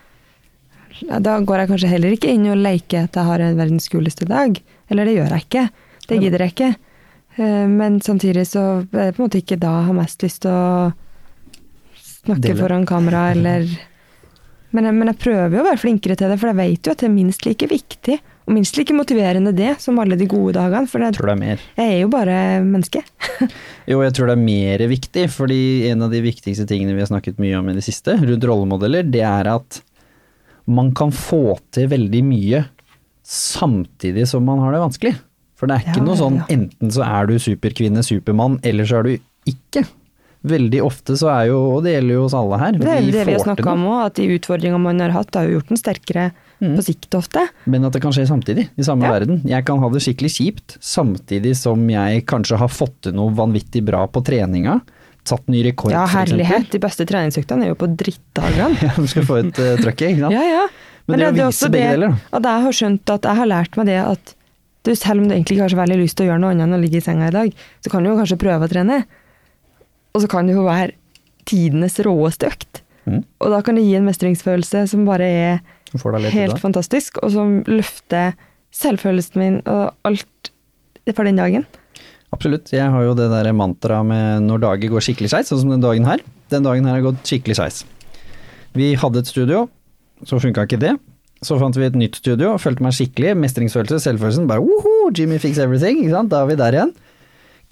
Da 1.02 1.38
går 1.42 1.58
jeg 1.64 1.70
kanskje 1.72 1.90
heller 1.90 2.14
ikke 2.14 2.30
inn 2.32 2.46
og 2.52 2.60
leker 2.62 3.08
at 3.08 3.16
jeg 3.18 3.28
har 3.28 3.42
en 3.42 3.56
verdens 3.58 3.88
kuleste 3.92 4.28
dag. 4.30 4.60
Eller 4.90 5.08
det 5.08 5.16
gjør 5.16 5.32
jeg 5.34 5.46
ikke. 5.48 5.64
Det 6.08 6.20
gidder 6.22 6.44
jeg 6.44 6.54
ikke. 6.54 6.68
Eh, 7.36 7.64
Men 7.70 8.00
samtidig 8.04 8.46
så 8.46 8.66
er 8.92 9.08
det 9.10 9.16
på 9.16 9.22
en 9.22 9.26
måte 9.26 9.40
ikke 9.42 9.58
da 9.58 9.72
jeg 9.80 9.88
har 9.88 9.98
mest 9.98 10.22
lyst 10.22 10.42
til 10.44 10.52
å 10.54 10.92
snakke 12.24 12.46
Dele. 12.46 12.60
foran 12.60 12.86
kamera, 12.86 13.30
eller 13.34 13.66
men 14.74 14.88
jeg, 14.88 14.94
men 14.98 15.06
jeg 15.12 15.18
prøver 15.22 15.52
jo 15.54 15.60
å 15.62 15.66
være 15.68 15.78
flinkere 15.78 16.16
til 16.18 16.32
det, 16.32 16.36
for 16.42 16.50
jeg 16.50 16.58
vet 16.58 16.88
jo 16.88 16.92
at 16.96 17.02
det 17.04 17.06
er 17.06 17.12
minst 17.14 17.44
like 17.46 17.66
viktig. 17.70 18.16
Og 18.44 18.52
minst 18.56 18.74
like 18.76 18.92
motiverende 18.92 19.52
det 19.54 19.76
som 19.80 20.00
alle 20.02 20.16
de 20.18 20.26
gode 20.28 20.56
dagene. 20.56 20.88
For 20.90 21.00
jeg, 21.00 21.14
tror 21.14 21.30
det 21.30 21.34
er 21.36 21.40
mer. 21.44 21.62
jeg 21.78 21.92
er 21.92 22.00
jo 22.02 22.08
bare 22.12 22.38
menneske. 22.66 23.04
Jo, 23.90 24.00
jeg 24.02 24.14
tror 24.16 24.30
det 24.30 24.34
er 24.34 24.42
mer 24.42 24.82
viktig, 24.90 25.28
fordi 25.30 25.60
en 25.92 26.02
av 26.06 26.10
de 26.10 26.22
viktigste 26.24 26.64
tingene 26.66 26.94
vi 26.96 27.02
har 27.04 27.10
snakket 27.10 27.38
mye 27.42 27.58
om 27.60 27.66
i 27.70 27.74
det 27.76 27.84
siste, 27.86 28.16
rundt 28.18 28.46
rollemodeller, 28.48 29.04
det 29.06 29.22
er 29.28 29.50
at 29.52 29.78
man 30.66 30.92
kan 30.96 31.10
få 31.12 31.58
til 31.74 31.88
veldig 31.88 32.22
mye 32.24 32.64
samtidig 33.24 34.26
som 34.28 34.44
man 34.44 34.58
har 34.62 34.72
det 34.72 34.80
vanskelig. 34.84 35.14
For 35.58 35.70
det 35.70 35.76
er 35.78 35.84
ikke 35.86 36.00
Ja, 36.02 36.06
noe 36.08 36.16
sånn 36.18 36.40
ja. 36.42 36.46
enten 36.50 36.90
så 36.92 37.04
er 37.06 37.28
du 37.30 37.36
superkvinne, 37.40 38.02
supermann, 38.04 38.58
eller 38.66 38.84
så 38.88 38.98
er 39.00 39.02
du 39.08 39.12
ikke. 39.48 39.84
Veldig 40.44 40.80
ofte 40.84 41.14
så 41.16 41.30
er 41.32 41.46
jo, 41.48 41.58
og 41.78 41.84
det 41.86 41.94
gjelder 41.94 42.18
jo 42.18 42.24
oss 42.26 42.34
alle 42.36 42.58
her, 42.60 42.72
Det 42.76 42.84
er 42.90 43.00
det 43.00 43.26
vi 43.26 43.32
har 43.32 43.40
snakka 43.46 43.70
om 43.72 43.84
òg, 43.88 44.00
at 44.10 44.14
de 44.18 44.26
utfordringene 44.38 44.80
man 44.82 45.00
har 45.00 45.14
hatt, 45.14 45.32
har 45.34 45.46
jo 45.48 45.58
gjort 45.60 45.68
den 45.72 45.80
sterkere 45.80 46.32
Mm. 46.62 46.76
på 46.76 46.84
sikt 46.84 47.10
ofte. 47.18 47.48
men 47.66 47.84
at 47.84 47.92
det 47.92 48.00
kan 48.00 48.12
skje 48.12 48.28
samtidig, 48.28 48.68
i 48.78 48.82
samme 48.82 49.02
Ja. 49.02 49.10
verden. 49.18 49.42
Jeg 49.44 49.64
kan 49.64 49.78
ha 49.80 49.88
det 49.90 50.00
skikkelig 50.00 50.30
kjipt, 50.30 50.78
samtidig 50.80 51.56
som 51.56 51.88
jeg 51.90 52.24
kanskje 52.26 52.56
har 52.56 52.68
fått 52.68 53.00
til 53.02 53.12
noe 53.12 53.30
vanvittig 53.34 53.84
bra 53.84 54.06
på 54.06 54.22
treninga, 54.24 54.80
tatt 55.28 55.46
ny 55.52 55.62
rekord, 55.66 55.94
Ja, 55.94 56.04
herlighet. 56.10 56.70
De 56.72 56.80
beste 56.82 57.06
treningsøktene 57.08 57.66
er 57.66 57.72
jo 57.72 57.78
på 57.80 57.88
drittdagene. 57.90 58.78
Ja, 58.84 58.94
du 58.96 59.08
skal 59.10 59.26
få 59.28 59.40
ut 59.42 59.60
uh, 59.60 59.74
trøkket, 59.80 60.14
ikke 60.14 60.26
sant? 60.26 60.36
Ja, 60.36 60.44
ja. 60.44 60.64
Men 61.08 61.20
det 61.20 61.28
å 61.28 61.32
er 61.32 61.38
vise 61.38 61.68
begge 61.72 61.92
deler, 61.96 62.14
da. 62.14 62.38
At 62.38 62.48
jeg 62.48 62.64
har 62.66 62.76
skjønt 62.78 63.12
at 63.12 63.28
jeg 63.28 63.40
har 63.40 63.50
lært 63.50 63.78
meg 63.80 63.88
det 63.90 63.98
at 64.00 64.34
du, 64.84 64.92
selv 64.92 65.22
om 65.22 65.28
du 65.28 65.34
egentlig 65.34 65.56
ikke 65.56 65.64
har 65.64 65.72
så 65.72 65.80
veldig 65.80 65.96
lyst 66.02 66.18
til 66.18 66.26
å 66.26 66.32
gjøre 66.32 66.42
noe 66.42 66.52
annet 66.52 66.66
enn 66.66 66.76
å 66.76 66.80
ligge 66.80 67.00
i 67.00 67.04
senga 67.04 67.28
i 67.30 67.34
dag, 67.34 67.52
så 67.80 67.92
kan 67.92 68.04
du 68.04 68.10
jo 68.10 68.16
kanskje 68.18 68.40
prøve 68.40 68.66
å 68.66 68.72
trene. 68.72 68.98
Og 70.12 70.24
så 70.24 70.28
kan 70.30 70.48
det 70.48 70.56
jo 70.56 70.66
være 70.66 70.92
tidenes 71.48 71.96
råeste 72.04 72.50
økt. 72.52 72.82
Mm. 73.08 73.22
Og 73.24 73.52
da 73.52 73.60
kan 73.64 73.76
det 73.78 73.84
gi 73.84 73.96
en 73.98 74.08
mestringsfølelse 74.08 74.84
som 74.92 75.06
bare 75.08 75.28
er 75.28 75.54
helt 76.34 76.56
det. 76.56 76.60
fantastisk, 76.60 77.20
og 77.24 77.32
som 77.32 77.56
løfter 77.68 78.36
selvfølelsen 78.74 79.40
min 79.40 79.58
og 79.70 79.92
alt 80.08 80.52
for 81.14 81.24
den 81.28 81.40
dagen. 81.40 81.66
Absolutt. 82.34 82.72
Jeg 82.74 82.90
har 82.90 83.06
jo 83.06 83.14
det 83.16 83.30
der 83.30 83.50
mantraet 83.54 84.06
med 84.08 84.46
når 84.48 84.62
dager 84.66 84.94
går 84.96 85.04
skikkelig 85.06 85.30
skeis, 85.30 85.50
sånn 85.52 85.62
som 85.62 85.74
den 85.74 85.84
dagen 85.84 86.06
her. 86.08 86.22
Den 86.52 86.66
dagen 86.66 86.86
her 86.88 86.98
har 86.98 87.04
gått 87.06 87.22
skikkelig 87.28 87.58
skeis. 87.60 87.82
Vi 88.74 88.94
hadde 88.98 89.22
et 89.22 89.30
studio, 89.30 89.68
så 90.26 90.40
funka 90.42 90.66
ikke 90.66 90.80
det. 90.82 90.96
Så 91.44 91.58
fant 91.60 91.76
vi 91.76 91.86
et 91.86 91.96
nytt 91.98 92.16
studio, 92.18 92.54
følte 92.58 92.82
meg 92.84 92.94
skikkelig. 92.96 93.34
Mestringsfølelse, 93.38 94.00
selvfølelsen. 94.02 94.48
Bare 94.50 94.64
woho, 94.64 95.10
Jimmy 95.14 95.38
fix 95.42 95.60
everything. 95.60 96.00
Ikke 96.02 96.14
sant? 96.16 96.32
Da 96.32 96.42
er 96.42 96.50
vi 96.50 96.56
der 96.58 96.78
igjen. 96.78 96.94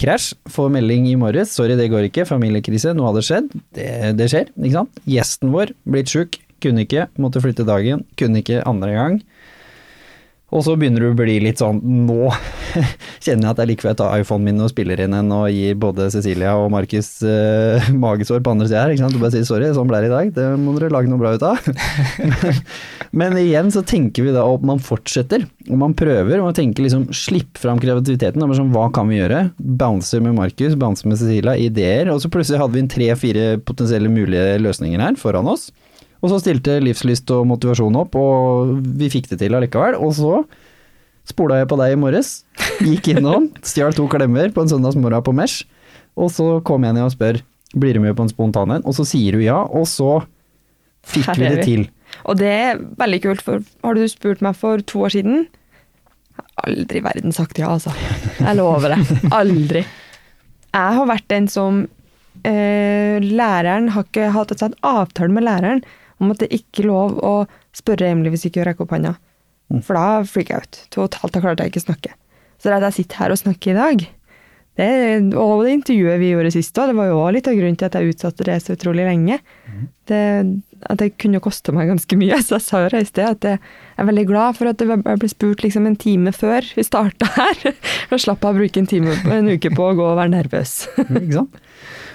Krasj, 0.03 0.33
får 0.51 0.71
melding 0.75 1.07
i 1.11 1.17
morges. 1.21 1.53
Sorry, 1.57 1.77
det 1.79 1.89
går 1.93 2.09
ikke. 2.09 2.27
Familiekrise, 2.29 2.93
noe 2.97 3.11
hadde 3.11 3.25
skjedd. 3.27 3.51
Det, 3.77 3.89
det 4.19 4.29
skjer, 4.33 4.53
ikke 4.61 4.77
sant. 4.77 5.03
Gjesten 5.09 5.53
vår, 5.55 5.73
blitt 5.89 6.13
sjuk, 6.13 6.39
kunne 6.63 6.85
ikke. 6.87 7.09
Måtte 7.23 7.43
flytte 7.45 7.67
dagen. 7.69 8.05
Kunne 8.21 8.43
ikke 8.45 8.63
andre 8.69 8.93
gang. 8.97 9.19
Og 10.53 10.65
så 10.67 10.75
begynner 10.77 11.01
du 11.01 11.09
å 11.11 11.17
bli 11.17 11.39
litt 11.43 11.61
sånn 11.63 11.81
Nå 12.07 12.29
kjenner 13.25 13.47
jeg 13.47 13.51
at 13.53 13.61
jeg 13.63 13.71
liker 13.71 13.91
jeg 13.91 13.99
tar 14.01 14.21
iPhonen 14.21 14.47
min 14.51 14.65
og 14.65 14.71
spiller 14.73 15.01
inn 15.05 15.17
en 15.17 15.33
og 15.35 15.47
gir 15.53 15.77
både 15.81 16.09
Cecilia 16.13 16.55
og 16.61 16.71
Markus 16.75 17.09
eh, 17.25 17.91
magesår 18.05 18.43
på 18.45 18.55
andre 18.55 18.69
sida 18.69 18.85
her. 18.85 18.95
ikke 18.95 19.05
sant? 19.05 19.17
Du 19.17 19.23
bare 19.23 19.35
sier 19.35 19.47
sorry, 19.49 19.71
sånn 19.77 19.89
ble 19.91 20.03
det 20.05 20.11
i 20.11 20.13
dag. 20.13 20.33
Det 20.37 20.49
må 20.61 20.75
dere 20.77 20.93
lage 20.93 21.11
noe 21.11 21.21
bra 21.21 21.35
ut 21.37 21.47
av. 21.47 21.61
Men 23.19 23.37
igjen 23.41 23.71
så 23.75 23.85
tenker 23.87 24.27
vi 24.27 24.35
da 24.35 24.45
at 24.49 24.65
man 24.67 24.81
fortsetter, 24.83 25.45
og 25.69 25.77
man 25.81 25.97
prøver, 25.97 26.39
og 26.39 26.49
man 26.49 26.57
tenker 26.57 26.87
liksom 26.87 27.09
slipp 27.17 27.61
fram 27.61 27.81
kreativiteten. 27.83 28.43
og 28.43 28.57
Sånn, 28.57 28.73
hva 28.75 28.89
kan 28.95 29.09
vi 29.13 29.21
gjøre? 29.21 29.45
Bouncer 29.59 30.25
med 30.25 30.37
Markus, 30.39 30.77
bouncer 30.81 31.11
med 31.11 31.21
Cecilia, 31.21 31.57
ideer. 31.61 32.13
Og 32.13 32.23
så 32.25 32.33
plutselig 32.33 32.61
hadde 32.63 32.77
vi 32.77 32.85
en 32.85 32.93
tre-fire 32.93 33.47
potensielle 33.65 34.13
mulige 34.13 34.57
løsninger 34.65 35.05
her 35.05 35.21
foran 35.21 35.51
oss. 35.53 35.71
Og 36.23 36.31
så 36.31 36.39
stilte 36.39 36.79
livslyst 36.83 37.31
og 37.35 37.49
motivasjon 37.51 37.97
opp, 37.99 38.15
og 38.19 38.77
vi 38.99 39.11
fikk 39.11 39.33
det 39.33 39.41
til 39.43 39.57
allikevel. 39.59 39.99
Og 39.99 40.15
så 40.15 40.43
spola 41.29 41.61
jeg 41.61 41.71
på 41.71 41.79
deg 41.81 41.95
i 41.95 41.99
morges, 41.99 42.35
gikk 42.83 43.13
innom, 43.17 43.49
stjal 43.69 43.95
to 43.97 44.07
klemmer 44.11 44.53
på 44.55 44.63
en 44.63 44.71
søndagsmorgen 44.71 45.25
på 45.27 45.35
Mesh, 45.37 45.67
og 46.19 46.31
så 46.35 46.47
kom 46.67 46.87
jeg 46.87 46.97
ned 46.97 47.09
og 47.09 47.15
spør 47.15 47.41
blir 47.73 47.97
du 47.97 48.03
med 48.05 48.15
på 48.19 48.27
en 48.27 48.31
spontan 48.31 48.75
en, 48.75 48.85
og 48.85 48.95
så 48.97 49.07
sier 49.09 49.39
du 49.39 49.43
ja, 49.45 49.63
og 49.65 49.87
så 49.89 50.21
fikk 51.09 51.31
vi 51.41 51.49
det 51.49 51.65
til. 51.65 51.87
Og 52.29 52.37
det 52.37 52.51
er 52.53 52.83
veldig 53.01 53.21
kult, 53.25 53.43
for 53.45 53.65
har 53.83 53.97
du 53.97 54.05
spurt 54.11 54.43
meg 54.45 54.59
for 54.59 54.83
to 54.85 55.07
år 55.07 55.15
siden 55.17 55.47
Aldri 56.63 57.01
i 57.01 57.05
verden 57.05 57.33
sagt 57.35 57.59
ja, 57.59 57.71
altså. 57.73 57.91
Jeg 58.37 58.57
lover 58.59 58.93
det. 58.93 59.17
Aldri. 59.35 59.81
Jeg 60.73 60.97
har 60.99 61.09
vært 61.09 61.27
den 61.33 61.49
som 61.51 61.81
eh, 62.47 63.17
Læreren 63.25 63.89
har 63.93 64.07
ikke 64.07 64.29
hatt 64.35 64.53
et 64.53 64.63
sånt 64.63 64.77
avtale 64.87 65.33
med 65.33 65.47
læreren 65.49 65.83
om 66.23 66.33
at 66.35 66.43
det 66.43 66.51
ikke 66.55 66.85
er 66.85 66.91
lov 66.91 67.19
å 67.21 67.35
spørre 67.77 68.09
Emily 68.13 68.33
hvis 68.33 68.47
ikke 68.49 68.63
hun 68.63 68.71
rekker 68.71 68.87
opp 68.87 68.97
hånda. 68.97 69.15
For 69.83 69.97
da 69.97 70.23
freaker 70.29 70.59
jeg 70.59 70.67
ut. 70.67 70.81
Totalt, 70.95 71.35
da 71.35 71.43
klarte 71.45 71.65
jeg 71.65 71.73
ikke 71.73 71.85
å 71.85 71.89
snakke. 71.91 72.17
Så 72.61 72.69
det 72.69 72.79
at 72.79 72.91
jeg 72.91 73.03
sitter 73.03 73.25
her 73.25 73.35
og 73.35 73.41
snakker 73.41 73.73
i 73.73 73.79
dag, 73.79 74.05
det, 74.81 74.89
og 75.37 75.67
det 75.67 75.73
intervjuet 75.77 76.21
vi 76.23 76.31
gjorde 76.31 76.53
sist 76.55 76.79
òg, 76.81 76.89
det 76.89 76.97
var 76.97 77.11
jo 77.11 77.19
også 77.21 77.33
litt 77.37 77.49
av 77.51 77.57
grunnen 77.59 77.77
til 77.77 77.89
at 77.91 77.97
jeg 77.99 78.13
utsatte 78.15 78.47
det 78.49 78.55
så 78.65 78.77
utrolig 78.77 79.05
lenge. 79.05 79.37
Det, 80.09 80.21
at 80.89 81.01
det 81.03 81.11
kunne 81.21 81.43
koste 81.45 81.75
meg 81.77 81.91
ganske 81.93 82.17
mye. 82.19 82.39
Så 82.47 82.57
jeg 82.57 82.65
sa 82.65 82.81
jo 82.85 83.01
i 83.03 83.09
sted 83.09 83.29
at 83.29 83.47
jeg 83.47 83.61
er 84.01 84.09
veldig 84.09 84.25
glad 84.31 84.57
for 84.57 84.71
at 84.71 84.81
jeg 84.81 85.03
ble 85.05 85.31
spurt 85.31 85.65
liksom 85.65 85.89
en 85.91 85.99
time 86.01 86.33
før 86.35 86.67
vi 86.77 86.87
starta 86.89 87.29
her. 87.37 87.75
Da 88.13 88.19
slapp 88.21 88.45
jeg 88.45 88.55
å 88.55 88.59
bruke 88.59 88.81
en 88.81 88.89
time 88.89 89.15
en 89.33 89.53
uke 89.53 89.71
på 89.73 89.91
å 89.91 89.95
gå 89.97 90.09
og 90.09 90.19
være 90.19 90.35
nervøs. 90.39 90.75
Ikke 91.05 91.37
sant? 91.43 91.61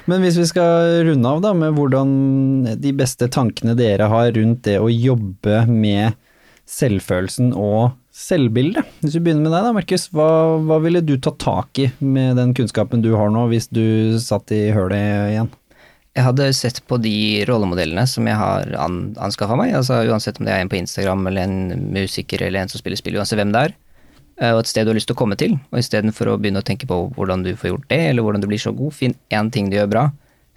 Men 0.07 0.23
hvis 0.23 0.37
vi 0.39 0.47
skal 0.47 1.03
runde 1.09 1.31
av 1.31 1.43
da 1.43 1.51
med 1.57 1.75
hvordan 1.75 2.09
de 2.79 2.93
beste 2.95 3.27
tankene 3.33 3.75
dere 3.77 4.07
har 4.11 4.31
rundt 4.37 4.63
det 4.67 4.77
å 4.79 4.91
jobbe 4.91 5.65
med 5.67 6.15
selvfølelsen 6.67 7.53
og 7.55 7.95
selvbildet. 8.17 8.87
Hvis 9.03 9.15
vi 9.17 9.21
begynner 9.27 9.45
med 9.45 9.53
deg 9.53 9.67
da, 9.67 9.75
Markus. 9.75 10.07
Hva, 10.15 10.29
hva 10.65 10.79
ville 10.83 11.03
du 11.05 11.15
tatt 11.21 11.39
tak 11.43 11.79
i 11.83 11.87
med 12.03 12.37
den 12.39 12.53
kunnskapen 12.57 13.03
du 13.05 13.13
har 13.15 13.31
nå, 13.33 13.45
hvis 13.51 13.69
du 13.71 14.17
satt 14.21 14.51
i 14.55 14.67
hølet 14.75 15.33
igjen? 15.33 15.51
Jeg 16.17 16.25
hadde 16.25 16.47
sett 16.57 16.79
på 16.89 16.97
de 16.97 17.45
rollemodellene 17.45 18.07
som 18.09 18.25
jeg 18.25 18.39
har 18.39 18.71
an 18.81 19.11
anskaffa 19.21 19.53
meg, 19.59 19.75
altså 19.77 19.99
uansett 20.09 20.39
om 20.41 20.47
det 20.47 20.55
er 20.55 20.63
en 20.63 20.71
på 20.71 20.79
Instagram 20.79 21.27
eller 21.29 21.45
en 21.45 21.91
musiker 21.93 22.41
eller 22.41 22.63
en 22.63 22.71
som 22.71 22.81
spiller 22.81 22.97
spill, 22.97 23.19
uansett 23.21 23.37
hvem 23.37 23.53
det 23.53 23.67
er, 23.67 23.75
og 24.37 24.59
et 24.61 24.69
sted 24.69 24.85
du 24.85 24.91
har 24.91 24.97
lyst 24.97 25.09
til 25.09 25.17
å 25.17 25.19
komme 25.19 25.37
til, 25.39 25.55
og 25.71 25.79
istedenfor 25.81 26.29
å 26.29 26.37
begynne 26.37 26.61
å 26.61 26.65
tenke 26.65 26.85
på 26.89 26.97
hvordan 27.15 27.41
du 27.45 27.55
får 27.57 27.71
gjort 27.71 27.87
det, 27.89 28.01
eller 28.11 28.25
hvordan 28.25 28.43
du 28.43 28.49
blir 28.49 28.61
så 28.61 28.73
god, 28.75 28.93
finn 28.93 29.15
én 29.33 29.49
ting 29.53 29.71
du 29.71 29.77
gjør 29.79 29.89
bra. 29.93 30.03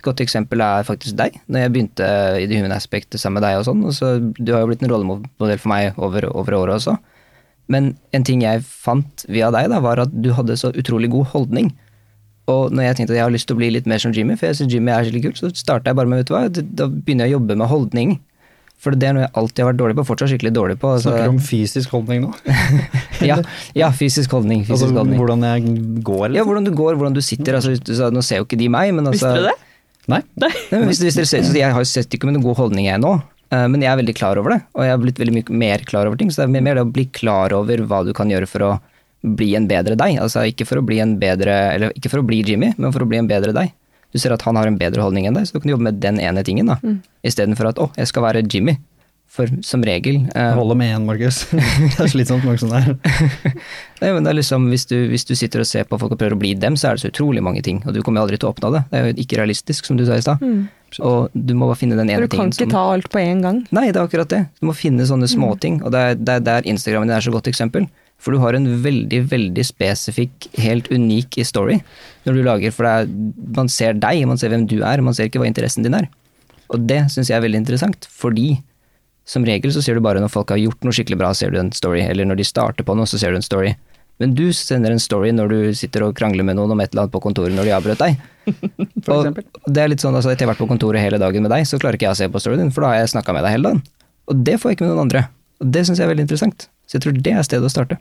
Et 0.01 0.05
godt 0.05 0.21
eksempel 0.25 0.61
er 0.65 0.85
faktisk 0.89 1.17
deg, 1.17 1.39
når 1.49 1.65
jeg 1.65 1.73
begynte 1.75 2.11
i 2.41 2.49
The 2.49 2.61
Human 2.61 2.73
Aspect 2.77 3.17
sammen 3.17 3.41
med 3.41 3.49
deg 3.49 3.61
og 3.61 3.67
sånn, 3.69 3.83
så 3.97 4.15
du 4.21 4.53
har 4.53 4.65
jo 4.65 4.71
blitt 4.71 4.85
en 4.85 4.93
rollemodell 4.93 5.61
for 5.61 5.73
meg 5.73 5.97
over, 6.01 6.29
over 6.33 6.57
året 6.61 6.79
også. 6.79 6.99
Men 7.71 7.95
en 8.17 8.25
ting 8.27 8.43
jeg 8.45 8.65
fant 8.67 9.25
via 9.31 9.51
deg, 9.55 9.69
da, 9.73 9.81
var 9.85 10.03
at 10.03 10.13
du 10.13 10.33
hadde 10.37 10.57
så 10.61 10.73
utrolig 10.75 11.13
god 11.13 11.31
holdning. 11.35 11.71
Og 12.51 12.73
når 12.75 12.89
jeg 12.89 12.97
tenkte 12.99 13.15
at 13.15 13.21
jeg 13.21 13.29
har 13.29 13.35
lyst 13.35 13.49
til 13.51 13.57
å 13.57 13.61
bli 13.61 13.69
litt 13.75 13.87
mer 13.89 14.01
som 14.03 14.13
Jimmy, 14.17 14.37
for 14.41 14.51
jeg 14.51 14.59
synes 14.59 14.75
Jimmy 14.75 14.93
er 14.93 15.07
skikkelig 15.07 15.29
kult, 15.29 15.41
så 15.41 15.53
starta 15.55 15.93
jeg 15.93 16.01
bare 16.01 16.11
med, 16.11 16.23
vet 16.23 16.31
du 16.31 16.35
hva, 16.35 16.43
da 16.51 16.89
begynner 16.91 17.29
jeg 17.29 17.37
å 17.37 17.39
jobbe 17.39 17.57
med 17.61 17.71
holdning. 17.71 18.17
For 18.81 18.97
det 18.97 19.11
er 19.11 19.13
noe 19.13 19.25
jeg 19.27 19.33
alltid 19.37 19.61
har 19.63 19.69
vært 19.73 19.79
dårlig 19.83 19.97
på, 19.99 20.05
fortsatt 20.09 20.31
skikkelig 20.33 20.53
dårlig 20.57 20.77
på. 20.81 20.89
altså- 20.95 21.11
Snakker 21.11 21.27
du 21.29 21.35
om 21.35 21.41
fysisk 21.45 21.91
holdning 21.93 22.23
nå? 22.25 22.31
ja, 23.31 23.37
ja, 23.77 23.91
fysisk 23.93 24.33
holdning. 24.33 24.63
Fysisk 24.65 24.87
Altså 24.89 24.95
holdning. 24.97 25.19
hvordan 25.21 25.45
jeg 25.45 25.75
går, 26.07 26.23
Ja, 26.25 26.29
liksom? 26.39 26.49
hvordan 26.49 26.65
du 26.65 26.73
går, 26.79 26.95
hvordan 26.97 27.17
du 27.19 27.21
sitter. 27.21 27.59
Altså, 27.59 27.75
så, 27.85 28.09
nå 28.15 28.23
ser 28.25 28.41
jo 28.41 28.47
ikke 28.49 28.57
de 28.63 28.69
meg, 28.73 28.95
men 28.97 29.05
altså 29.11 29.29
Visste 29.35 29.43
du 29.43 29.49
det? 29.51 29.57
Nei? 30.11 30.23
Nei, 30.43 30.51
men 30.73 30.87
hvis, 30.89 31.03
hvis 31.05 31.15
dere 31.21 31.29
ser, 31.29 31.45
så 31.45 31.53
jeg 31.55 31.71
har 31.77 31.85
jo 31.85 31.91
sett 31.93 32.17
ikke 32.17 32.25
med 32.31 32.39
noen 32.39 32.47
god 32.49 32.57
holdning 32.63 32.89
jeg 32.89 32.99
nå, 33.05 33.13
eh, 33.53 33.67
men 33.69 33.85
jeg 33.85 33.93
er 33.93 34.01
veldig 34.01 34.15
klar 34.17 34.41
over 34.41 34.57
det. 34.57 34.63
Og 34.75 34.83
jeg 34.87 34.95
har 34.97 35.03
blitt 35.05 35.21
veldig 35.21 35.35
mye 35.37 35.59
mer 35.61 35.85
klar 35.87 36.09
over 36.09 36.17
ting. 36.17 36.31
Så 36.33 36.41
det 36.41 36.49
er 36.49 36.55
mer- 36.57 36.65
mer 36.71 36.81
det 36.81 36.87
å 36.89 36.93
bli 36.93 37.05
klar 37.13 37.53
over 37.53 37.85
hva 37.85 38.01
du 38.09 38.15
kan 38.17 38.33
gjøre 38.33 38.49
for 38.49 38.65
å 38.65 38.73
bli 39.23 39.53
en 39.61 39.69
bedre 39.69 39.95
deg. 40.01 40.17
Altså 40.25 40.47
ikke 40.49 40.65
for 40.67 40.81
å 40.81 40.87
bli 40.89 40.99
en 41.05 41.19
bedre, 41.21 41.53
eller 41.77 41.93
ikke 41.93 42.09
for 42.09 42.25
å 42.25 42.27
bli 42.27 42.41
Jimmy, 42.43 42.73
men 42.81 42.91
for 42.97 43.05
å 43.05 43.09
bli 43.13 43.21
en 43.21 43.29
bedre 43.29 43.53
deg. 43.53 43.75
Du 44.11 44.19
ser 44.19 44.35
at 44.35 44.43
han 44.43 44.59
har 44.59 44.67
en 44.71 44.79
bedre 44.81 45.03
holdning 45.05 45.29
enn 45.29 45.37
deg, 45.39 45.47
så 45.49 45.57
du 45.57 45.65
kan 45.65 45.75
jobbe 45.75 45.87
med 45.89 46.01
den 46.03 46.21
ene 46.23 46.43
tingen. 46.47 46.71
da. 46.73 46.79
Istedenfor 47.27 47.71
at 47.71 47.83
å, 47.83 47.91
jeg 47.99 48.11
skal 48.11 48.27
være 48.27 48.47
Jimmy. 48.47 48.79
For 49.31 49.47
som 49.63 49.79
regel 49.87 50.25
eh, 50.35 50.49
holder 50.59 50.75
med 50.75 50.91
én, 50.91 51.05
Markus. 51.07 51.45
det 51.53 52.03
er 52.03 52.09
slitsomt 52.11 52.43
nok 52.43 52.59
som 52.59 52.73
det 52.73 52.81
er. 52.81 52.97
Nei, 54.01 54.09
men 54.17 54.27
det 54.27 54.33
er 54.33 54.37
liksom, 54.41 54.67
hvis 54.73 54.89
du, 54.91 54.97
hvis 55.13 55.23
du 55.29 55.37
sitter 55.39 55.63
og 55.63 55.69
ser 55.71 55.87
på 55.87 56.01
folk 56.03 56.17
og 56.17 56.19
prøver 56.19 56.35
å 56.35 56.41
bli 56.41 56.51
dem, 56.59 56.75
så 56.75 56.91
er 56.91 56.99
det 56.99 57.05
så 57.05 57.13
utrolig 57.13 57.45
mange 57.47 57.63
ting. 57.63 57.79
Og 57.87 57.95
du 57.95 58.01
kommer 58.03 58.19
jo 58.19 58.27
aldri 58.27 58.41
til 58.43 58.51
å 58.51 58.51
oppnå 58.51 58.73
det. 58.75 58.83
Det 58.91 58.99
er 58.99 59.07
jo 59.07 59.15
ikke 59.23 59.39
realistisk, 59.39 59.87
som 59.87 60.01
du 60.01 60.03
sa 60.09 60.19
i 60.19 60.25
stad. 60.27 60.43
Og 61.07 61.31
du 61.31 61.55
må 61.55 61.69
bare 61.71 61.79
finne 61.79 61.95
den 61.95 62.11
ene 62.11 62.27
du 62.27 62.33
kan 62.33 62.51
tingen 62.51 62.57
ikke 62.59 62.75
ta 62.75 62.83
alt 62.97 63.07
på 63.13 63.23
én 63.23 63.45
gang. 63.47 63.63
Nei, 63.71 63.93
det 63.93 64.01
er 64.01 64.09
akkurat 64.09 64.35
det. 64.35 64.43
Du 64.59 64.67
må 64.67 64.75
finne 64.75 65.07
sånne 65.07 65.31
småting. 65.31 65.79
Og 65.87 65.95
det 65.95 66.03
er, 66.03 66.19
det 66.19 66.41
er 66.41 66.47
der 66.51 66.67
Instagramen 66.75 67.07
din 67.07 67.15
er 67.21 67.23
så 67.23 67.31
godt 67.31 67.47
eksempel. 67.53 67.87
For 68.21 68.37
du 68.37 68.43
har 68.43 68.57
en 68.57 68.69
veldig, 68.85 69.23
veldig 69.31 69.65
spesifikk, 69.65 70.51
helt 70.61 70.91
unik 70.93 71.41
story 71.49 71.79
når 72.27 72.37
du 72.37 72.43
lager. 72.45 72.75
For 72.77 72.89
er, 72.89 73.09
man 73.57 73.71
ser 73.73 73.97
deg, 73.97 74.27
man 74.29 74.41
ser 74.41 74.53
hvem 74.53 74.67
du 74.69 74.81
er, 74.85 75.01
man 75.05 75.17
ser 75.17 75.31
ikke 75.31 75.41
hva 75.41 75.49
interessen 75.49 75.87
din 75.87 75.97
er. 75.97 76.11
Og 76.71 76.85
det 76.87 77.03
syns 77.11 77.31
jeg 77.33 77.39
er 77.39 77.47
veldig 77.47 77.63
interessant, 77.63 78.07
fordi 78.13 78.61
som 79.31 79.45
regel 79.47 79.73
så 79.73 79.83
ser 79.85 79.97
du 79.97 80.05
bare 80.05 80.21
når 80.23 80.33
folk 80.33 80.51
har 80.53 80.61
gjort 80.61 80.85
noe 80.85 80.95
skikkelig 80.97 81.19
bra, 81.21 81.31
ser 81.37 81.53
du 81.55 81.61
en 81.61 81.73
story. 81.75 82.03
Eller 82.05 82.27
når 82.29 82.41
de 82.41 82.47
starter 82.47 82.87
på 82.87 82.97
noe, 82.99 83.09
så 83.09 83.19
ser 83.21 83.33
du 83.33 83.39
en 83.39 83.47
story. 83.47 83.73
Men 84.21 84.35
du 84.37 84.51
sender 84.53 84.93
en 84.93 85.01
story 85.01 85.31
når 85.33 85.53
du 85.53 85.59
sitter 85.79 86.05
og 86.05 86.17
krangler 86.19 86.45
med 86.45 86.59
noen 86.59 86.75
om 86.75 86.83
et 86.83 86.91
eller 86.93 87.07
annet 87.07 87.15
på 87.15 87.23
kontoret 87.25 87.55
når 87.57 87.69
de 87.69 87.75
avbrøt 87.77 88.03
deg. 88.03 88.19
For 89.07 89.15
og 89.15 89.23
eksempel. 89.23 89.47
det 89.65 89.85
er 89.85 89.93
litt 89.93 90.03
sånn, 90.05 90.17
altså, 90.19 90.33
Etter 90.33 90.45
jeg 90.45 90.51
har 90.51 90.53
vært 90.53 90.65
på 90.65 90.69
kontoret 90.73 91.01
hele 91.01 91.21
dagen 91.23 91.47
med 91.47 91.53
deg, 91.55 91.65
så 91.69 91.81
klarer 91.81 91.97
ikke 91.97 92.11
jeg 92.11 92.19
å 92.19 92.21
se 92.21 92.29
på 92.33 92.43
storyen 92.43 92.67
din, 92.67 92.75
for 92.75 92.85
da 92.85 92.93
har 92.93 93.01
jeg 93.01 93.15
snakka 93.15 93.37
med 93.37 93.47
deg 93.47 93.57
hele 93.57 93.71
dagen. 93.71 93.81
Og 94.29 94.43
det 94.49 94.59
får 94.61 94.73
jeg 94.73 94.79
ikke 94.79 94.87
med 94.89 94.93
noen 94.93 95.05
andre. 95.07 95.25
Og 95.63 95.73
det 95.73 95.87
syns 95.87 96.03
jeg 96.03 96.05
er 96.05 96.13
veldig 96.13 96.27
interessant. 96.27 96.67
Så 96.91 96.99
jeg 96.99 97.07
tror 97.07 97.19
det 97.23 97.33
er 97.39 97.47
stedet 97.47 97.69
å 97.69 97.71
starte. 97.71 98.01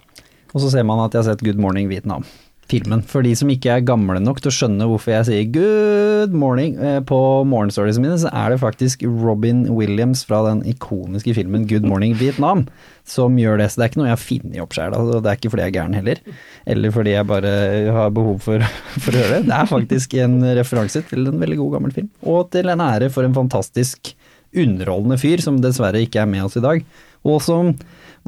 Og 0.49 0.63
så 0.63 0.71
ser 0.73 0.85
man 0.87 1.03
at 1.03 1.13
jeg 1.13 1.21
har 1.21 1.35
sett 1.35 1.45
Good 1.45 1.59
Morning 1.61 1.91
Vietnam. 1.91 2.23
Filmen. 2.69 3.03
For 3.05 3.25
de 3.25 3.31
som 3.37 3.49
ikke 3.49 3.69
er 3.73 3.85
gamle 3.85 4.19
nok 4.21 4.41
til 4.41 4.49
å 4.51 4.53
skjønne 4.53 4.85
hvorfor 4.89 5.13
jeg 5.15 5.25
sier 5.25 5.45
good 5.53 6.35
morning 6.37 6.75
eh, 6.77 6.99
på 7.01 7.17
morgenstoriesene 7.49 8.03
mine, 8.03 8.17
så 8.21 8.29
er 8.29 8.53
det 8.53 8.59
faktisk 8.61 9.01
Robin 9.09 9.63
Williams 9.73 10.21
fra 10.29 10.43
den 10.45 10.61
ikoniske 10.69 11.33
filmen 11.37 11.65
Good 11.69 11.87
Morning 11.89 12.13
Vietnam 12.19 12.67
som 13.09 13.37
gjør 13.41 13.61
det. 13.61 13.71
Så 13.71 13.81
det 13.81 13.87
er 13.87 13.91
ikke 13.93 14.01
noe 14.03 14.09
jeg 14.11 14.15
har 14.15 14.21
funnet 14.21 14.61
opp 14.61 14.77
sjøl, 14.77 14.97
og 14.97 15.11
det 15.15 15.31
er 15.31 15.41
ikke 15.41 15.53
fordi 15.53 15.65
jeg 15.65 15.73
er 15.73 15.77
gæren 15.79 15.97
heller. 15.97 16.21
Eller 16.69 16.93
fordi 16.93 17.15
jeg 17.15 17.29
bare 17.33 17.55
har 17.97 18.13
behov 18.19 18.37
for, 18.45 18.69
for 19.05 19.17
å 19.17 19.23
høre 19.23 19.39
det. 19.39 19.49
Det 19.49 19.57
er 19.57 19.73
faktisk 19.73 20.17
en 20.21 20.39
referanse 20.61 21.05
til 21.09 21.29
en 21.29 21.41
veldig 21.41 21.61
god 21.63 21.77
gammel 21.79 21.97
film. 21.97 22.13
Og 22.21 22.53
til 22.53 22.69
en 22.69 22.85
ære 22.85 23.09
for 23.13 23.25
en 23.25 23.37
fantastisk 23.37 24.13
underholdende 24.53 25.17
fyr 25.21 25.41
som 25.41 25.57
dessverre 25.61 26.05
ikke 26.05 26.21
er 26.21 26.29
med 26.29 26.45
oss 26.45 26.57
i 26.61 26.65
dag. 26.65 26.85
Og 27.25 27.41
som 27.41 27.73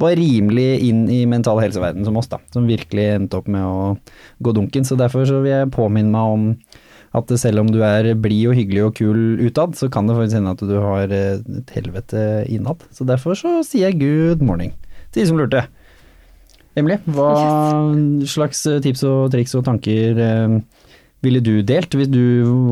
var 0.00 0.16
rimelig 0.18 0.68
inn 0.88 1.02
i 1.12 1.24
mental 1.28 1.60
helseverden 1.62 2.06
som 2.06 2.16
oss, 2.20 2.30
da. 2.30 2.40
Som 2.54 2.70
virkelig 2.70 3.08
endte 3.16 3.40
opp 3.40 3.50
med 3.50 3.66
å 3.66 3.92
gå 4.44 4.54
dunken. 4.56 4.86
Så 4.88 4.96
derfor 5.00 5.26
så 5.28 5.42
vil 5.44 5.52
jeg 5.52 5.74
påminne 5.74 6.14
meg 6.14 6.36
om 6.36 6.48
at 7.12 7.28
selv 7.36 7.60
om 7.60 7.68
du 7.68 7.82
er 7.84 8.08
blid 8.16 8.48
og 8.48 8.56
hyggelig 8.56 8.86
og 8.86 8.94
kul 8.96 9.20
utad, 9.42 9.76
så 9.76 9.90
kan 9.92 10.08
det 10.08 10.16
faktisk 10.16 10.38
hende 10.38 10.54
at 10.56 10.64
du 10.64 10.76
har 10.80 11.12
eh, 11.12 11.42
et 11.60 11.74
helvete 11.76 12.24
innad. 12.48 12.86
Så 12.94 13.04
derfor 13.08 13.36
så 13.38 13.58
sier 13.68 13.90
jeg 13.90 14.00
good 14.00 14.44
morning 14.44 14.72
til 15.12 15.22
de 15.22 15.28
som 15.28 15.40
lurte. 15.40 15.66
Emilie, 16.72 17.02
hva 17.12 17.34
slags 18.24 18.64
tips 18.64 19.04
og 19.04 19.26
triks 19.34 19.52
og 19.58 19.66
tanker 19.66 20.16
eh, 20.24 20.54
ville 21.22 21.42
du 21.44 21.58
delt 21.66 21.92
hvis 21.94 22.08
du 22.10 22.22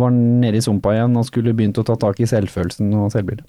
var 0.00 0.14
nede 0.16 0.58
i 0.58 0.64
sumpa 0.64 0.96
igjen 0.96 1.18
og 1.20 1.28
skulle 1.28 1.54
begynt 1.56 1.78
å 1.78 1.84
ta 1.86 1.98
tak 2.00 2.22
i 2.22 2.28
selvfølelsen 2.30 2.94
og 2.96 3.12
selvbildet? 3.12 3.44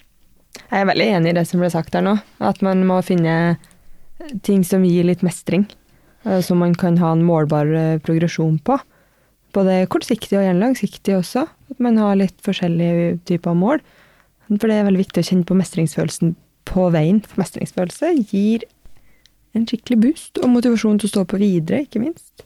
Jeg 0.58 0.82
er 0.82 0.88
veldig 0.88 1.06
enig 1.16 1.32
i 1.32 1.36
det 1.36 1.44
som 1.48 1.60
ble 1.62 1.70
sagt 1.72 1.94
her 1.96 2.04
nå. 2.04 2.16
At 2.44 2.60
man 2.64 2.84
må 2.88 2.98
finne 3.04 3.56
ting 4.46 4.62
som 4.64 4.84
gir 4.86 5.06
litt 5.08 5.22
mestring. 5.24 5.66
eh, 6.24 6.40
Som 6.40 6.58
man 6.58 6.74
kan 6.74 6.98
ha 6.98 7.12
en 7.12 7.24
målbar 7.24 7.66
eh, 7.72 7.98
progresjon 7.98 8.58
på. 8.64 8.78
Både 9.52 9.86
kortsiktig 9.92 10.38
og 10.38 10.44
gjerne 10.46 10.62
langsiktig 10.64 11.16
også. 11.18 11.46
At 11.70 11.80
man 11.80 11.96
har 12.00 12.16
litt 12.16 12.38
forskjellige 12.44 13.18
typer 13.28 13.54
mål. 13.56 13.80
For 14.48 14.68
det 14.68 14.76
er 14.76 14.84
veldig 14.88 15.04
viktig 15.06 15.22
å 15.22 15.28
kjenne 15.30 15.48
på 15.48 15.56
mestringsfølelsen 15.56 16.34
på 16.68 16.88
veien. 16.92 17.20
For 17.24 17.40
mestringsfølelse 17.40 18.12
gir 18.30 18.64
en 19.56 19.66
skikkelig 19.68 20.00
boost 20.00 20.40
og 20.40 20.48
motivasjon 20.52 20.98
til 21.00 21.08
å 21.08 21.12
stå 21.12 21.24
på 21.28 21.40
videre, 21.40 21.82
ikke 21.84 22.00
minst. 22.00 22.44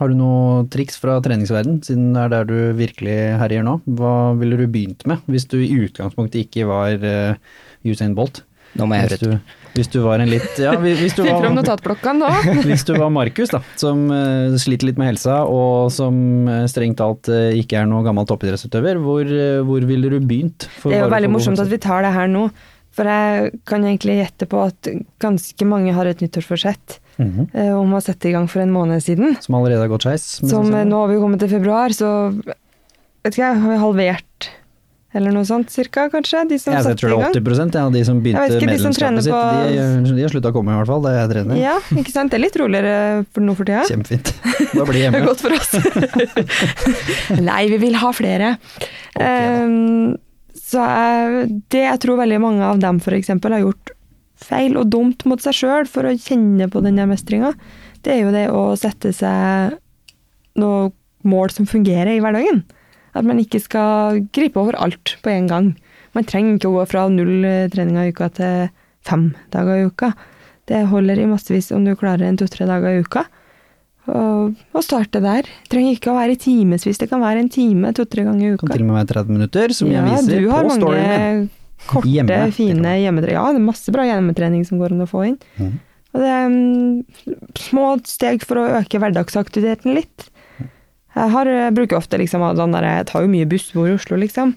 Har 0.00 0.08
du 0.08 0.16
noe 0.16 0.62
triks 0.72 0.96
fra 0.96 1.18
treningsverden, 1.20 1.82
siden 1.84 2.14
det 2.14 2.20
er 2.22 2.30
der 2.32 2.46
du 2.48 2.58
virkelig 2.78 3.16
herjer 3.36 3.66
nå? 3.66 3.74
Hva 3.98 4.32
ville 4.40 4.56
du 4.56 4.64
begynt 4.64 5.04
med, 5.10 5.20
hvis 5.28 5.44
du 5.50 5.58
i 5.60 5.74
utgangspunktet 5.76 6.46
ikke 6.46 6.64
var 6.70 7.04
uh, 7.04 7.58
Usain 7.84 8.14
Bolt? 8.16 8.40
Nå 8.78 8.86
må 8.86 8.96
jeg 8.96 9.10
Hvis 9.10 9.12
høre 9.18 9.28
du, 9.34 9.56
hvis 9.74 9.90
du 9.90 9.98
var 10.04 10.22
en 10.22 10.30
litt 10.30 10.60
Ja, 10.62 10.72
hvis 10.80 11.02
hvis 11.02 11.16
du 11.18 11.24
var. 11.26 11.42
Hvis 12.70 12.86
du 12.86 12.94
var 12.94 13.10
Markus, 13.12 13.52
da, 13.52 13.60
som 13.82 14.06
uh, 14.08 14.56
sliter 14.62 14.88
litt 14.88 15.02
med 15.02 15.10
helsa, 15.10 15.42
og 15.44 15.90
som 15.92 16.48
uh, 16.48 16.64
strengt 16.70 16.96
talt 17.02 17.28
uh, 17.28 17.50
ikke 17.60 17.82
er 17.82 17.90
noen 17.90 18.06
gammel 18.06 18.28
toppidrettsutøver, 18.30 19.02
hvor, 19.04 19.34
hvor 19.68 19.88
ville 19.90 20.14
du 20.14 20.16
begynt? 20.22 20.70
For 20.78 20.94
Det 20.94 21.02
er 21.02 21.04
jo 21.04 21.12
veldig 21.12 21.32
morsomt 21.34 21.60
at 21.60 21.68
vi 21.68 21.82
tar 21.82 22.06
det 22.06 22.14
her 22.16 22.30
nå. 22.30 22.48
For 22.96 23.06
jeg 23.06 23.52
kan 23.68 23.84
egentlig 23.84 24.16
gjette 24.22 24.48
på 24.50 24.64
at 24.64 24.94
ganske 25.22 25.68
mange 25.68 25.92
har 25.94 26.08
et 26.08 26.24
nyttårsforsett 26.24 26.99
Eh, 27.20 27.72
om 27.76 27.92
å 27.96 28.00
sette 28.04 28.30
i 28.30 28.32
gang 28.36 28.46
for 28.50 28.62
en 28.64 28.72
måned 28.72 29.02
siden. 29.04 29.36
Som 29.44 29.58
allerede 29.58 29.84
har 29.84 29.92
gått 29.92 30.06
skeis? 30.08 30.28
Som 30.48 30.72
eh, 30.74 30.86
nå 30.88 31.02
har 31.04 31.12
vi 31.12 31.20
kommet 31.20 31.42
til 31.44 31.50
februar, 31.52 31.92
så 31.96 32.30
vet 32.40 33.34
ikke 33.34 33.44
jeg, 33.44 33.60
har 33.66 33.70
vi 33.74 33.82
halvert 33.84 34.50
eller 35.10 35.32
noe 35.34 35.42
sånt 35.42 35.72
cirka, 35.74 36.04
kanskje? 36.06 36.44
De 36.46 36.54
som 36.62 36.70
Jeg 36.70 36.84
satte 36.86 37.00
tror 37.00 37.10
det 37.10 37.16
er 37.18 37.40
80 37.42 37.74
ja, 37.74 37.86
de 37.90 38.02
som 38.06 38.20
begynte 38.22 38.44
Jeg 38.46 38.60
ikke, 38.60 38.68
de 38.70 38.76
som 38.78 38.92
medlemskapet 38.94 39.24
sitt, 39.26 39.32
på- 39.34 40.04
de, 40.06 40.12
de 40.14 40.22
har 40.22 40.30
slutta 40.30 40.52
å 40.52 40.54
komme 40.54 40.70
i 40.70 40.78
hvert 40.78 40.86
fall, 40.92 41.02
da 41.02 41.14
jeg 41.16 41.30
trener. 41.32 41.58
Ja, 41.58 41.72
ikke 41.98 42.12
sant. 42.14 42.30
Det 42.30 42.38
er 42.38 42.44
litt 42.44 42.58
roligere 42.60 43.24
for 43.34 43.42
nå 43.42 43.56
for 43.58 43.66
tida. 43.66 43.82
Kjempefint. 43.90 44.30
Da 44.78 44.84
blir 44.86 45.02
jeg 45.02 45.10
Det 45.10 45.18
er 45.18 45.24
hjemme. 45.24 45.26
godt 45.26 45.42
for 45.42 45.50
oss. 45.58 47.40
Nei, 47.50 47.62
vi 47.72 47.78
vil 47.82 47.96
ha 47.98 48.12
flere. 48.14 48.52
Ehm, 49.18 50.14
så 50.54 50.84
jeg, 50.86 51.48
det 51.74 51.82
jeg 51.88 52.02
tror 52.06 52.20
veldig 52.22 52.38
mange 52.46 52.62
av 52.70 52.78
dem 52.82 53.02
f.eks. 53.02 53.32
har 53.34 53.58
gjort 53.64 53.90
feil 54.40 54.78
og 54.80 54.90
dumt 54.92 55.24
mot 55.28 55.42
seg 55.42 55.56
sjøl 55.56 55.88
for 55.90 56.08
å 56.08 56.16
kjenne 56.16 56.68
på 56.72 56.82
den 56.84 56.98
der 57.00 57.08
mestringa, 57.10 57.52
det 58.04 58.14
er 58.14 58.20
jo 58.24 58.34
det 58.34 58.46
å 58.52 58.64
sette 58.80 59.12
seg 59.16 59.76
noe 60.60 60.90
mål 61.28 61.52
som 61.52 61.68
fungerer 61.68 62.14
i 62.14 62.22
hverdagen. 62.22 62.62
At 63.16 63.26
man 63.26 63.40
ikke 63.42 63.60
skal 63.62 64.22
gripe 64.34 64.60
over 64.60 64.78
alt 64.80 65.16
på 65.24 65.32
en 65.32 65.48
gang. 65.50 65.72
Man 66.16 66.26
trenger 66.26 66.56
ikke 66.56 66.70
å 66.70 66.78
gå 66.78 66.86
fra 66.90 67.08
null 67.12 67.44
treninger 67.72 68.08
i 68.08 68.14
uka 68.14 68.30
til 68.38 68.70
fem 69.06 69.30
dager 69.52 69.82
i 69.82 69.90
uka. 69.90 70.12
Det 70.70 70.84
holder 70.90 71.18
i 71.18 71.28
massevis 71.28 71.70
om 71.74 71.84
du 71.84 71.96
klarer 71.98 72.28
en 72.28 72.38
to-tre 72.38 72.66
dager 72.68 72.94
i 72.94 73.04
uka. 73.04 73.26
Og, 74.10 74.58
og 74.74 74.82
starte 74.82 75.20
der. 75.22 75.46
Trenger 75.70 75.94
ikke 75.94 76.12
å 76.12 76.16
være 76.16 76.34
i 76.34 76.40
timevis. 76.40 76.98
Det 76.98 77.10
kan 77.10 77.22
være 77.22 77.44
en 77.44 77.50
time 77.52 77.92
to-tre 77.94 78.24
ganger 78.26 78.46
i 78.46 78.52
uka. 78.54 78.66
Kan 78.66 78.76
til 78.78 78.86
og 78.86 78.90
med 78.90 79.00
være 79.02 79.12
30 79.12 79.36
minutter, 79.36 79.74
som 79.76 79.90
ja, 79.90 80.00
jeg 80.00 80.22
viser 80.24 80.46
du 80.46 80.52
har 80.54 80.66
på 80.66 80.76
storyen 80.78 81.10
min. 81.10 81.48
Korte, 81.88 82.10
Hjemme. 82.10 82.40
fine 82.56 82.96
hjemmetrening. 83.00 83.36
Ja, 83.38 83.46
det 83.52 83.60
er 83.62 83.68
masse 83.70 83.94
bra 83.94 84.04
hjemmetrening 84.08 84.66
som 84.68 84.80
går 84.82 84.96
an 84.96 85.06
å 85.06 85.08
få 85.10 85.24
inn. 85.30 85.38
Mm. 85.60 85.78
Og 86.10 86.22
det 86.24 86.28
er 86.34 86.50
um, 86.50 87.00
små 87.58 87.86
steg 88.08 88.44
for 88.46 88.60
å 88.60 88.68
øke 88.80 89.00
hverdagsaktiviteten 89.02 89.94
litt. 89.94 90.28
Jeg, 90.60 91.30
har, 91.34 91.48
jeg 91.50 91.74
bruker 91.74 91.98
ofte 91.98 92.18
liksom 92.20 92.42
sånn 92.58 92.74
der, 92.74 92.86
Jeg 92.86 93.08
tar 93.10 93.24
jo 93.24 93.30
mye 93.32 93.48
buss, 93.50 93.70
bor 93.74 93.88
i 93.90 93.94
Oslo, 93.96 94.18
liksom. 94.20 94.54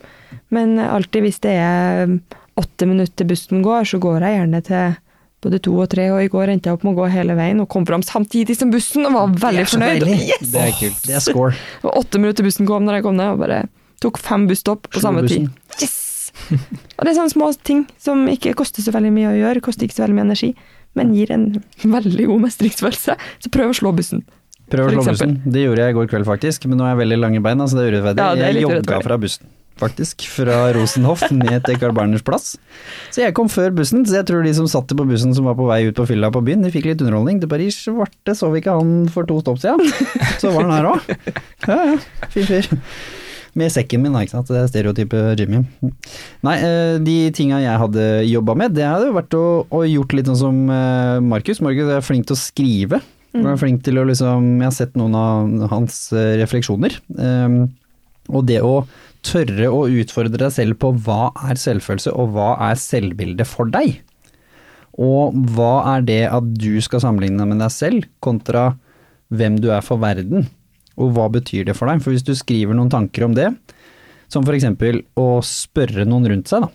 Men 0.53 0.77
alltid 0.81 1.25
hvis 1.25 1.41
det 1.45 1.55
er 1.57 2.03
mm, 2.09 2.19
åtte 2.61 2.89
minutter 2.89 3.29
bussen 3.29 3.63
går, 3.65 3.89
så 3.89 3.99
går 4.01 4.21
jeg 4.21 4.37
gjerne 4.37 4.61
til 4.67 4.99
både 5.43 5.59
to 5.65 5.73
og 5.75 5.89
tre. 5.91 6.07
Og 6.13 6.21
i 6.23 6.29
går 6.31 6.53
endte 6.53 6.69
jeg 6.69 6.77
opp 6.77 6.85
med 6.85 6.93
å 6.93 7.01
gå 7.01 7.09
hele 7.13 7.37
veien 7.37 7.61
og 7.63 7.69
kom 7.73 7.87
fram 7.89 8.05
samtidig 8.05 8.57
som 8.59 8.71
bussen 8.73 9.09
og 9.09 9.17
var 9.17 9.33
veldig 9.47 9.65
fornøyd. 9.73 10.07
Yes! 10.13 10.53
Det 10.53 10.61
er 10.61 10.77
kult. 10.77 11.01
Det 11.07 11.17
er 11.17 11.25
score. 11.25 11.57
Det 11.81 11.89
var 11.89 11.99
åtte 12.03 12.21
minutter 12.21 12.47
bussen 12.47 12.69
kom 12.69 12.85
når 12.87 12.99
jeg 12.99 13.07
kom 13.09 13.19
ned, 13.19 13.33
og 13.33 13.43
bare 13.43 13.65
tok 14.03 14.21
fem 14.21 14.47
busstopp 14.49 14.89
på 14.93 15.03
samme 15.03 15.25
tid. 15.27 15.49
Yes! 15.81 16.02
Og 16.97 17.05
det 17.05 17.11
er 17.11 17.17
sånne 17.17 17.33
små 17.33 17.49
ting 17.65 17.83
som 18.01 18.25
ikke 18.31 18.55
koster 18.57 18.85
så 18.85 18.93
veldig 18.95 19.11
mye 19.15 19.31
å 19.31 19.35
gjøre, 19.37 19.63
koster 19.65 19.87
ikke 19.87 19.97
så 19.97 20.05
veldig 20.05 20.17
mye 20.19 20.27
energi, 20.31 20.53
men 20.97 21.13
gir 21.17 21.33
en 21.33 21.49
veldig 21.81 22.29
god 22.29 22.47
mestringsfølelse. 22.47 23.17
Så 23.43 23.53
prøv 23.53 23.73
å 23.73 23.77
slå 23.77 23.93
bussen. 23.97 24.23
Prøv 24.73 24.89
å 24.89 24.93
slå 24.95 25.07
bussen. 25.09 25.35
Det 25.45 25.65
gjorde 25.65 25.85
jeg 25.85 25.93
i 25.93 25.97
går 25.97 26.07
kveld, 26.11 26.27
faktisk. 26.29 26.69
Men 26.69 26.79
nå 26.81 26.87
er 26.87 26.95
jeg 26.95 27.03
veldig 27.03 27.19
lange 27.21 27.41
bein, 27.45 27.61
så 27.67 27.77
det 27.77 27.83
er 27.85 27.97
urettferdig. 27.97 28.23
Ja, 28.23 28.49
jeg 28.49 28.63
jogga 28.63 28.99
fra 29.05 29.17
bussen, 29.21 29.49
faktisk. 29.81 30.25
Fra 30.33 30.59
Rosenhoff 30.77 31.25
ned 31.33 31.65
til 31.67 31.79
Carl 31.81 31.95
Berners 31.97 32.25
plass. 32.25 32.53
Så 33.13 33.23
jeg 33.25 33.35
kom 33.37 33.49
før 33.53 33.73
bussen, 33.81 34.05
så 34.09 34.19
jeg 34.21 34.29
tror 34.29 34.45
de 34.45 34.53
som 34.57 34.69
satt 34.71 34.93
på 34.93 35.07
bussen 35.09 35.35
som 35.37 35.49
var 35.49 35.57
på 35.59 35.67
vei 35.69 35.81
ut 35.89 35.97
på 35.97 36.07
fylla 36.09 36.31
på 36.33 36.43
byen, 36.45 36.65
de 36.65 36.73
fikk 36.73 36.89
litt 36.89 37.03
underholdning. 37.03 37.41
Til 37.43 37.51
Paris 37.51 37.81
svarte 37.85 38.37
så 38.37 38.49
vi 38.53 38.63
ikke 38.63 38.77
han 38.79 38.95
for 39.13 39.29
to 39.29 39.41
stopp 39.43 39.61
siden. 39.63 39.89
Så 40.41 40.53
var 40.55 40.69
han 40.69 40.77
her 40.77 40.93
òg. 40.93 41.11
Ja 41.67 41.81
ja, 41.93 41.99
fin 42.33 42.49
fyr. 42.49 42.71
Med 43.59 43.69
sekken 43.69 44.01
min, 44.01 44.15
ikke 44.17 44.33
sant. 44.33 44.49
Det 44.49 44.57
er 44.57 44.69
stereotype 44.71 45.19
Jimmy. 45.37 45.61
Nei, 46.45 46.55
eh, 46.57 46.95
de 47.05 47.17
tinga 47.37 47.59
jeg 47.61 47.81
hadde 47.83 48.07
jobba 48.25 48.55
med, 48.57 48.73
det 48.73 48.87
hadde 48.87 49.11
jo 49.11 49.17
vært 49.19 49.37
å, 49.37 49.45
å 49.69 49.83
gjort 49.85 50.15
litt 50.17 50.31
sånn 50.31 50.39
som 50.39 50.63
eh, 50.73 51.19
Markus. 51.21 51.61
Markus 51.61 51.91
er 51.93 52.05
flink 52.05 52.25
til 52.29 52.37
å 52.37 52.41
skrive. 52.41 53.01
Han 53.33 53.49
er 53.49 53.57
flink 53.57 53.81
til 53.85 53.97
å 53.97 54.05
liksom 54.05 54.59
Jeg 54.61 54.67
har 54.67 54.75
sett 54.75 54.97
noen 54.99 55.15
av 55.17 55.71
hans 55.71 56.05
eh, 56.13 56.35
refleksjoner. 56.41 56.99
Um, 57.17 57.63
og 58.29 58.45
det 58.49 58.59
å 58.63 58.83
tørre 59.25 59.69
å 59.71 59.85
utfordre 59.89 60.39
deg 60.39 60.53
selv 60.53 60.79
på 60.81 60.93
hva 61.05 61.31
er 61.47 61.59
selvfølelse, 61.59 62.13
og 62.13 62.33
hva 62.35 62.53
er 62.69 62.79
selvbildet 62.79 63.49
for 63.49 63.69
deg? 63.73 63.99
Og 65.01 65.33
hva 65.55 65.73
er 65.95 66.05
det 66.05 66.21
at 66.29 66.49
du 66.59 66.77
skal 66.85 67.01
sammenligne 67.03 67.47
med 67.49 67.61
deg 67.63 67.73
selv, 67.73 68.09
kontra 68.23 68.73
hvem 69.33 69.57
du 69.61 69.71
er 69.73 69.81
for 69.85 70.01
verden? 70.01 70.45
Og 71.01 71.13
hva 71.15 71.29
betyr 71.33 71.67
det 71.67 71.75
for 71.77 71.89
deg? 71.89 72.03
For 72.03 72.13
hvis 72.13 72.25
du 72.25 72.33
skriver 72.37 72.77
noen 72.77 72.91
tanker 72.93 73.25
om 73.25 73.33
det, 73.37 73.49
som 74.31 74.45
eksempel 74.49 75.03
å 75.19 75.41
spørre 75.45 76.05
noen 76.09 76.29
rundt 76.31 76.51
seg, 76.51 76.65
da. 76.65 76.71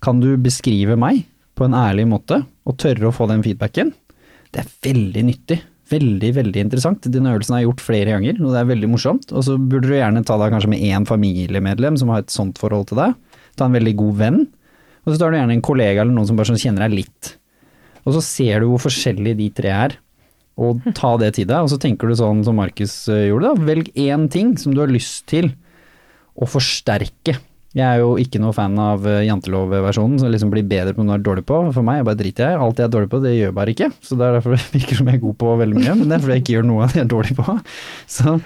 Kan 0.00 0.22
du 0.22 0.32
beskrive 0.40 0.96
meg 0.98 1.26
på 1.58 1.66
en 1.66 1.76
ærlig 1.76 2.06
måte, 2.08 2.40
og 2.64 2.78
tørre 2.80 3.10
å 3.10 3.14
få 3.14 3.26
den 3.30 3.44
feedbacken? 3.44 3.92
Det 4.50 4.62
er 4.62 4.70
veldig 4.86 5.24
nyttig. 5.28 5.58
Veldig, 5.90 6.30
veldig 6.36 6.62
interessant. 6.62 7.08
Den 7.10 7.26
øvelsen 7.26 7.56
har 7.56 7.62
jeg 7.62 7.68
gjort 7.68 7.82
flere 7.82 8.14
ganger, 8.14 8.38
og 8.38 8.54
det 8.54 8.60
er 8.60 8.70
veldig 8.70 8.90
morsomt. 8.92 9.32
Og 9.34 9.44
så 9.46 9.56
burde 9.58 9.90
du 9.90 9.96
gjerne 9.96 10.22
ta 10.26 10.38
deg 10.40 10.54
kanskje 10.54 10.70
med 10.70 10.84
én 10.86 11.06
familiemedlem 11.08 11.98
som 12.00 12.12
har 12.14 12.22
et 12.22 12.32
sånt 12.32 12.60
forhold 12.62 12.88
til 12.90 13.00
deg. 13.02 13.16
Ta 13.58 13.66
en 13.66 13.74
veldig 13.74 13.96
god 13.98 14.20
venn. 14.22 14.40
Og 15.04 15.12
så 15.12 15.18
tar 15.18 15.32
du 15.32 15.40
gjerne 15.40 15.56
en 15.56 15.66
kollega 15.66 16.04
eller 16.04 16.14
noen 16.14 16.28
som 16.30 16.38
bare 16.38 16.52
sånn 16.52 16.62
kjenner 16.62 16.86
deg 16.86 17.02
litt. 17.02 17.32
Og 18.06 18.14
så 18.16 18.22
ser 18.24 18.62
du 18.62 18.70
hvor 18.70 18.84
forskjellige 18.86 19.40
de 19.40 19.48
tre 19.56 19.74
er, 19.74 19.96
og 20.60 20.86
ta 20.96 21.14
det 21.20 21.34
til 21.38 21.48
deg. 21.48 21.64
Og 21.64 21.72
så 21.72 21.78
tenker 21.80 22.10
du 22.10 22.16
sånn 22.18 22.42
som 22.46 22.58
Markus 22.60 22.94
eh, 23.08 23.28
gjorde, 23.30 23.50
da. 23.52 23.68
Velg 23.70 23.92
én 23.98 24.26
ting 24.32 24.56
som 24.60 24.74
du 24.76 24.82
har 24.82 24.92
lyst 24.92 25.24
til 25.30 25.52
å 26.40 26.48
forsterke. 26.48 27.38
Jeg 27.70 27.86
er 27.86 28.00
jo 28.02 28.16
ikke 28.18 28.40
noe 28.42 28.50
fan 28.50 28.74
av 28.82 29.04
eh, 29.06 29.28
som 29.94 30.16
liksom 30.18 30.50
blir 30.50 30.66
bedre 30.66 30.94
på 30.96 31.04
noe 31.04 31.14
du 31.14 31.20
er 31.20 31.26
dårlig 31.28 31.44
på. 31.46 31.60
For 31.74 31.86
meg, 31.86 32.00
jeg 32.00 32.08
bare 32.08 32.18
driter 32.18 32.48
jeg. 32.48 32.62
Alt 32.64 32.82
jeg 32.82 32.88
er 32.88 32.94
dårlig 32.96 33.10
på, 33.12 33.20
det 33.22 33.34
gjør 33.36 33.50
jeg 33.50 33.58
bare 33.60 33.74
ikke. 33.76 33.90
Så 34.02 34.18
det 34.18 34.26
er 34.26 34.36
derfor 34.38 34.56
det 34.58 34.72
virker 34.74 35.00
som 35.00 35.10
jeg 35.10 35.20
er 35.20 35.22
god 35.22 35.38
på 35.44 35.54
veldig 35.62 35.78
mye, 35.78 35.94
men 36.00 36.10
det 36.10 36.16
er 36.16 36.24
fordi 36.24 36.36
jeg 36.36 36.44
ikke 36.44 36.56
gjør 36.56 36.66
noe 36.72 36.90
jeg 36.90 37.04
er 37.04 37.14
dårlig 37.14 37.38
på. 37.38 37.56
Så 38.16 38.36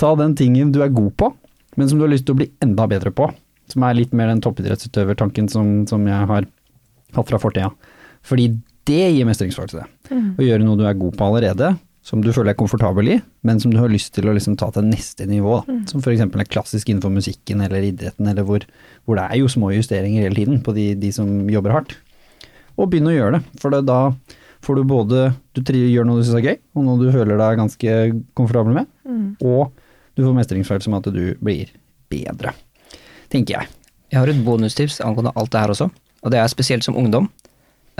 ta 0.00 0.12
den 0.20 0.36
tingen 0.36 0.74
du 0.74 0.82
er 0.84 0.92
god 0.92 1.10
på, 1.22 1.32
men 1.80 1.90
som 1.90 1.98
du 1.98 2.06
har 2.06 2.12
lyst 2.12 2.28
til 2.28 2.36
å 2.36 2.42
bli 2.42 2.50
enda 2.64 2.86
bedre 2.90 3.14
på. 3.14 3.30
Som 3.72 3.86
er 3.88 3.96
litt 3.96 4.12
mer 4.12 4.28
den 4.28 4.44
toppidrettsutøvertanken 4.44 5.48
som, 5.48 5.74
som 5.88 6.04
jeg 6.04 6.28
har 6.28 6.44
hatt 7.16 7.30
fra 7.30 7.40
fortida. 7.40 7.70
Fordi 8.24 8.50
det 8.84 9.04
gir 9.14 9.24
mestringsfølelse. 9.24 9.86
Å 10.12 10.42
gjøre 10.44 10.64
noe 10.66 10.76
du 10.76 10.84
er 10.86 10.94
god 11.00 11.14
på 11.16 11.24
allerede, 11.26 11.74
som 12.04 12.20
du 12.20 12.28
føler 12.36 12.52
deg 12.52 12.58
komfortabel 12.60 13.08
i, 13.14 13.18
men 13.48 13.60
som 13.62 13.70
du 13.72 13.78
har 13.80 13.88
lyst 13.88 14.12
til 14.12 14.28
å 14.28 14.34
liksom 14.36 14.58
ta 14.60 14.68
til 14.74 14.84
neste 14.84 15.24
nivå. 15.26 15.62
Da. 15.64 15.76
Som 15.88 16.02
f.eks. 16.04 16.20
er 16.20 16.50
klassisk 16.52 16.90
innenfor 16.92 17.12
musikken 17.14 17.62
eller 17.64 17.86
idretten, 17.88 18.28
eller 18.28 18.44
hvor, 18.44 18.66
hvor 19.08 19.16
det 19.16 19.24
er 19.30 19.40
jo 19.40 19.48
små 19.48 19.70
justeringer 19.72 20.26
hele 20.26 20.36
tiden 20.36 20.60
på 20.66 20.74
de, 20.76 20.90
de 21.00 21.12
som 21.16 21.48
jobber 21.48 21.72
hardt. 21.78 21.94
Og 22.76 22.90
begynn 22.92 23.08
å 23.08 23.14
gjøre 23.14 23.38
det, 23.38 23.60
for 23.62 23.72
det, 23.72 23.84
da 23.88 24.12
får 24.64 24.76
du 24.76 24.84
både 24.88 25.22
Du 25.54 25.62
tri- 25.62 25.86
gjør 25.92 26.06
noe 26.08 26.20
du 26.20 26.24
syns 26.26 26.36
er 26.40 26.46
gøy, 26.50 26.58
og 26.74 26.84
noe 26.84 27.00
du 27.00 27.08
føler 27.14 27.38
deg 27.40 27.58
ganske 27.62 27.96
komfortabel 28.36 28.74
med, 28.82 28.86
og 29.44 29.72
du 30.16 30.22
får 30.26 30.36
mestringsfølelse 30.36 30.90
med 30.92 31.06
at 31.06 31.14
du 31.14 31.24
blir 31.40 31.70
bedre. 32.12 32.52
Tenker 33.32 33.56
jeg. 33.60 33.68
Jeg 34.12 34.20
har 34.20 34.28
et 34.30 34.44
bonustips 34.46 35.00
angående 35.04 35.32
alt 35.34 35.50
det 35.50 35.60
her 35.64 35.72
også, 35.72 35.88
og 36.22 36.30
det 36.32 36.38
er 36.40 36.48
spesielt 36.52 36.84
som 36.86 36.96
ungdom. 37.00 37.30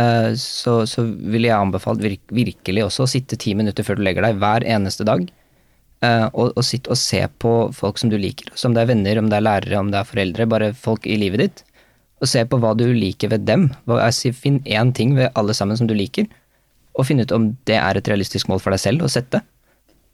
Eh, 0.01 0.35
Så, 0.35 0.87
så 0.91 1.05
ville 1.07 1.49
jeg 1.49 1.57
anbefalt 1.57 2.03
virk, 2.03 2.23
virkelig 2.35 2.85
også 2.89 3.05
å 3.07 3.11
sitte 3.11 3.39
ti 3.39 3.55
minutter 3.55 3.87
før 3.87 4.01
du 4.01 4.05
legger 4.07 4.27
deg, 4.27 4.41
hver 4.43 4.67
eneste 4.67 5.07
dag, 5.07 5.29
eh, 6.03 6.27
og, 6.33 6.51
og 6.57 6.65
sitte 6.67 6.91
og 6.91 6.99
se 6.99 7.23
på 7.39 7.53
folk 7.77 8.01
som 8.01 8.11
du 8.11 8.19
liker. 8.19 8.51
Så 8.55 8.69
om 8.69 8.75
det 8.75 8.83
er 8.83 8.91
venner, 8.91 9.21
om 9.21 9.31
det 9.31 9.39
er 9.39 9.47
lærere, 9.47 9.79
om 9.81 9.93
det 9.93 10.01
er 10.01 10.11
foreldre, 10.11 10.51
bare 10.51 10.73
folk 10.75 11.07
i 11.07 11.19
livet 11.21 11.45
ditt. 11.45 11.65
Og 12.23 12.31
se 12.31 12.45
på 12.49 12.59
hva 12.59 12.73
du 12.79 12.87
liker 12.95 13.31
ved 13.31 13.45
dem. 13.47 13.69
Finn 14.39 14.63
én 14.65 14.95
ting 14.97 15.15
ved 15.19 15.35
alle 15.35 15.55
sammen 15.55 15.77
som 15.77 15.87
du 15.91 15.95
liker, 15.95 16.27
og 16.95 17.07
finn 17.07 17.21
ut 17.21 17.33
om 17.35 17.51
det 17.67 17.77
er 17.77 17.99
et 17.99 18.09
realistisk 18.09 18.49
mål 18.49 18.63
for 18.63 18.75
deg 18.75 18.81
selv 18.81 19.05
å 19.05 19.11
sette. 19.11 19.43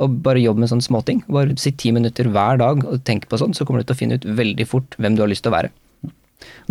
Og 0.00 0.14
bare 0.24 0.40
jobb 0.40 0.58
med 0.62 0.70
sånne 0.70 0.84
småting. 0.86 1.20
Bare 1.28 1.56
sitt 1.60 1.76
ti 1.78 1.92
minutter 1.92 2.28
hver 2.32 2.56
dag 2.60 2.80
og 2.88 3.04
tenk 3.04 3.28
på 3.28 3.36
sånn, 3.40 3.52
så 3.54 3.66
kommer 3.68 3.82
du 3.82 3.90
til 3.90 3.98
å 3.98 4.00
finne 4.00 4.16
ut 4.16 4.24
veldig 4.24 4.66
fort 4.66 4.96
hvem 4.96 5.16
du 5.16 5.20
har 5.22 5.28
lyst 5.28 5.44
til 5.44 5.52
å 5.52 5.58
være. 5.58 5.72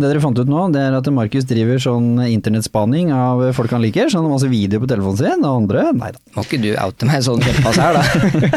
Det 0.00 0.08
dere 0.08 0.20
fant 0.22 0.38
ut 0.40 0.48
nå, 0.50 0.60
det 0.74 0.80
er 0.82 0.94
at 0.96 1.06
Markus 1.14 1.44
driver 1.46 1.78
sånn 1.82 2.18
internettspaning 2.24 3.10
av 3.14 3.42
folk 3.54 3.70
han 3.74 3.82
liker. 3.84 4.08
Sånn 4.10 4.26
masse 4.30 4.48
videoer 4.50 4.82
på 4.82 4.88
telefonen 4.90 5.18
sin, 5.20 5.44
og 5.46 5.60
andre 5.62 5.84
Nei 5.96 6.10
da. 6.16 6.20
Må 6.36 6.44
ikke 6.46 6.60
du 6.62 6.70
oute 6.74 7.06
meg 7.10 7.22
sånn 7.26 7.42
kjempepass 7.44 7.78
her, 7.82 7.98
da. 7.98 8.02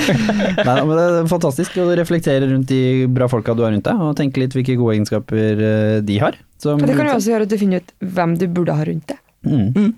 Nei, 0.63 0.65
da, 0.65 0.77
men 0.87 0.93
det 0.97 1.05
er 1.21 1.29
fantastisk 1.31 1.77
å 1.83 1.89
reflektere 1.99 2.47
rundt 2.49 2.71
de 2.71 2.81
bra 3.13 3.27
folka 3.31 3.53
du 3.57 3.65
har 3.65 3.73
rundt 3.75 3.85
deg, 3.89 4.01
og 4.07 4.15
tenke 4.19 4.41
litt 4.41 4.55
hvilke 4.57 4.77
gode 4.79 4.95
egenskaper 4.97 5.63
eh, 5.69 5.97
de 6.07 6.19
har. 6.23 6.39
Som- 6.63 6.79
det 6.81 6.95
kan 6.95 7.09
jo 7.11 7.17
også 7.19 7.33
gjøre 7.35 7.45
at 7.49 7.51
du 7.51 7.57
finner 7.59 7.83
ut 7.83 7.91
hvem 8.15 8.37
du 8.39 8.47
burde 8.47 8.77
ha 8.79 8.85
rundt 8.87 9.09
deg. 9.11 9.19
Mm, 9.43 9.91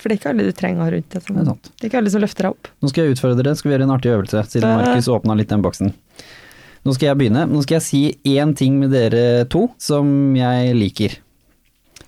For 0.00 0.08
det 0.08 0.14
er 0.16 0.18
ikke 0.22 0.30
alle 0.32 0.46
du 0.48 0.52
trenger 0.56 0.80
å 0.80 0.86
ha 0.88 0.94
rundt 0.96 1.10
deg. 1.12 1.22
det 1.28 1.42
er 1.42 1.48
sant. 1.50 1.70
det 1.76 1.84
er 1.84 1.90
ikke 1.92 2.00
alle 2.00 2.12
som 2.14 2.22
løfter 2.24 2.46
deg 2.48 2.54
opp. 2.56 2.70
Nå 2.80 2.88
skal 2.92 3.04
jeg 3.04 3.16
utfordre 3.18 3.38
dere, 3.42 3.54
skal 3.58 3.68
vi 3.70 3.74
gjøre 3.76 3.86
en 3.90 3.94
artig 3.98 4.12
øvelse, 4.16 4.42
siden 4.54 4.80
Markus 4.80 5.10
åpna 5.12 5.36
litt 5.36 5.52
den 5.52 5.64
boksen. 5.66 5.92
Nå 6.86 6.94
skal 6.94 7.10
jeg 7.10 7.18
begynne. 7.18 7.46
Nå 7.50 7.62
skal 7.64 7.80
jeg 7.80 7.86
si 7.86 8.02
én 8.36 8.52
ting 8.56 8.76
med 8.78 8.92
dere 8.94 9.46
to 9.50 9.66
som 9.82 10.06
jeg 10.38 10.74
liker. 10.78 11.16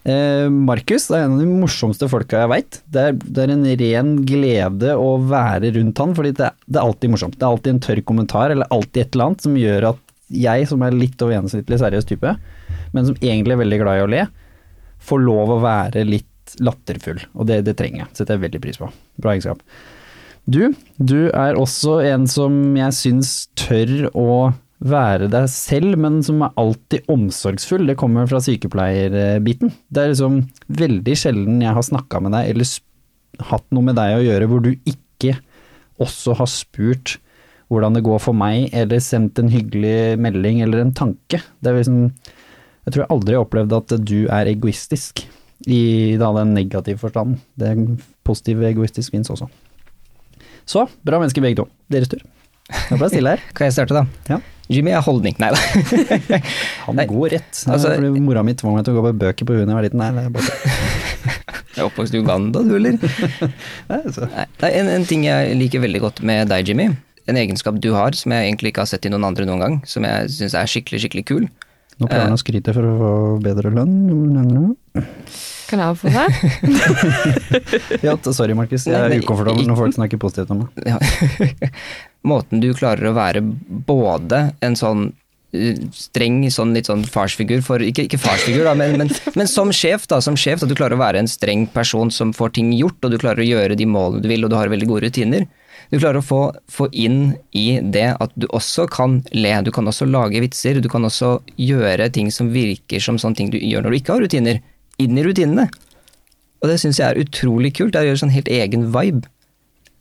Eh, 0.09 0.47
Markus 0.49 1.09
er 1.11 1.25
en 1.25 1.35
av 1.35 1.43
de 1.43 1.49
morsomste 1.51 2.07
folka 2.09 2.45
jeg 2.45 2.53
veit. 2.53 2.79
Det, 2.87 3.07
det 3.27 3.45
er 3.45 3.53
en 3.55 3.67
ren 3.81 4.13
glede 4.29 4.95
å 4.95 5.17
være 5.19 5.73
rundt 5.75 6.03
han, 6.05 6.15
fordi 6.17 6.33
det, 6.39 6.53
det 6.69 6.79
er 6.79 6.87
alltid 6.87 7.13
morsomt. 7.13 7.37
Det 7.37 7.45
er 7.45 7.51
alltid 7.51 7.75
en 7.75 7.83
tørr 7.89 8.03
kommentar, 8.07 8.55
eller 8.55 8.71
alltid 8.75 9.03
et 9.03 9.19
eller 9.19 9.33
annet 9.33 9.49
som 9.49 9.59
gjør 9.59 9.89
at 9.91 10.05
jeg, 10.29 10.69
som 10.71 10.85
er 10.85 10.97
litt 10.97 11.21
over 11.25 11.35
gjennomsnittlig 11.35 11.81
seriøs 11.81 12.09
type, 12.09 12.35
men 12.95 13.09
som 13.09 13.19
egentlig 13.19 13.57
er 13.57 13.63
veldig 13.65 13.81
glad 13.83 13.99
i 13.99 14.05
å 14.05 14.11
le, 14.15 14.25
får 15.09 15.23
lov 15.25 15.55
å 15.57 15.61
være 15.65 16.07
litt 16.07 16.57
latterfull. 16.65 17.21
Og 17.35 17.49
det, 17.49 17.63
det 17.67 17.77
trenger 17.81 18.05
jeg. 18.05 18.11
Setter 18.21 18.37
jeg 18.37 18.47
veldig 18.47 18.63
pris 18.65 18.81
på. 18.81 18.89
Bra 19.21 19.35
egenskap. 19.35 19.61
Du, 20.49 20.71
du 20.97 21.29
er 21.29 21.59
også 21.61 21.99
en 22.09 22.25
som 22.31 22.55
jeg 22.79 22.97
syns 22.97 23.33
tør 23.59 24.09
å 24.17 24.29
være 24.79 25.27
deg 25.33 25.49
selv, 25.51 25.97
men 25.99 26.21
som 26.23 26.43
er 26.47 26.55
alltid 26.61 27.09
omsorgsfull. 27.11 27.87
Det 27.89 27.99
kommer 27.99 28.29
fra 28.31 28.41
sykepleierbiten. 28.43 29.73
Det 29.91 30.03
er 30.03 30.13
liksom 30.13 30.43
veldig 30.81 31.17
sjelden 31.19 31.63
jeg 31.65 31.75
har 31.75 31.87
snakka 31.87 32.23
med 32.23 32.37
deg, 32.37 32.53
eller 32.53 33.49
hatt 33.51 33.67
noe 33.75 33.89
med 33.89 33.99
deg 33.99 34.17
å 34.17 34.27
gjøre, 34.27 34.51
hvor 34.51 34.63
du 34.65 34.71
ikke 34.77 35.35
også 36.03 36.37
har 36.39 36.51
spurt 36.51 37.19
hvordan 37.69 37.99
det 37.99 38.05
går 38.07 38.21
for 38.25 38.37
meg, 38.37 38.71
eller 38.73 39.03
sendt 39.05 39.41
en 39.43 39.51
hyggelig 39.53 40.17
melding 40.23 40.63
eller 40.65 40.81
en 40.81 40.95
tanke. 40.97 41.43
Det 41.61 41.71
er 41.71 41.81
liksom 41.81 42.13
Jeg 42.89 42.95
tror 42.95 43.03
jeg 43.03 43.13
aldri 43.13 43.35
har 43.37 43.43
opplevd 43.45 43.73
at 43.77 43.93
du 44.01 44.19
er 44.33 44.49
egoistisk, 44.49 45.27
i 45.69 46.17
da 46.17 46.31
den 46.39 46.55
negative 46.57 46.97
forstanden. 47.03 47.37
Det 47.59 47.69
er 47.69 47.83
positiv 48.25 48.63
egoistisk 48.65 49.13
fins 49.13 49.29
også. 49.29 49.51
Så, 50.65 50.87
bra 51.05 51.19
mennesker 51.21 51.45
begge 51.45 51.61
to. 51.61 51.67
Deres 51.93 52.09
tur. 52.09 52.23
Nå 52.69 52.97
ble 52.99 53.07
jeg 53.09 53.15
stille 53.17 53.33
her. 53.35 53.43
Kan 53.57 53.69
jeg 53.71 53.77
starte, 53.79 53.97
da? 53.97 54.05
Ja. 54.29 54.39
Jimmy 54.69 54.93
er 54.93 55.01
holdning. 55.01 55.37
Nei 55.41 55.49
da. 55.55 55.61
Han 56.87 57.01
går 57.09 57.31
rett. 57.39 57.63
altså- 57.67 57.95
Fordi 57.95 58.21
mora 58.21 58.43
mi 58.45 58.53
tvang 58.59 58.75
meg 58.77 58.85
til 58.85 58.93
å 58.95 59.01
gå 59.01 59.07
på 59.09 59.15
bøker 59.25 59.49
på 59.49 59.57
huet 59.57 59.65
da 59.65 59.73
jeg 59.73 59.79
var 59.79 59.87
liten. 59.87 60.03
Nei, 60.03 60.11
det 60.13 60.27
er 60.27 60.33
bare 60.37 60.51
Jeg 61.79 61.85
er 61.85 61.87
oppvokst 61.89 62.15
i 62.17 62.21
Uganda, 62.21 62.61
du, 62.67 62.73
eller? 62.77 62.99
Nei, 63.93 64.01
så. 64.13 64.27
Nei, 64.35 64.45
Nei, 64.65 64.71
en, 64.81 64.89
en 64.99 65.05
ting 65.09 65.23
jeg 65.29 65.55
liker 65.61 65.81
veldig 65.85 66.01
godt 66.03 66.21
med 66.27 66.51
deg, 66.51 66.67
Jimmy, 66.69 66.89
en 67.31 67.39
egenskap 67.39 67.79
du 67.81 67.93
har 67.95 68.17
som 68.19 68.35
jeg 68.35 68.49
egentlig 68.51 68.73
ikke 68.75 68.83
har 68.83 68.91
sett 68.91 69.07
i 69.07 69.13
noen 69.13 69.25
andre 69.29 69.47
noen 69.49 69.63
gang, 69.63 69.77
som 69.87 70.05
jeg 70.09 70.29
syns 70.35 70.57
er 70.59 70.67
skikkelig, 70.69 71.01
skikkelig 71.07 71.25
kul. 71.31 71.47
Nå 71.99 72.07
prøver 72.07 72.29
han 72.29 72.37
å 72.37 72.39
skryte 72.41 72.75
for 72.75 72.87
å 72.87 72.93
få 72.99 73.13
bedre 73.43 73.73
lønn. 73.75 74.75
Kan 75.69 75.81
jeg 75.83 75.97
få 76.01 76.13
det? 76.15 76.27
Ja, 78.07 78.15
sorry, 78.33 78.55
Markus. 78.59 78.87
Jeg 78.89 78.95
er 78.99 79.17
ukomfortabel 79.23 79.67
når 79.69 79.81
folk 79.81 79.97
snakker 79.97 80.21
positivt 80.23 80.53
om 80.55 80.63
meg. 80.63 80.69
Ja. 80.87 80.99
Måten 82.27 82.63
du 82.63 82.73
klarer 82.75 83.11
å 83.11 83.17
være 83.17 83.43
både 83.87 84.49
en 84.65 84.77
sånn 84.79 85.05
uh, 85.13 85.79
streng, 85.95 86.41
sånn 86.51 86.75
litt 86.75 86.91
sånn 86.91 87.05
farsfigur 87.07 87.63
for 87.65 87.85
Ikke, 87.85 88.09
ikke 88.09 88.21
farsfigur, 88.21 88.65
da, 88.67 88.75
men, 88.79 88.97
men, 88.99 89.13
men 89.39 89.51
som 89.51 89.71
sjef, 89.75 90.09
da. 90.11 90.21
Som 90.25 90.37
sjef, 90.41 90.65
at 90.65 90.71
du 90.71 90.77
klarer 90.79 90.99
å 90.99 91.03
være 91.03 91.23
en 91.23 91.31
streng 91.31 91.69
person 91.73 92.11
som 92.15 92.35
får 92.35 92.57
ting 92.59 92.75
gjort, 92.75 92.99
og 93.05 93.15
du 93.15 93.21
klarer 93.23 93.45
å 93.45 93.49
gjøre 93.49 93.79
de 93.79 93.89
målene 93.89 94.25
du 94.25 94.31
vil, 94.33 94.45
og 94.45 94.53
du 94.53 94.59
har 94.59 94.73
veldig 94.73 94.91
gode 94.91 95.09
rutiner. 95.09 95.47
Du 95.89 95.97
klarer 95.97 96.21
å 96.21 96.27
få, 96.27 96.41
få 96.69 96.89
inn 96.93 97.37
i 97.57 97.79
det 97.81 98.11
at 98.21 98.35
du 98.37 98.45
også 98.53 98.85
kan 98.93 99.23
le, 99.33 99.55
du 99.65 99.71
kan 99.73 99.89
også 99.89 100.09
lage 100.09 100.43
vitser, 100.45 100.83
du 100.85 100.89
kan 100.93 101.07
også 101.09 101.39
gjøre 101.57 102.11
ting 102.13 102.29
som 102.35 102.51
virker 102.53 103.01
som 103.01 103.17
sånne 103.21 103.39
ting 103.39 103.53
du 103.55 103.57
gjør 103.63 103.87
når 103.87 103.95
du 103.95 104.01
ikke 104.03 104.17
har 104.17 104.27
rutiner, 104.27 104.61
inn 105.01 105.17
i 105.17 105.25
rutinene. 105.25 105.69
Og 106.59 106.69
det 106.69 106.81
syns 106.83 107.01
jeg 107.01 107.09
er 107.09 107.23
utrolig 107.23 107.73
kult. 107.79 107.95
Det 107.95 108.03
å 108.03 108.09
gjøre 108.11 108.21
sånn 108.25 108.35
helt 108.35 108.51
egen 108.53 108.89
vibe. 108.93 109.29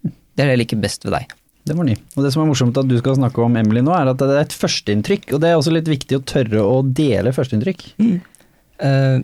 Det 0.03 0.43
er 0.43 0.49
det 0.49 0.55
jeg 0.55 0.63
liker 0.63 0.81
best 0.81 1.05
ved 1.05 1.15
deg. 1.19 1.36
Det 1.67 1.77
var 1.77 1.87
ny. 1.87 1.95
Og 2.15 2.25
det 2.25 2.33
som 2.33 2.43
er 2.43 2.49
morsomt 2.49 2.77
at 2.79 2.89
du 2.89 2.97
skal 2.99 3.17
snakke 3.19 3.43
om 3.43 3.57
Emily 3.59 3.83
nå, 3.85 3.93
er 3.95 4.11
at 4.11 4.21
det 4.21 4.29
er 4.31 4.45
et 4.45 4.55
førsteinntrykk. 4.55 5.31
Og 5.35 5.43
det 5.43 5.51
er 5.51 5.59
også 5.59 5.73
litt 5.75 5.89
viktig 5.91 6.19
å 6.19 6.25
tørre 6.27 6.63
å 6.63 6.79
dele 6.85 7.33
førsteinntrykk. 7.35 7.87
Eh, 8.87 9.17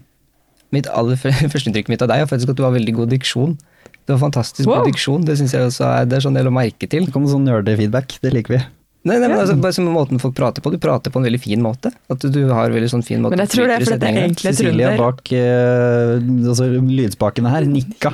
mitt 0.74 0.90
aller 0.92 1.20
førsteinntrykk 1.54 1.92
mitt 1.94 2.06
av 2.06 2.12
deg 2.12 2.24
er 2.26 2.30
faktisk 2.30 2.54
at 2.54 2.60
du 2.60 2.66
har 2.68 2.76
veldig 2.76 2.98
god 3.02 3.14
diksjon. 3.16 3.58
Du 4.04 4.16
har 4.16 4.20
fantastisk 4.20 4.68
Wow. 4.68 4.82
god 4.82 4.92
diksjon, 4.92 5.26
det 5.28 5.38
syns 5.40 5.54
jeg 5.56 5.64
også 5.70 5.86
er, 5.88 6.08
det 6.12 6.18
er 6.18 6.26
sånn 6.26 6.36
del 6.36 6.50
å 6.50 6.56
merke 6.56 6.90
til. 6.92 7.08
Det 7.08 7.14
kommer 7.16 7.32
sånn 7.32 7.46
nerdefeedback, 7.48 8.18
det 8.24 8.34
liker 8.36 8.58
vi. 8.58 8.64
Nei, 9.04 9.18
nei, 9.20 9.28
men 9.28 9.36
altså, 9.36 9.58
bare 9.60 9.76
som 9.76 9.88
måten 9.92 10.20
folk 10.20 10.36
prater 10.38 10.64
på, 10.64 10.72
du 10.72 10.80
prater 10.80 11.12
på 11.12 11.20
en 11.20 11.26
veldig 11.28 11.40
fin 11.44 11.60
måte. 11.64 11.92
At 12.12 12.24
du 12.24 12.40
har 12.56 12.72
veldig 12.72 12.88
sånn 12.92 13.04
fin 13.04 13.20
måte 13.20 13.36
Men 13.36 13.44
jeg 13.44 13.52
tror 13.52 13.68
det 13.68 13.76
er 13.76 13.84
fordi 13.84 13.98
det 14.00 14.08
er 14.08 14.20
egentlig 14.22 14.48
er 14.48 14.56
Cecilia 14.56 14.92
bak 15.00 15.32
uh, 15.36 16.14
altså, 16.52 16.70
lydspakene 16.72 17.52
her 17.52 17.68
nikka. 17.68 18.14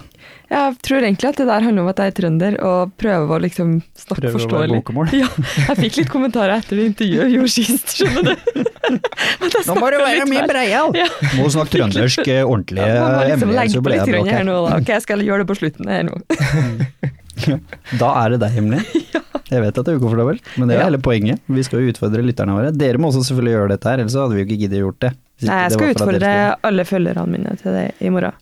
Jeg 0.50 0.78
tror 0.82 1.04
egentlig 1.06 1.28
at 1.30 1.38
det 1.38 1.46
der 1.46 1.62
handler 1.62 1.84
om 1.84 1.90
at 1.92 2.00
jeg 2.02 2.10
er 2.10 2.16
trønder 2.18 2.56
og 2.66 2.94
prøver 2.98 3.34
å 3.36 3.38
liksom 3.44 3.76
snakke 3.94 4.22
Prøver 4.24 4.30
å 4.30 4.34
være 4.34 4.40
forståelig. 4.40 4.80
bokmål. 4.80 5.12
Ja, 5.14 5.28
jeg 5.70 5.78
fikk 5.84 6.00
litt 6.02 6.10
kommentarer 6.10 6.56
etter 6.58 6.80
det 6.80 6.88
intervjuet 6.90 7.22
jeg 7.28 7.36
gjorde 7.36 7.54
sist, 7.54 7.94
skjønner 8.00 8.32
du. 8.34 8.64
Nå 9.70 9.76
må 9.78 9.92
du 9.94 9.98
være 10.02 10.26
mye 10.32 10.48
breial! 10.50 10.90
Ja. 10.98 11.06
Må 11.38 11.52
snakke 11.54 11.76
trøndersk 11.78 12.26
eh, 12.26 12.42
ordentlig, 12.42 12.82
Ja, 12.82 13.06
man 13.06 13.20
må 13.20 13.28
liksom 13.30 13.54
legge 13.60 13.84
på 13.86 13.94
litt 13.94 14.02
jeg 14.02 14.16
grann 14.16 14.32
her 14.34 14.48
nå, 14.50 14.58
da. 14.66 14.80
Ok, 14.82 14.90
jeg 14.96 15.06
skal 15.06 15.22
gjøre 15.28 15.46
det 15.46 15.50
på 15.54 15.60
slutten 15.62 15.94
her 15.94 16.08
nå. 16.10 16.18
Da 18.00 18.10
er 18.26 18.34
det 18.36 18.40
deg, 18.44 18.58
Emily. 18.60 18.82
Jeg 19.50 19.64
vet 19.64 19.78
at 19.80 19.86
det 19.88 19.94
er 19.94 19.98
ukomfortabelt, 19.98 20.50
men 20.62 20.70
det 20.70 20.76
er 20.76 20.82
Ja. 20.84 20.88
hele 20.90 21.00
poenget. 21.02 21.40
Vi 21.50 21.64
skal 21.66 21.82
jo 21.82 21.90
utfordre 21.90 22.22
lytterne 22.22 22.54
våre. 22.54 22.70
Dere 22.76 23.00
må 23.02 23.10
også 23.10 23.24
selvfølgelig 23.26 23.54
gjøre 23.56 23.70
dette 23.72 23.90
her, 23.90 24.02
ellers 24.04 24.14
hadde 24.20 24.36
vi 24.36 24.42
jo 24.44 24.46
ikke 24.46 24.58
giddet 24.62 24.82
gjort 24.84 25.00
det. 25.06 25.12
Nei, 25.48 25.56
jeg 25.64 25.72
skal 25.74 25.94
utfordre 25.96 26.34
alle 26.70 26.86
følgerne 26.86 27.24
mine 27.32 27.56
til 27.58 27.74
det 27.74 27.86
i 28.06 28.12
morgen. 28.14 28.36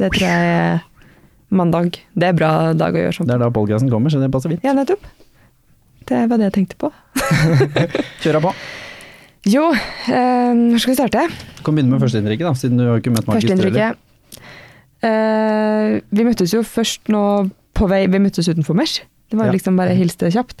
Det 0.00 0.08
tror 0.16 0.24
jeg 0.24 0.80
mandag. 1.50 1.98
Det 2.14 2.30
er 2.30 2.36
bra 2.36 2.50
dag 2.76 2.94
å 2.94 3.02
gjøre 3.04 3.16
sånn. 3.16 3.28
Det 3.28 3.36
er 3.36 3.42
da 3.42 3.50
podcasten 3.54 3.90
kommer, 3.92 4.12
så 4.12 4.20
det 4.22 4.30
passer 4.32 4.52
fint. 4.54 4.64
Ja, 4.66 4.74
nettopp. 4.76 5.04
Det 6.10 6.24
var 6.30 6.40
det 6.40 6.48
jeg 6.50 6.56
tenkte 6.58 6.78
på. 6.80 6.90
Kjøra 8.24 8.40
på. 8.44 8.52
Jo, 9.48 9.70
eh, 9.72 10.52
hvor 10.52 10.82
skal 10.82 10.92
vi 10.92 10.98
starte? 10.98 11.26
Du 11.56 11.62
kan 11.64 11.76
begynne 11.76 11.94
med 11.94 12.02
førsteinntrykket, 12.02 12.44
da, 12.48 12.54
siden 12.58 12.80
du 12.80 12.86
har 12.88 13.00
ikke 13.00 13.12
møtt 13.14 13.28
Markus. 13.28 13.46
Førsteinntrykket. 13.46 14.06
Uh, 15.00 15.96
vi 16.12 16.26
møttes 16.26 16.52
jo 16.52 16.60
først 16.66 17.08
nå 17.08 17.22
på 17.72 17.86
vei 17.88 18.02
Vi 18.12 18.18
møttes 18.20 18.50
utenfor 18.50 18.76
Mesh. 18.76 19.00
Det 19.32 19.38
var 19.38 19.48
Ja. 19.48 19.54
liksom 19.54 19.78
bare 19.80 19.94
hilste 19.96 20.28
kjapt. 20.34 20.60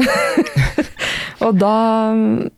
og 1.44 1.58
da 1.60 1.74
mm, 2.16 2.48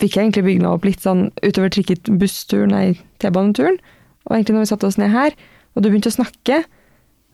fikk 0.00 0.16
jeg 0.16 0.24
egentlig 0.24 0.44
bygd 0.48 0.64
meg 0.64 0.72
opp 0.72 0.88
litt 0.88 1.04
sånn 1.04 1.28
utover 1.44 1.70
trikket 1.70 2.10
bussturen, 2.18 2.72
nei, 2.74 2.98
T-baneturen. 3.22 3.78
Og 4.26 4.34
egentlig 4.34 4.56
når 4.56 4.64
vi 4.64 4.72
satte 4.72 4.88
oss 4.90 4.98
ned 4.98 5.12
her, 5.14 5.36
og 5.72 5.82
du 5.82 5.88
begynte 5.88 6.12
å 6.12 6.16
snakke, 6.16 6.62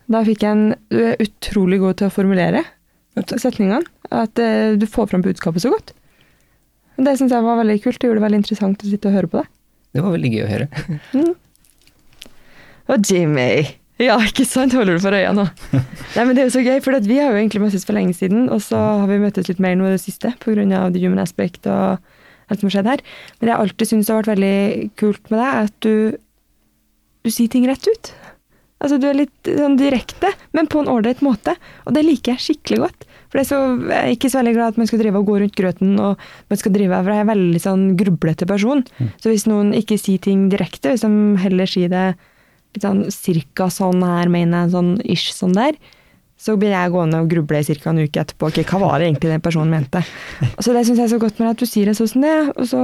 da 0.09 0.25
fikk 0.25 0.45
jeg 0.45 0.57
en 0.57 0.77
Du 0.89 1.01
er 1.05 1.21
utrolig 1.21 1.81
god 1.83 1.99
til 2.01 2.09
å 2.09 2.15
formulere 2.15 2.65
setningene. 3.27 3.83
At 4.15 4.39
eh, 4.39 4.77
du 4.79 4.87
får 4.89 5.11
fram 5.11 5.25
budskapet 5.25 5.65
så 5.65 5.73
godt. 5.73 5.93
Det 6.99 7.17
syns 7.19 7.35
jeg 7.35 7.45
var 7.45 7.59
veldig 7.61 7.77
kult. 7.83 7.99
Det 8.01 8.09
gjorde 8.09 8.21
det 8.21 8.27
veldig 8.27 8.41
interessant 8.41 8.85
å 8.85 8.91
sitte 8.91 9.11
og 9.11 9.19
høre 9.19 9.31
på 9.31 9.43
det. 9.43 9.51
Det 9.95 10.05
var 10.05 10.15
veldig 10.15 10.31
gøy 10.33 10.45
å 10.45 10.49
høre. 10.53 10.69
Og 12.89 13.11
Jimmy! 13.11 13.51
Ja, 13.99 14.15
ikke 14.23 14.47
sant? 14.47 14.77
Holder 14.79 14.95
du 14.95 15.03
for 15.03 15.15
øya 15.15 15.33
nå? 15.35 15.49
Nei, 16.17 16.23
men 16.23 16.37
Det 16.37 16.43
er 16.43 16.47
jo 16.47 16.55
så 16.55 16.63
gøy, 16.63 16.79
for 16.85 16.95
vi 17.03 17.19
har 17.19 17.33
jo 17.35 17.41
egentlig 17.41 17.65
møttes 17.65 17.87
for 17.87 17.99
lenge 17.99 18.15
siden, 18.15 18.47
og 18.55 18.63
så 18.63 18.79
har 19.03 19.09
vi 19.11 19.19
møttes 19.23 19.51
litt 19.51 19.63
mer 19.63 19.75
nå 19.79 19.89
i 19.89 19.97
det 19.97 20.03
siste 20.05 20.31
pga. 20.39 20.87
the 20.95 21.03
human 21.03 21.19
aspect 21.19 21.67
og 21.67 21.99
alt 22.49 22.61
som 22.63 22.69
har 22.69 22.77
skjedd 22.77 22.91
her. 22.93 23.03
Men 23.39 23.49
det 23.49 23.53
jeg 23.53 23.63
alltid 23.65 23.91
syns 23.91 24.11
har 24.11 24.21
vært 24.23 24.33
veldig 24.37 24.91
kult 25.01 25.33
med 25.33 25.43
deg, 25.43 25.49
er 25.49 25.67
at 25.67 25.77
du, 25.83 25.95
du 27.27 27.31
sier 27.35 27.51
ting 27.51 27.67
rett 27.69 27.91
ut. 27.91 28.13
Altså, 28.79 29.01
Du 29.01 29.09
er 29.09 29.19
litt 29.25 29.49
sånn 29.49 29.77
direkte, 29.79 30.31
men 30.55 30.69
på 30.71 30.83
en 30.83 30.91
ålreit 30.93 31.23
måte. 31.25 31.57
Og 31.87 31.95
det 31.97 32.05
liker 32.07 32.37
jeg 32.37 32.45
skikkelig 32.45 32.79
godt. 32.87 33.07
For 33.29 33.41
det 33.41 33.47
så, 33.51 33.59
Jeg 33.89 33.99
er 33.99 34.15
ikke 34.15 34.31
så 34.31 34.41
veldig 34.41 34.55
glad 34.55 34.73
at 34.73 34.79
man 34.79 34.89
skal 34.89 35.03
drive 35.03 35.21
og 35.21 35.27
gå 35.27 35.39
rundt 35.43 35.57
grøten, 35.59 36.01
og 36.01 36.17
man 36.49 36.61
skal 36.61 36.73
drive, 36.73 37.03
for 37.03 37.13
jeg 37.13 37.19
er 37.19 37.27
en 37.27 37.33
veldig 37.35 37.61
sånn 37.61 37.85
grublete 37.99 38.47
person. 38.49 38.85
Så 39.21 39.33
hvis 39.33 39.47
noen 39.51 39.75
ikke 39.77 39.99
sier 40.01 40.19
ting 40.23 40.49
direkte, 40.49 40.95
hvis 40.95 41.05
de 41.05 41.13
heller 41.43 41.67
sier 41.67 41.93
det 41.93 42.07
litt 42.77 42.85
sånn 42.85 43.05
cirka 43.13 43.69
sånn 43.73 44.03
her, 44.05 44.29
mener 44.33 44.65
jeg, 44.65 44.73
sånn 44.77 44.93
ish 45.05 45.33
sånn 45.35 45.57
der, 45.57 45.77
så 46.39 46.55
blir 46.57 46.71
jeg 46.71 46.93
gående 46.95 47.19
og 47.19 47.29
gruble 47.33 47.59
i 47.59 47.67
cirka 47.67 47.91
en 47.91 47.99
uke 47.99 48.21
etterpå. 48.23 48.49
Ok, 48.53 48.63
hva 48.71 48.79
var 48.79 48.99
det 49.01 49.09
egentlig 49.09 49.33
den 49.35 49.43
personen 49.43 49.73
mente? 49.75 50.05
Og 50.55 50.63
så 50.63 50.73
det 50.73 50.85
syns 50.87 51.01
jeg 51.01 51.09
er 51.09 51.15
så 51.17 51.19
godt 51.19 51.41
med 51.43 51.51
at 51.51 51.59
du 51.59 51.67
sier 51.67 51.91
det 51.91 51.97
sånn 51.99 52.13
som 52.13 52.23
det, 52.23 52.37
og 52.55 52.69
så 52.71 52.83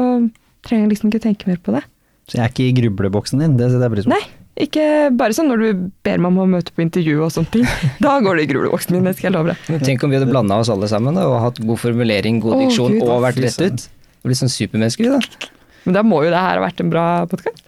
trenger 0.66 0.88
jeg 0.88 0.94
liksom 0.96 1.12
ikke 1.12 1.22
tenke 1.22 1.46
mer 1.46 1.60
på 1.62 1.76
det. 1.76 1.84
Så 2.26 2.38
jeg 2.38 2.42
er 2.42 2.50
ikke 2.50 2.66
i 2.66 2.74
grubleboksen 2.80 3.44
din, 3.44 3.54
det 3.60 3.68
setter 3.70 3.86
jeg 3.86 3.94
pris 3.94 4.08
på. 4.08 4.16
Nei, 4.16 4.24
ikke 4.60 5.10
bare 5.18 5.34
sånn 5.34 5.48
når 5.50 5.62
du 5.62 5.86
ber 6.06 6.20
meg 6.22 6.30
om 6.30 6.42
å 6.44 6.46
møte 6.46 6.74
på 6.74 6.84
intervju 6.84 7.16
og 7.26 7.32
sånne 7.34 7.50
ting. 7.56 7.66
Da 8.04 8.16
går 8.22 8.38
det 8.38 8.46
i 8.46 8.50
grubleboksen 8.52 8.94
min, 8.94 9.08
det 9.08 9.16
skal 9.18 9.32
jeg 9.32 9.36
love 9.36 9.54
deg. 9.54 9.82
Tenk 9.82 10.04
om 10.06 10.14
vi 10.14 10.20
hadde 10.20 10.30
blanda 10.30 10.60
oss 10.62 10.70
alle 10.70 10.90
sammen 10.90 11.18
da, 11.18 11.26
og 11.30 11.40
hatt 11.42 11.58
god 11.64 11.80
formulering, 11.82 12.38
god 12.44 12.60
diksjon 12.62 12.94
diksjon 12.94 13.00
Gud, 13.00 13.10
og 13.10 13.24
vært 13.24 13.42
rett 13.42 13.60
ut. 13.66 13.86
Blir 14.24 14.38
sånn 14.38 14.52
supermennesker, 14.52 15.10
vi, 15.10 15.18
da. 15.18 15.52
Men 15.84 15.98
da 15.98 16.02
må 16.06 16.22
jo 16.24 16.32
det 16.32 16.40
her 16.40 16.60
ha 16.60 16.64
vært 16.64 16.80
en 16.84 16.92
bra 16.92 17.06
podkast. 17.28 17.64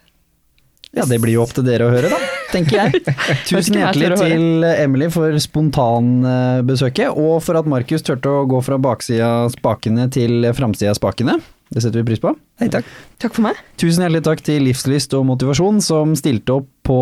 Ja, 0.96 1.04
det 1.04 1.18
blir 1.20 1.34
jo 1.34 1.42
opp 1.42 1.52
til 1.52 1.66
dere 1.66 1.90
å 1.90 1.92
høre, 1.92 2.08
da, 2.08 2.18
tenker 2.54 2.78
jeg. 2.78 3.02
Tusen 3.50 3.76
hjertelig 3.76 4.14
til 4.16 4.64
Emily 4.64 5.10
for 5.12 5.34
spontanbesøket, 5.42 7.10
og 7.12 7.42
for 7.44 7.60
at 7.60 7.68
Markus 7.68 8.06
turte 8.06 8.32
å 8.32 8.46
gå 8.48 8.62
fra 8.64 8.78
baksida 8.80 9.28
av 9.42 9.52
spakene 9.52 10.08
til 10.14 10.46
framsida 10.56 10.94
av 10.94 11.00
spakene. 11.00 11.36
Det 11.74 11.82
setter 11.82 11.98
vi 11.98 12.06
pris 12.12 12.20
på. 12.22 12.30
Hei, 12.60 12.68
takk. 12.70 12.86
Takk 13.18 13.34
for 13.34 13.42
meg. 13.48 13.58
Tusen 13.80 14.04
hjertelig 14.04 14.22
takk 14.28 14.42
til 14.46 14.62
Livslyst 14.68 15.14
og 15.18 15.24
Motivasjon, 15.26 15.80
som 15.82 16.12
stilte 16.18 16.60
opp 16.60 16.68
på 16.86 16.98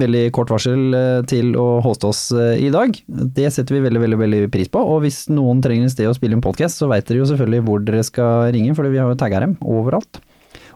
veldig 0.00 0.22
kort 0.36 0.52
varsel 0.54 0.96
eh, 0.96 1.18
til 1.28 1.52
å 1.60 1.66
hoste 1.84 2.08
oss 2.08 2.22
eh, 2.32 2.54
i 2.64 2.70
dag. 2.72 2.96
Det 3.06 3.50
setter 3.52 3.76
vi 3.76 3.82
veldig, 3.84 4.00
veldig 4.06 4.20
veldig 4.22 4.40
pris 4.54 4.72
på. 4.72 4.80
Og 4.80 5.02
hvis 5.04 5.26
noen 5.28 5.60
trenger 5.64 5.90
et 5.90 5.92
sted 5.92 6.08
å 6.08 6.16
spille 6.16 6.38
en 6.38 6.44
podkast, 6.44 6.80
så 6.80 6.88
veit 6.88 7.04
dere 7.10 7.20
jo 7.20 7.28
selvfølgelig 7.28 7.66
hvor 7.68 7.84
dere 7.84 8.06
skal 8.08 8.48
ringe, 8.56 8.72
for 8.78 8.88
vi 8.88 9.02
har 9.02 9.12
jo 9.12 9.20
tagga 9.20 9.44
dem 9.44 9.58
overalt. 9.60 10.22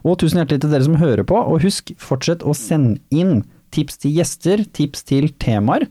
Og 0.05 0.19
tusen 0.21 0.43
hjertelig 0.43 0.61
til 0.61 0.75
dere 0.75 0.85
som 0.85 1.01
hører 1.01 1.25
på, 1.25 1.41
og 1.41 1.65
husk, 1.65 1.89
fortsett 2.01 2.45
å 2.45 2.53
sende 2.57 3.01
inn 3.09 3.41
tips 3.73 4.03
til 4.03 4.19
gjester, 4.19 4.61
tips 4.77 5.05
til 5.09 5.31
temaer. 5.41 5.87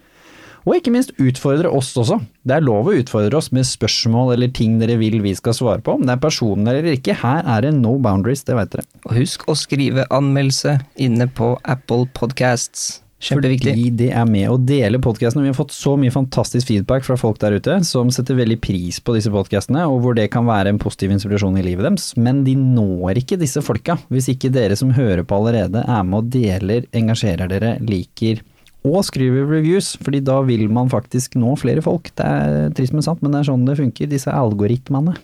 Og 0.67 0.77
ikke 0.77 0.93
minst 0.95 1.15
utfordre 1.21 1.71
oss 1.73 1.93
også. 1.99 2.21
Det 2.45 2.57
er 2.57 2.65
lov 2.65 2.91
å 2.91 2.97
utfordre 3.01 3.39
oss 3.39 3.51
med 3.57 3.69
spørsmål 3.69 4.35
eller 4.35 4.53
ting 4.57 4.79
dere 4.81 4.99
vil 5.01 5.21
vi 5.25 5.35
skal 5.39 5.57
svare 5.57 5.85
på. 5.85 5.97
Om 5.97 6.07
det 6.07 6.17
er 6.17 6.25
personer 6.25 6.81
eller 6.81 6.99
ikke, 6.99 7.17
her 7.23 7.47
er 7.49 7.67
det 7.67 7.77
no 7.79 7.97
boundaries, 8.03 8.45
det 8.49 8.59
veit 8.59 8.73
dere. 8.75 8.89
Og 9.07 9.17
husk 9.21 9.47
å 9.49 9.57
skrive 9.59 10.09
anmeldelse 10.13 10.79
inne 11.01 11.31
på 11.33 11.55
Apple 11.65 12.11
Podcasts. 12.17 13.01
Kjempeviktig. 13.21 13.75
Fordi 13.75 13.89
det 14.01 14.07
er 14.17 14.29
med 14.29 14.49
å 14.49 14.57
dele 14.57 14.97
podkastene. 15.03 15.43
Vi 15.45 15.51
har 15.53 15.57
fått 15.59 15.75
så 15.77 15.93
mye 16.01 16.13
fantastisk 16.13 16.71
feedback 16.71 17.05
fra 17.05 17.19
folk 17.21 17.37
der 17.43 17.59
ute 17.61 17.75
som 17.85 18.09
setter 18.15 18.39
veldig 18.39 18.57
pris 18.65 18.97
på 19.05 19.13
disse 19.17 19.33
podkastene, 19.33 19.83
og 19.93 20.01
hvor 20.01 20.17
det 20.17 20.31
kan 20.33 20.49
være 20.49 20.73
en 20.73 20.81
positiv 20.81 21.13
inspirasjon 21.13 21.59
i 21.61 21.65
livet 21.67 21.85
deres. 21.85 22.15
Men 22.17 22.41
de 22.47 22.57
når 22.57 23.21
ikke 23.21 23.37
disse 23.41 23.61
folka 23.65 23.99
hvis 24.09 24.31
ikke 24.33 24.53
dere 24.55 24.79
som 24.81 24.95
hører 24.97 25.27
på 25.29 25.37
allerede 25.37 25.85
er 25.85 26.07
med 26.09 26.23
og 26.23 26.33
deler, 26.33 26.89
engasjerer 26.97 27.53
dere, 27.53 27.75
liker 27.85 28.41
og 28.87 29.03
skriver 29.05 29.49
reviews, 29.49 29.93
fordi 30.01 30.22
da 30.24 30.39
vil 30.47 30.64
man 30.72 30.89
faktisk 30.93 31.37
nå 31.41 31.53
flere 31.61 31.83
folk. 31.85 32.09
Det 32.16 32.24
er 32.26 32.70
trist, 32.76 32.95
men 32.97 33.05
sant, 33.05 33.20
men 33.20 33.35
det 33.35 33.43
er 33.43 33.51
sånn 33.51 33.66
det 33.68 33.76
funker, 33.81 34.09
disse 34.09 34.33
algoritmene. 34.33 35.16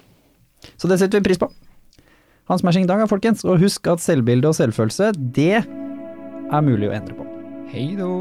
Så 0.76 0.90
det 0.90 1.00
setter 1.00 1.22
vi 1.22 1.30
pris 1.30 1.40
på. 1.40 1.48
Ha 2.46 2.54
en 2.54 2.62
smashing 2.62 2.86
dag, 2.86 3.02
folkens, 3.11 3.46
og 3.48 3.62
husk 3.62 3.88
at 3.90 4.04
selvbilde 4.04 4.52
og 4.52 4.59
selvfølelse, 4.59 5.11
det 5.16 5.64
er 5.64 6.62
mulig 6.68 6.90
å 6.90 6.94
endre 7.00 7.16
på. 7.18 7.26
Hei 7.72 7.88
då. 7.98 8.12